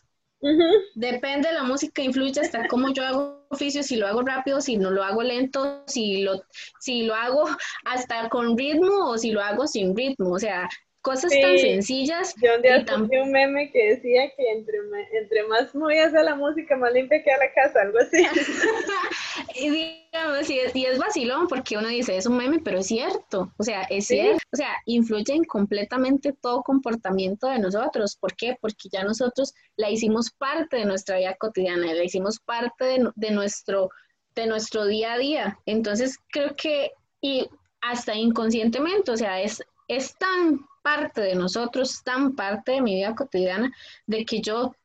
Depende 0.94 1.48
de 1.48 1.54
la 1.54 1.64
música, 1.64 2.02
influye 2.02 2.40
hasta 2.40 2.68
cómo 2.68 2.92
yo 2.92 3.04
hago 3.04 3.46
oficio, 3.48 3.82
si 3.82 3.96
lo 3.96 4.06
hago 4.06 4.22
rápido, 4.22 4.60
si 4.60 4.76
no 4.76 4.90
lo 4.90 5.02
hago 5.02 5.22
lento, 5.22 5.82
si 5.86 6.22
lo, 6.22 6.42
si 6.78 7.02
lo 7.02 7.14
hago 7.14 7.48
hasta 7.84 8.28
con 8.28 8.56
ritmo 8.56 9.10
o 9.10 9.18
si 9.18 9.32
lo 9.32 9.40
hago 9.40 9.66
sin 9.66 9.96
ritmo. 9.96 10.30
O 10.30 10.38
sea, 10.38 10.68
cosas 11.06 11.30
tan 11.40 11.56
sencillas. 11.56 12.34
Yo 12.42 12.56
un 12.56 12.62
día 12.62 13.22
un 13.22 13.30
meme 13.30 13.70
que 13.70 13.90
decía 13.94 14.28
que 14.36 14.50
entre, 14.50 14.78
entre 15.12 15.44
más 15.44 15.72
movida 15.72 16.10
sea 16.10 16.24
la 16.24 16.34
música, 16.34 16.76
más 16.76 16.92
limpia 16.92 17.22
queda 17.22 17.36
la 17.38 17.52
casa, 17.52 17.82
algo 17.82 17.98
así. 18.00 18.26
y 19.54 19.70
digamos, 19.70 20.50
y 20.50 20.58
es, 20.58 20.74
y 20.74 20.84
es, 20.84 20.98
vacilón 20.98 21.46
porque 21.46 21.76
uno 21.76 21.86
dice, 21.86 22.16
es 22.16 22.26
un 22.26 22.36
meme, 22.36 22.58
pero 22.58 22.80
es 22.80 22.88
cierto. 22.88 23.52
O 23.56 23.62
sea, 23.62 23.82
es 23.82 24.08
cierto. 24.08 24.42
O 24.52 24.56
sea, 24.56 24.72
influye 24.86 25.32
en 25.32 25.44
completamente 25.44 26.32
todo 26.32 26.64
comportamiento 26.64 27.46
de 27.46 27.60
nosotros. 27.60 28.16
¿Por 28.16 28.34
qué? 28.34 28.56
Porque 28.60 28.88
ya 28.90 29.04
nosotros 29.04 29.54
la 29.76 29.88
hicimos 29.88 30.32
parte 30.32 30.78
de 30.78 30.86
nuestra 30.86 31.18
vida 31.18 31.36
cotidiana, 31.38 31.94
la 31.94 32.02
hicimos 32.02 32.40
parte 32.40 32.84
de, 32.84 33.10
de 33.14 33.30
nuestro, 33.30 33.90
de 34.34 34.48
nuestro 34.48 34.84
día 34.86 35.12
a 35.12 35.18
día. 35.18 35.58
Entonces, 35.66 36.18
creo 36.32 36.56
que, 36.56 36.90
y 37.20 37.48
hasta 37.80 38.16
inconscientemente, 38.16 39.12
o 39.12 39.16
sea, 39.16 39.40
es, 39.40 39.62
es 39.86 40.16
tan 40.16 40.66
parte 40.86 41.20
de 41.20 41.34
nosotros, 41.34 42.04
tan 42.04 42.36
parte 42.36 42.70
de 42.70 42.80
mi 42.80 42.94
vida 42.94 43.16
cotidiana, 43.16 43.72
de 44.06 44.24
que 44.24 44.40
yo 44.40 44.76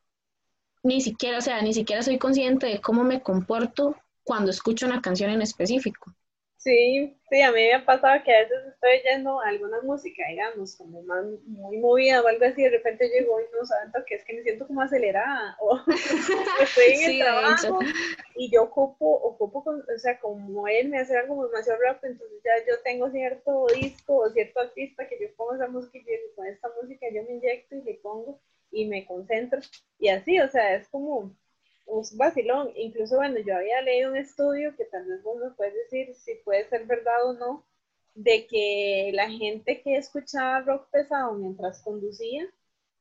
ni 0.82 1.00
siquiera, 1.00 1.38
o 1.38 1.40
sea, 1.40 1.62
ni 1.62 1.72
siquiera 1.72 2.02
soy 2.02 2.18
consciente 2.18 2.66
de 2.66 2.80
cómo 2.80 3.04
me 3.04 3.22
comporto 3.22 3.94
cuando 4.24 4.50
escucho 4.50 4.84
una 4.84 5.00
canción 5.00 5.30
en 5.30 5.42
específico. 5.42 6.12
Sí, 6.62 7.18
sí, 7.28 7.40
a 7.40 7.50
mí 7.50 7.56
me 7.56 7.74
ha 7.74 7.84
pasado 7.84 8.22
que 8.22 8.32
a 8.32 8.38
veces 8.38 8.58
estoy 8.68 9.00
oyendo 9.00 9.40
alguna 9.40 9.80
música, 9.82 10.22
digamos, 10.28 10.76
como 10.76 11.02
más, 11.02 11.24
muy 11.44 11.78
movida 11.78 12.22
o 12.22 12.28
algo 12.28 12.44
así, 12.44 12.62
de 12.62 12.70
repente 12.70 13.08
llego 13.08 13.40
y 13.40 13.44
no 13.52 13.66
saben 13.66 13.90
que 14.06 14.14
es 14.14 14.24
que 14.24 14.34
me 14.34 14.42
siento 14.44 14.68
como 14.68 14.80
acelerada, 14.80 15.56
o 15.60 15.80
estoy 16.62 17.02
en 17.02 17.10
el 17.10 17.18
trabajo 17.18 17.80
y 18.36 18.48
yo 18.48 18.62
ocupo, 18.62 19.10
ocupo, 19.12 19.64
con, 19.64 19.80
o 19.80 19.98
sea, 19.98 20.20
como 20.20 20.68
él 20.68 20.88
me 20.88 21.00
hace 21.00 21.18
algo 21.18 21.48
demasiado 21.48 21.80
rápido, 21.80 22.12
entonces 22.12 22.38
ya 22.44 22.52
yo 22.64 22.80
tengo 22.84 23.10
cierto 23.10 23.66
disco 23.74 24.18
o 24.18 24.30
cierto 24.30 24.60
artista 24.60 25.08
que 25.08 25.18
yo 25.20 25.34
pongo 25.34 25.56
esa 25.56 25.66
música 25.66 25.98
y 25.98 26.02
yo, 26.04 26.34
con 26.36 26.46
esta 26.46 26.70
música 26.80 27.06
yo 27.12 27.24
me 27.24 27.32
inyecto 27.32 27.74
y 27.74 27.82
le 27.82 27.94
pongo 27.94 28.40
y 28.70 28.86
me 28.86 29.04
concentro, 29.04 29.58
y 29.98 30.10
así, 30.10 30.38
o 30.38 30.48
sea, 30.48 30.76
es 30.76 30.88
como 30.90 31.34
un 31.86 32.02
vacilón. 32.16 32.70
Incluso, 32.76 33.16
bueno, 33.16 33.38
yo 33.46 33.56
había 33.56 33.80
leído 33.82 34.10
un 34.10 34.16
estudio 34.16 34.74
que 34.76 34.84
tal 34.86 35.06
vez 35.06 35.22
vos 35.22 35.36
me 35.42 35.50
puedes 35.50 35.74
decir 35.74 36.14
si 36.14 36.34
puede 36.44 36.68
ser 36.68 36.86
verdad 36.86 37.24
o 37.26 37.32
no, 37.34 37.66
de 38.14 38.46
que 38.46 39.10
la 39.14 39.30
gente 39.30 39.82
que 39.82 39.96
escuchaba 39.96 40.60
rock 40.60 40.88
pesado 40.90 41.34
mientras 41.34 41.82
conducía 41.82 42.46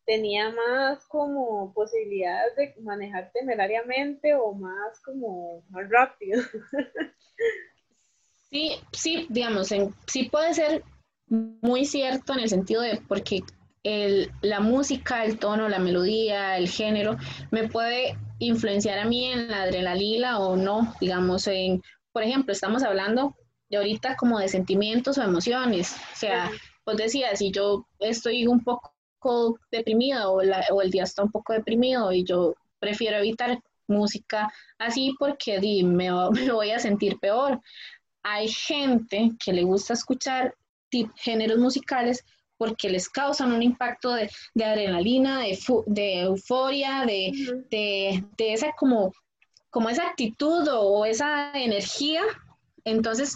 tenía 0.05 0.49
más 0.49 1.05
como 1.05 1.73
posibilidades 1.73 2.55
de 2.55 2.75
manejar 2.81 3.31
temerariamente 3.33 4.33
o 4.35 4.53
más 4.53 4.99
como 5.01 5.63
más 5.69 5.89
rápido. 5.89 6.41
Sí, 8.51 8.73
sí, 8.91 9.27
digamos, 9.29 9.69
sí 10.07 10.23
puede 10.29 10.53
ser 10.53 10.83
muy 11.29 11.85
cierto 11.85 12.33
en 12.33 12.41
el 12.41 12.49
sentido 12.49 12.81
de 12.81 12.99
porque 13.07 13.39
el, 13.83 14.29
la 14.41 14.59
música, 14.59 15.23
el 15.23 15.39
tono, 15.39 15.69
la 15.69 15.79
melodía, 15.79 16.57
el 16.57 16.67
género, 16.67 17.15
me 17.49 17.69
puede 17.69 18.17
influenciar 18.41 18.97
a 18.97 19.05
mí 19.05 19.25
en 19.25 19.47
la 19.47 19.63
adrenalina 19.63 20.39
o 20.39 20.55
no, 20.55 20.93
digamos, 20.99 21.47
en, 21.47 21.81
por 22.11 22.23
ejemplo, 22.23 22.51
estamos 22.51 22.83
hablando 22.83 23.35
de 23.69 23.77
ahorita 23.77 24.15
como 24.15 24.39
de 24.39 24.49
sentimientos 24.49 25.17
o 25.17 25.23
emociones, 25.23 25.95
o 26.13 26.15
sea, 26.15 26.51
pues 26.83 26.97
decía, 26.97 27.35
si 27.35 27.51
yo 27.51 27.85
estoy 27.99 28.47
un 28.47 28.63
poco 28.63 29.59
deprimida 29.71 30.27
o, 30.29 30.41
o, 30.71 30.81
el 30.81 30.89
día 30.89 31.03
está 31.03 31.23
un 31.23 31.31
poco 31.31 31.53
deprimido 31.53 32.11
y 32.11 32.23
yo 32.23 32.55
prefiero 32.79 33.17
evitar 33.17 33.61
música 33.87 34.51
así 34.79 35.13
porque 35.19 35.59
me, 35.83 36.09
me 36.31 36.51
voy 36.51 36.71
a 36.71 36.79
sentir 36.79 37.19
peor. 37.19 37.61
Hay 38.23 38.47
gente 38.47 39.31
que 39.43 39.53
le 39.53 39.63
gusta 39.63 39.93
escuchar 39.93 40.55
géneros 41.15 41.59
musicales 41.59 42.25
porque 42.61 42.91
les 42.91 43.09
causan 43.09 43.53
un 43.53 43.63
impacto 43.63 44.13
de, 44.13 44.29
adrenalina, 44.63 45.39
de, 45.39 45.57
de 45.87 46.21
euforia, 46.21 47.05
de, 47.07 47.31
de, 47.71 48.53
esa 48.53 48.71
como, 48.73 49.11
como 49.71 49.89
esa 49.89 50.07
actitud 50.07 50.67
o, 50.71 51.03
esa 51.03 51.53
energía. 51.53 52.21
Entonces, 52.83 53.35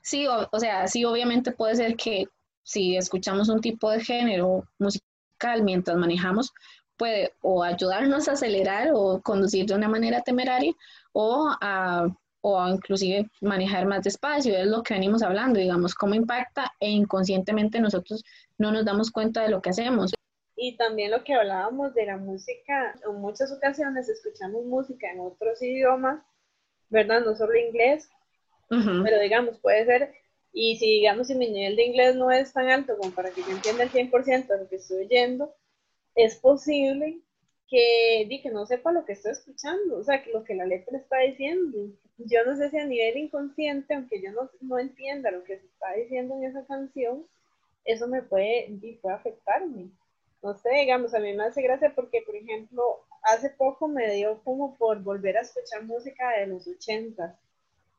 sí, 0.00 0.28
o, 0.28 0.60
sea, 0.60 0.86
sí, 0.86 1.04
obviamente 1.04 1.50
puede 1.50 1.74
ser 1.74 1.96
que 1.96 2.26
si 2.62 2.96
escuchamos 2.96 3.48
un 3.48 3.60
tipo 3.60 3.90
de 3.90 3.98
género 3.98 4.62
musical 4.78 5.64
mientras 5.64 5.96
manejamos, 5.96 6.52
puede 6.96 7.34
o 7.40 7.64
ayudarnos 7.64 8.28
a 8.28 8.34
acelerar 8.34 8.90
o 8.94 9.20
conducir 9.22 9.66
de 9.66 9.74
una 9.74 9.88
manera 9.88 10.20
temeraria 10.20 10.72
o 11.12 11.50
a 11.60 12.06
o 12.42 12.66
inclusive 12.68 13.28
manejar 13.40 13.86
más 13.86 14.02
despacio, 14.02 14.56
es 14.56 14.66
lo 14.66 14.82
que 14.82 14.94
venimos 14.94 15.22
hablando, 15.22 15.58
digamos, 15.58 15.94
cómo 15.94 16.14
impacta 16.14 16.72
e 16.80 16.88
inconscientemente 16.88 17.80
nosotros 17.80 18.24
no 18.58 18.72
nos 18.72 18.84
damos 18.84 19.10
cuenta 19.10 19.42
de 19.42 19.50
lo 19.50 19.60
que 19.60 19.70
hacemos. 19.70 20.12
Y 20.56 20.76
también 20.76 21.10
lo 21.10 21.24
que 21.24 21.34
hablábamos 21.34 21.94
de 21.94 22.06
la 22.06 22.16
música, 22.16 22.94
en 23.06 23.14
muchas 23.16 23.50
ocasiones 23.52 24.08
escuchamos 24.08 24.64
música 24.64 25.10
en 25.10 25.20
otros 25.20 25.60
idiomas, 25.62 26.22
¿verdad? 26.88 27.24
No 27.24 27.34
solo 27.34 27.56
inglés, 27.56 28.10
pero 28.68 29.20
digamos, 29.20 29.58
puede 29.58 29.84
ser, 29.84 30.12
y 30.52 30.76
si 30.76 30.86
digamos 30.86 31.26
si 31.26 31.34
mi 31.34 31.50
nivel 31.50 31.76
de 31.76 31.86
inglés 31.86 32.14
no 32.16 32.30
es 32.30 32.52
tan 32.52 32.68
alto 32.68 32.96
como 32.98 33.12
para 33.12 33.30
que 33.30 33.42
yo 33.42 33.50
entienda 33.50 33.84
el 33.84 33.90
100% 33.90 34.46
de 34.46 34.58
lo 34.58 34.68
que 34.68 34.76
estoy 34.76 35.04
oyendo, 35.04 35.54
es 36.14 36.36
posible 36.36 37.20
que, 37.70 38.26
di, 38.28 38.42
que 38.42 38.50
no 38.50 38.66
sepa 38.66 38.90
lo 38.90 39.04
que 39.04 39.12
estoy 39.12 39.32
escuchando, 39.32 39.98
o 39.98 40.02
sea, 40.02 40.22
que 40.22 40.32
lo 40.32 40.42
que 40.42 40.54
la 40.54 40.66
letra 40.66 40.98
está 40.98 41.18
diciendo. 41.18 41.78
Yo 42.18 42.44
no 42.44 42.56
sé 42.56 42.68
si 42.68 42.78
a 42.78 42.84
nivel 42.84 43.16
inconsciente, 43.16 43.94
aunque 43.94 44.20
yo 44.20 44.32
no, 44.32 44.50
no 44.60 44.78
entienda 44.78 45.30
lo 45.30 45.44
que 45.44 45.58
se 45.58 45.66
está 45.66 45.92
diciendo 45.92 46.34
en 46.34 46.44
esa 46.44 46.66
canción, 46.66 47.24
eso 47.84 48.08
me 48.08 48.22
puede, 48.22 48.66
di, 48.68 48.94
puede 48.94 49.14
afectarme. 49.14 49.88
No 50.42 50.54
sé, 50.54 50.70
digamos, 50.80 51.14
a 51.14 51.20
mí 51.20 51.32
me 51.32 51.44
hace 51.44 51.62
gracia 51.62 51.94
porque, 51.94 52.22
por 52.22 52.34
ejemplo, 52.34 52.82
hace 53.22 53.50
poco 53.50 53.86
me 53.86 54.14
dio 54.14 54.42
como 54.42 54.76
por 54.76 55.00
volver 55.02 55.36
a 55.38 55.42
escuchar 55.42 55.84
música 55.84 56.38
de 56.38 56.48
los 56.48 56.66
ochentas. 56.66 57.36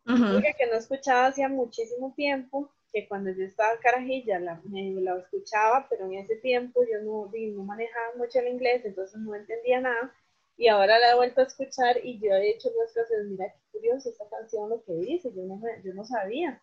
Música 0.04 0.54
que 0.58 0.66
no 0.66 0.74
escuchaba 0.74 1.28
hacía 1.28 1.48
muchísimo 1.48 2.14
tiempo 2.16 2.70
que 2.92 3.08
cuando 3.08 3.32
yo 3.32 3.46
estaba 3.46 3.80
carajilla 3.80 4.40
la, 4.40 4.62
me, 4.66 4.92
la 5.02 5.18
escuchaba, 5.18 5.88
pero 5.90 6.06
en 6.06 6.14
ese 6.16 6.36
tiempo 6.38 6.82
yo 6.84 7.02
no, 7.04 7.32
no 7.32 7.64
manejaba 7.64 8.16
mucho 8.18 8.40
el 8.40 8.50
inglés, 8.50 8.84
entonces 8.86 9.20
no 9.20 9.36
entendía 9.36 9.80
nada. 9.82 10.14
Y 10.58 10.68
ahora 10.68 11.00
la 11.00 11.12
he 11.12 11.16
vuelto 11.16 11.42
a 11.42 11.46
escuchar 11.46 11.98
y 12.04 12.20
yo 12.20 12.34
he 12.34 12.52
hecho 12.52 12.70
dos 12.70 12.94
cosas, 12.94 13.26
mira 13.26 13.46
qué 13.52 13.60
curioso 13.72 14.10
esta 14.10 14.26
canción 14.30 14.70
lo 14.70 14.84
que 14.84 14.94
dice, 14.94 15.32
yo 15.36 15.44
no, 15.44 15.60
yo 15.84 15.94
no 15.94 16.04
sabía. 16.04 16.62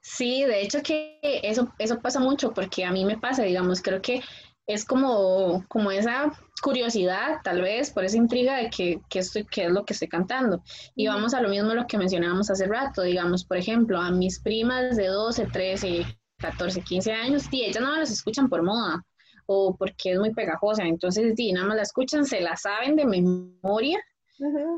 Sí, 0.00 0.44
de 0.44 0.62
hecho 0.62 0.82
que 0.84 1.18
eso, 1.22 1.72
eso 1.78 2.00
pasa 2.00 2.20
mucho 2.20 2.54
porque 2.54 2.84
a 2.84 2.92
mí 2.92 3.04
me 3.04 3.18
pasa, 3.18 3.42
digamos, 3.42 3.82
creo 3.82 4.00
que 4.00 4.20
es 4.66 4.84
como, 4.84 5.64
como 5.68 5.90
esa 5.90 6.32
curiosidad, 6.62 7.38
tal 7.44 7.62
vez, 7.62 7.90
por 7.90 8.04
esa 8.04 8.16
intriga 8.16 8.56
de 8.56 8.70
que, 8.70 9.00
estoy, 9.14 9.44
qué 9.44 9.66
es 9.66 9.70
lo 9.70 9.84
que 9.84 9.92
estoy 9.92 10.08
cantando. 10.08 10.62
Y 10.94 11.06
vamos 11.06 11.34
a 11.34 11.40
lo 11.40 11.48
mismo 11.48 11.74
lo 11.74 11.86
que 11.86 11.98
mencionábamos 11.98 12.50
hace 12.50 12.66
rato, 12.66 13.02
digamos, 13.02 13.44
por 13.44 13.56
ejemplo, 13.56 14.00
a 14.00 14.10
mis 14.10 14.40
primas 14.40 14.96
de 14.96 15.06
12, 15.06 15.46
13, 15.46 16.04
14, 16.38 16.80
15 16.80 17.12
años, 17.12 17.44
y 17.50 17.64
ellas 17.64 17.82
no 17.82 17.96
las 17.96 18.10
escuchan 18.10 18.48
por 18.48 18.62
moda. 18.62 19.04
o 19.46 19.76
porque 19.76 20.12
es 20.12 20.18
muy 20.18 20.32
pegajosa. 20.34 20.82
Entonces, 20.84 21.34
sí, 21.36 21.52
nada 21.52 21.66
más 21.68 21.76
la 21.76 21.82
escuchan, 21.82 22.24
se 22.24 22.40
la 22.40 22.56
saben 22.56 22.96
de 22.96 23.06
memoria 23.06 24.02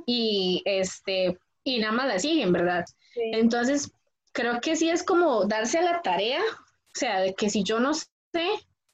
y, 0.07 0.63
este, 0.67 1.39
y 1.65 1.79
nada 1.81 1.93
más 1.93 2.07
la 2.07 2.19
siguen, 2.19 2.53
¿verdad? 2.53 2.85
Entonces, 3.33 3.91
creo 4.33 4.61
que 4.61 4.77
sí 4.77 4.91
es 4.91 5.03
como 5.03 5.47
darse 5.47 5.79
a 5.79 5.83
la 5.83 6.03
tarea, 6.03 6.41
o 6.41 6.99
sea, 6.99 7.21
de 7.21 7.35
que 7.35 7.51
si 7.51 7.65
yo 7.65 7.81
no 7.81 7.95
sé, 7.95 8.07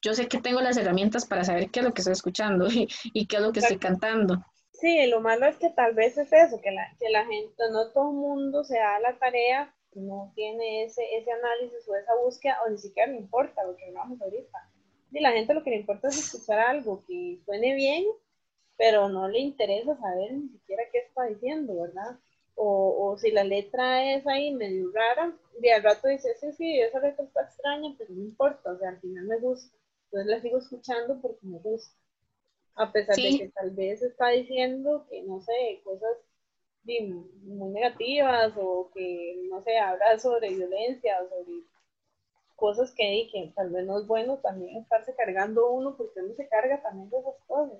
yo 0.04 0.12
sé 0.12 0.28
que 0.28 0.38
tengo 0.38 0.60
las 0.60 0.76
herramientas 0.76 1.24
para 1.24 1.44
saber 1.44 1.70
qué 1.70 1.80
es 1.80 1.86
lo 1.86 1.94
que 1.94 2.02
estoy 2.02 2.12
escuchando 2.12 2.66
y, 2.70 3.26
qué 3.26 3.36
es 3.36 3.42
lo 3.42 3.52
que 3.52 3.60
estoy 3.60 3.78
cantando. 3.78 4.36
Sí, 4.70 5.06
lo 5.06 5.20
malo 5.20 5.46
es 5.46 5.56
que 5.56 5.70
tal 5.70 5.94
vez 5.94 6.18
es 6.18 6.30
eso, 6.30 6.60
que 6.60 6.70
la, 6.70 6.94
que 7.00 7.08
la 7.08 7.24
gente, 7.24 7.62
no 7.72 7.90
todo 7.90 8.10
el 8.10 8.16
mundo 8.16 8.64
se 8.64 8.76
da 8.76 9.00
la 9.00 9.18
tarea, 9.18 9.74
no 9.94 10.30
tiene 10.34 10.84
ese, 10.84 11.02
ese 11.16 11.32
análisis 11.32 11.88
o 11.88 11.96
esa 11.96 12.14
búsqueda, 12.22 12.58
o 12.66 12.70
ni 12.70 12.76
siquiera 12.76 13.10
le 13.10 13.16
importa 13.16 13.64
lo 13.64 13.76
que 13.76 13.86
hablamos 13.86 14.20
ahorita. 14.20 14.70
Y 15.10 15.20
la 15.20 15.32
gente 15.32 15.54
lo 15.54 15.62
que 15.62 15.70
le 15.70 15.76
importa 15.76 16.08
es 16.08 16.18
escuchar 16.18 16.58
algo 16.58 17.02
que 17.06 17.38
suene 17.46 17.74
bien, 17.74 18.04
pero 18.76 19.08
no 19.08 19.26
le 19.28 19.38
interesa 19.38 19.96
saber 19.96 20.32
ni 20.32 20.48
siquiera 20.48 20.82
qué 20.92 20.98
está 20.98 21.24
diciendo, 21.24 21.80
¿verdad? 21.80 22.18
O, 22.56 23.08
o 23.08 23.16
si 23.16 23.30
la 23.30 23.44
letra 23.44 24.12
es 24.12 24.26
ahí 24.26 24.52
medio 24.52 24.90
rara, 24.92 25.32
y 25.62 25.70
al 25.70 25.82
rato 25.82 26.08
dice, 26.08 26.34
sí, 26.40 26.52
sí, 26.52 26.80
esa 26.80 26.98
letra 26.98 27.24
está 27.24 27.42
extraña, 27.42 27.94
pero 27.96 28.12
no 28.12 28.22
importa, 28.22 28.72
o 28.72 28.78
sea, 28.78 28.90
al 28.90 29.00
final 29.00 29.24
me 29.24 29.38
gusta. 29.38 29.74
Entonces 30.14 30.30
la 30.30 30.40
sigo 30.42 30.58
escuchando 30.58 31.18
porque 31.20 31.44
me 31.44 31.58
gusta. 31.58 31.92
A 32.76 32.92
pesar 32.92 33.16
de 33.16 33.36
que 33.36 33.48
tal 33.48 33.70
vez 33.72 34.00
está 34.00 34.28
diciendo 34.28 35.04
que, 35.10 35.22
no 35.22 35.40
sé, 35.40 35.80
cosas 35.82 36.16
muy 36.84 37.70
negativas 37.70 38.52
o 38.56 38.90
que, 38.94 39.42
no 39.50 39.60
sé, 39.64 39.76
habla 39.76 40.16
sobre 40.20 40.54
violencia 40.54 41.20
o 41.20 41.28
sobre 41.28 41.64
cosas 42.54 42.92
que, 42.92 43.28
que 43.32 43.52
tal 43.56 43.70
vez 43.70 43.84
no 43.86 43.98
es 43.98 44.06
bueno 44.06 44.38
también 44.38 44.76
estarse 44.76 45.16
cargando 45.16 45.72
uno 45.72 45.96
porque 45.96 46.20
uno 46.20 46.34
se 46.34 46.46
carga 46.46 46.80
también 46.80 47.10
de 47.10 47.18
esas 47.18 47.34
cosas. 47.48 47.78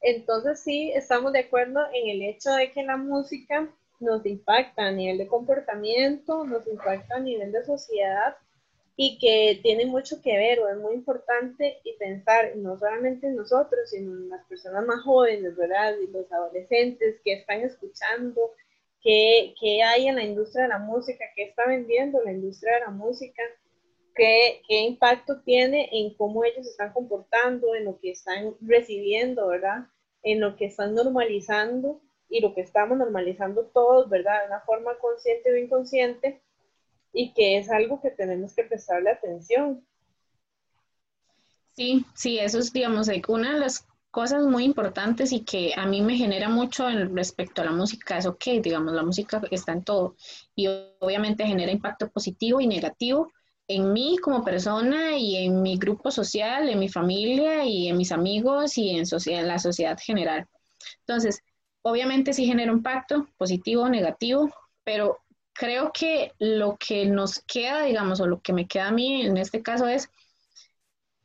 Entonces 0.00 0.58
sí, 0.58 0.90
estamos 0.90 1.32
de 1.32 1.40
acuerdo 1.40 1.80
en 1.92 2.08
el 2.08 2.22
hecho 2.22 2.50
de 2.50 2.72
que 2.72 2.82
la 2.82 2.96
música 2.96 3.72
nos 4.00 4.26
impacta 4.26 4.86
a 4.86 4.90
nivel 4.90 5.18
de 5.18 5.28
comportamiento, 5.28 6.44
nos 6.44 6.66
impacta 6.66 7.16
a 7.16 7.20
nivel 7.20 7.52
de 7.52 7.64
sociedad 7.64 8.36
y 9.02 9.16
que 9.18 9.58
tiene 9.62 9.86
mucho 9.86 10.20
que 10.20 10.36
ver 10.36 10.60
o 10.60 10.68
es 10.68 10.76
muy 10.76 10.92
importante 10.92 11.80
y 11.84 11.96
pensar 11.96 12.54
no 12.56 12.78
solamente 12.78 13.28
en 13.28 13.36
nosotros, 13.36 13.88
sino 13.88 14.12
en 14.12 14.28
las 14.28 14.44
personas 14.44 14.84
más 14.84 15.02
jóvenes, 15.04 15.56
¿verdad? 15.56 15.94
Y 16.06 16.08
los 16.08 16.30
adolescentes 16.30 17.18
que 17.24 17.32
están 17.32 17.62
escuchando, 17.62 18.52
qué, 19.00 19.54
qué 19.58 19.82
hay 19.82 20.06
en 20.06 20.16
la 20.16 20.24
industria 20.24 20.64
de 20.64 20.68
la 20.68 20.80
música, 20.80 21.24
qué 21.34 21.44
está 21.44 21.66
vendiendo 21.66 22.22
la 22.22 22.32
industria 22.32 22.74
de 22.74 22.80
la 22.80 22.90
música, 22.90 23.42
qué, 24.14 24.60
qué 24.68 24.82
impacto 24.82 25.40
tiene 25.46 25.88
en 25.92 26.12
cómo 26.12 26.44
ellos 26.44 26.66
se 26.66 26.72
están 26.72 26.92
comportando, 26.92 27.74
en 27.74 27.86
lo 27.86 27.98
que 28.00 28.10
están 28.10 28.54
recibiendo, 28.60 29.46
¿verdad? 29.46 29.86
En 30.22 30.40
lo 30.40 30.56
que 30.56 30.66
están 30.66 30.94
normalizando 30.94 32.02
y 32.28 32.42
lo 32.42 32.54
que 32.54 32.60
estamos 32.60 32.98
normalizando 32.98 33.64
todos, 33.72 34.10
¿verdad? 34.10 34.42
De 34.42 34.48
una 34.48 34.60
forma 34.60 34.98
consciente 34.98 35.50
o 35.50 35.56
inconsciente 35.56 36.42
y 37.12 37.32
que 37.32 37.58
es 37.58 37.70
algo 37.70 38.00
que 38.00 38.10
tenemos 38.10 38.54
que 38.54 38.64
prestarle 38.64 39.10
atención. 39.10 39.84
Sí, 41.72 42.04
sí, 42.14 42.38
eso 42.38 42.58
es, 42.58 42.72
digamos, 42.72 43.08
una 43.28 43.54
de 43.54 43.60
las 43.60 43.86
cosas 44.10 44.44
muy 44.44 44.64
importantes 44.64 45.32
y 45.32 45.40
que 45.40 45.72
a 45.76 45.86
mí 45.86 46.02
me 46.02 46.16
genera 46.16 46.48
mucho 46.48 46.88
respecto 47.12 47.62
a 47.62 47.66
la 47.66 47.72
música 47.72 48.18
es, 48.18 48.26
ok, 48.26 48.44
digamos, 48.62 48.92
la 48.92 49.02
música 49.02 49.40
está 49.50 49.72
en 49.72 49.84
todo 49.84 50.16
y 50.54 50.66
obviamente 50.98 51.46
genera 51.46 51.70
impacto 51.70 52.10
positivo 52.10 52.60
y 52.60 52.66
negativo 52.66 53.32
en 53.68 53.92
mí 53.92 54.18
como 54.18 54.44
persona 54.44 55.16
y 55.16 55.36
en 55.36 55.62
mi 55.62 55.78
grupo 55.78 56.10
social, 56.10 56.68
en 56.68 56.80
mi 56.80 56.88
familia 56.88 57.64
y 57.64 57.86
en 57.86 57.96
mis 57.96 58.10
amigos 58.10 58.76
y 58.76 58.90
en, 58.90 59.04
en 59.26 59.48
la 59.48 59.60
sociedad 59.60 59.96
general. 59.96 60.48
Entonces, 61.00 61.40
obviamente 61.82 62.32
sí 62.32 62.46
genera 62.46 62.72
un 62.72 62.78
impacto 62.78 63.28
positivo 63.38 63.84
o 63.84 63.88
negativo, 63.88 64.50
pero 64.82 65.20
creo 65.60 65.92
que 65.92 66.32
lo 66.38 66.78
que 66.78 67.04
nos 67.04 67.40
queda, 67.40 67.82
digamos, 67.82 68.18
o 68.20 68.26
lo 68.26 68.40
que 68.40 68.54
me 68.54 68.66
queda 68.66 68.88
a 68.88 68.92
mí 68.92 69.26
en 69.26 69.36
este 69.36 69.60
caso 69.60 69.86
es 69.86 70.08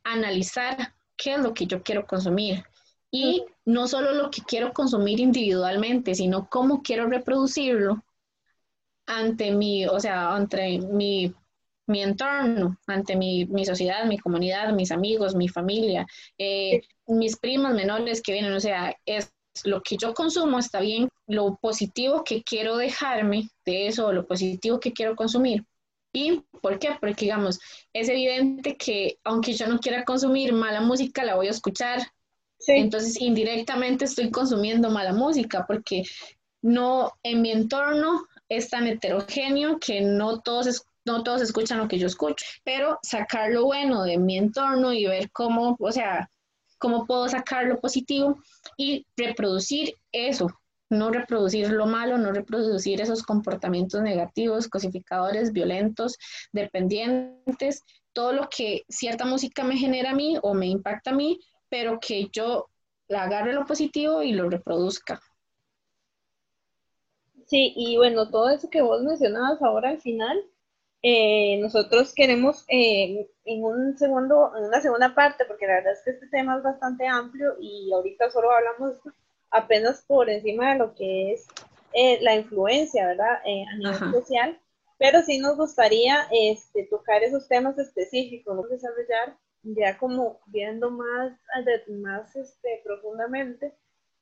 analizar 0.04 0.92
qué 1.16 1.36
es 1.36 1.40
lo 1.40 1.54
que 1.54 1.66
yo 1.66 1.82
quiero 1.82 2.06
consumir. 2.06 2.62
Y 3.10 3.46
no 3.64 3.88
solo 3.88 4.12
lo 4.12 4.30
que 4.30 4.42
quiero 4.42 4.74
consumir 4.74 5.20
individualmente, 5.20 6.14
sino 6.14 6.50
cómo 6.50 6.82
quiero 6.82 7.06
reproducirlo 7.06 8.04
ante 9.06 9.52
mi, 9.52 9.86
o 9.86 9.98
sea, 10.00 10.34
ante 10.34 10.80
mi, 10.80 11.32
mi 11.86 12.02
entorno, 12.02 12.78
ante 12.86 13.16
mi, 13.16 13.46
mi, 13.46 13.64
sociedad, 13.64 14.04
mi 14.04 14.18
comunidad, 14.18 14.70
mis 14.74 14.90
amigos, 14.92 15.34
mi 15.34 15.48
familia, 15.48 16.06
eh, 16.36 16.82
mis 17.06 17.38
primos 17.38 17.72
menores 17.72 18.20
que 18.20 18.32
vienen, 18.32 18.52
o 18.52 18.60
sea, 18.60 18.94
es 19.06 19.32
lo 19.64 19.82
que 19.82 19.96
yo 19.96 20.14
consumo 20.14 20.58
está 20.58 20.80
bien, 20.80 21.08
lo 21.26 21.56
positivo 21.56 22.24
que 22.24 22.42
quiero 22.42 22.76
dejarme 22.76 23.48
de 23.64 23.88
eso, 23.88 24.12
lo 24.12 24.26
positivo 24.26 24.80
que 24.80 24.92
quiero 24.92 25.16
consumir. 25.16 25.64
¿Y 26.12 26.42
por 26.62 26.78
qué? 26.78 26.96
Porque, 26.98 27.26
digamos, 27.26 27.60
es 27.92 28.08
evidente 28.08 28.76
que 28.76 29.18
aunque 29.24 29.52
yo 29.52 29.66
no 29.66 29.78
quiera 29.78 30.04
consumir 30.04 30.52
mala 30.52 30.80
música, 30.80 31.24
la 31.24 31.34
voy 31.34 31.48
a 31.48 31.50
escuchar. 31.50 32.00
Entonces, 32.66 33.20
indirectamente 33.20 34.06
estoy 34.06 34.30
consumiendo 34.30 34.90
mala 34.90 35.12
música 35.12 35.66
porque 35.66 36.04
no, 36.62 37.12
en 37.22 37.42
mi 37.42 37.52
entorno 37.52 38.26
es 38.48 38.70
tan 38.70 38.86
heterogéneo 38.86 39.78
que 39.78 40.00
no 40.00 40.40
todos, 40.40 40.86
no 41.04 41.22
todos 41.22 41.42
escuchan 41.42 41.78
lo 41.78 41.88
que 41.88 41.98
yo 41.98 42.06
escucho. 42.06 42.46
Pero 42.64 42.98
sacar 43.02 43.50
lo 43.52 43.64
bueno 43.64 44.02
de 44.04 44.16
mi 44.16 44.38
entorno 44.38 44.92
y 44.94 45.06
ver 45.06 45.30
cómo, 45.32 45.76
o 45.78 45.92
sea, 45.92 46.30
cómo 46.78 47.06
puedo 47.06 47.28
sacar 47.28 47.66
lo 47.66 47.80
positivo 47.80 48.38
y 48.76 49.06
reproducir 49.16 49.94
eso, 50.12 50.48
no 50.90 51.10
reproducir 51.10 51.70
lo 51.70 51.86
malo, 51.86 52.18
no 52.18 52.32
reproducir 52.32 53.00
esos 53.00 53.22
comportamientos 53.22 54.02
negativos, 54.02 54.68
cosificadores, 54.68 55.52
violentos, 55.52 56.16
dependientes, 56.52 57.82
todo 58.12 58.32
lo 58.32 58.48
que 58.48 58.82
cierta 58.88 59.24
música 59.24 59.64
me 59.64 59.76
genera 59.76 60.10
a 60.10 60.14
mí 60.14 60.38
o 60.42 60.54
me 60.54 60.66
impacta 60.66 61.10
a 61.10 61.14
mí, 61.14 61.40
pero 61.68 61.98
que 62.00 62.28
yo 62.32 62.66
la 63.08 63.24
agarre 63.24 63.52
lo 63.52 63.66
positivo 63.66 64.22
y 64.22 64.32
lo 64.32 64.48
reproduzca. 64.48 65.20
Sí, 67.46 67.72
y 67.76 67.96
bueno, 67.96 68.28
todo 68.30 68.48
eso 68.50 68.68
que 68.70 68.82
vos 68.82 69.02
mencionabas 69.02 69.62
ahora 69.62 69.90
al 69.90 70.00
final, 70.00 70.42
eh, 71.08 71.58
nosotros 71.58 72.12
queremos 72.12 72.64
eh, 72.66 73.30
en 73.44 73.62
un 73.62 73.96
segundo, 73.96 74.50
en 74.58 74.64
una 74.64 74.80
segunda 74.80 75.14
parte, 75.14 75.44
porque 75.44 75.64
la 75.64 75.74
verdad 75.74 75.92
es 75.92 76.02
que 76.02 76.10
este 76.10 76.26
tema 76.26 76.56
es 76.56 76.64
bastante 76.64 77.06
amplio 77.06 77.54
y 77.60 77.92
ahorita 77.92 78.28
solo 78.32 78.50
hablamos 78.50 78.96
apenas 79.52 80.02
por 80.08 80.28
encima 80.28 80.72
de 80.72 80.78
lo 80.80 80.96
que 80.96 81.32
es 81.32 81.46
eh, 81.92 82.18
la 82.22 82.34
influencia, 82.34 83.06
¿verdad? 83.06 83.36
a 83.36 83.76
nivel 83.76 83.96
social, 84.14 84.60
pero 84.98 85.22
sí 85.22 85.38
nos 85.38 85.56
gustaría 85.56 86.26
este, 86.32 86.88
tocar 86.90 87.22
esos 87.22 87.46
temas 87.46 87.78
específicos, 87.78 88.68
desarrollar 88.68 89.36
ya 89.62 89.96
como 89.98 90.40
viendo 90.46 90.90
más, 90.90 91.38
más 91.86 92.34
este, 92.34 92.82
profundamente 92.84 93.72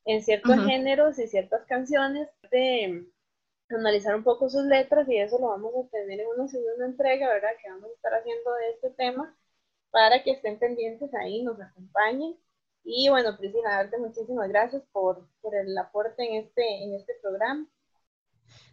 en 0.04 0.22
ciertos 0.22 0.62
géneros 0.66 1.18
y 1.18 1.28
ciertas 1.28 1.64
canciones 1.64 2.28
de 2.50 3.06
analizar 3.70 4.14
un 4.14 4.24
poco 4.24 4.48
sus 4.48 4.64
letras 4.64 5.08
y 5.08 5.18
eso 5.18 5.38
lo 5.38 5.48
vamos 5.48 5.72
a 5.74 5.88
tener 5.90 6.20
en 6.20 6.26
una 6.26 6.48
segunda 6.48 6.86
entrega, 6.86 7.28
¿verdad? 7.28 7.50
Que 7.62 7.70
vamos 7.70 7.90
a 7.90 7.94
estar 7.94 8.14
haciendo 8.14 8.52
de 8.52 8.70
este 8.70 8.90
tema 8.90 9.36
para 9.90 10.22
que 10.22 10.32
estén 10.32 10.58
pendientes 10.58 11.12
ahí, 11.14 11.42
nos 11.42 11.60
acompañen. 11.60 12.36
Y 12.84 13.08
bueno, 13.08 13.36
Priscila, 13.38 13.70
darte 13.70 13.96
muchísimas 13.98 14.48
gracias 14.48 14.82
por, 14.92 15.26
por 15.40 15.54
el 15.54 15.76
aporte 15.78 16.22
en 16.22 16.44
este, 16.44 16.84
en 16.84 16.94
este 16.94 17.14
programa. 17.22 17.66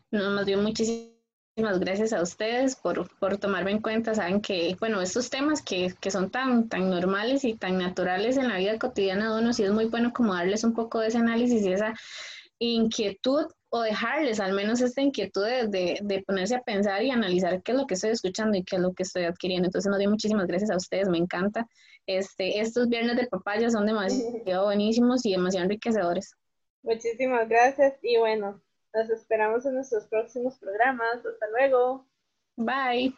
No, 0.09 0.31
más 0.31 0.45
bien 0.45 0.61
muchísimas 0.61 1.79
gracias 1.79 2.11
a 2.11 2.21
ustedes 2.21 2.75
por, 2.75 3.07
por 3.19 3.37
tomarme 3.37 3.71
en 3.71 3.81
cuenta. 3.81 4.13
Saben 4.13 4.41
que, 4.41 4.75
bueno, 4.79 5.01
estos 5.01 5.29
temas 5.29 5.61
que, 5.61 5.93
que, 6.01 6.11
son 6.11 6.29
tan, 6.29 6.67
tan 6.67 6.89
normales 6.89 7.45
y 7.45 7.53
tan 7.53 7.77
naturales 7.77 8.35
en 8.35 8.49
la 8.49 8.57
vida 8.57 8.77
cotidiana 8.77 9.33
de 9.33 9.41
uno, 9.41 9.53
sí 9.53 9.63
es 9.63 9.71
muy 9.71 9.85
bueno 9.85 10.11
como 10.11 10.33
darles 10.33 10.65
un 10.65 10.73
poco 10.73 10.99
de 10.99 11.07
ese 11.07 11.19
análisis 11.19 11.63
y 11.63 11.71
esa 11.71 11.93
inquietud 12.59 13.45
o 13.73 13.81
dejarles 13.81 14.41
al 14.41 14.51
menos 14.51 14.81
esta 14.81 15.01
inquietud 15.01 15.45
de, 15.45 15.97
de, 16.01 16.23
ponerse 16.23 16.55
a 16.55 16.61
pensar 16.61 17.01
y 17.03 17.09
analizar 17.09 17.63
qué 17.63 17.71
es 17.71 17.77
lo 17.77 17.87
que 17.87 17.93
estoy 17.93 18.09
escuchando 18.09 18.57
y 18.57 18.65
qué 18.65 18.75
es 18.75 18.81
lo 18.81 18.93
que 18.93 19.03
estoy 19.03 19.23
adquiriendo. 19.23 19.67
Entonces, 19.67 19.89
nos 19.89 19.97
doy 19.97 20.07
muchísimas 20.07 20.45
gracias 20.45 20.71
a 20.71 20.75
ustedes, 20.75 21.07
me 21.07 21.17
encanta. 21.17 21.65
Este, 22.05 22.59
estos 22.59 22.89
viernes 22.89 23.15
de 23.15 23.27
papaya 23.27 23.69
son 23.69 23.85
demasiado 23.85 24.65
buenísimos 24.65 25.25
y 25.25 25.31
demasiado 25.31 25.65
enriquecedores. 25.65 26.35
Muchísimas 26.83 27.47
gracias 27.47 27.93
y 28.01 28.17
bueno, 28.17 28.61
nos 28.93 29.09
esperamos 29.09 29.65
en 29.65 29.75
nuestros 29.75 30.05
próximos 30.07 30.57
programas. 30.57 31.25
Hasta 31.25 31.47
luego. 31.49 32.05
Bye. 32.57 33.15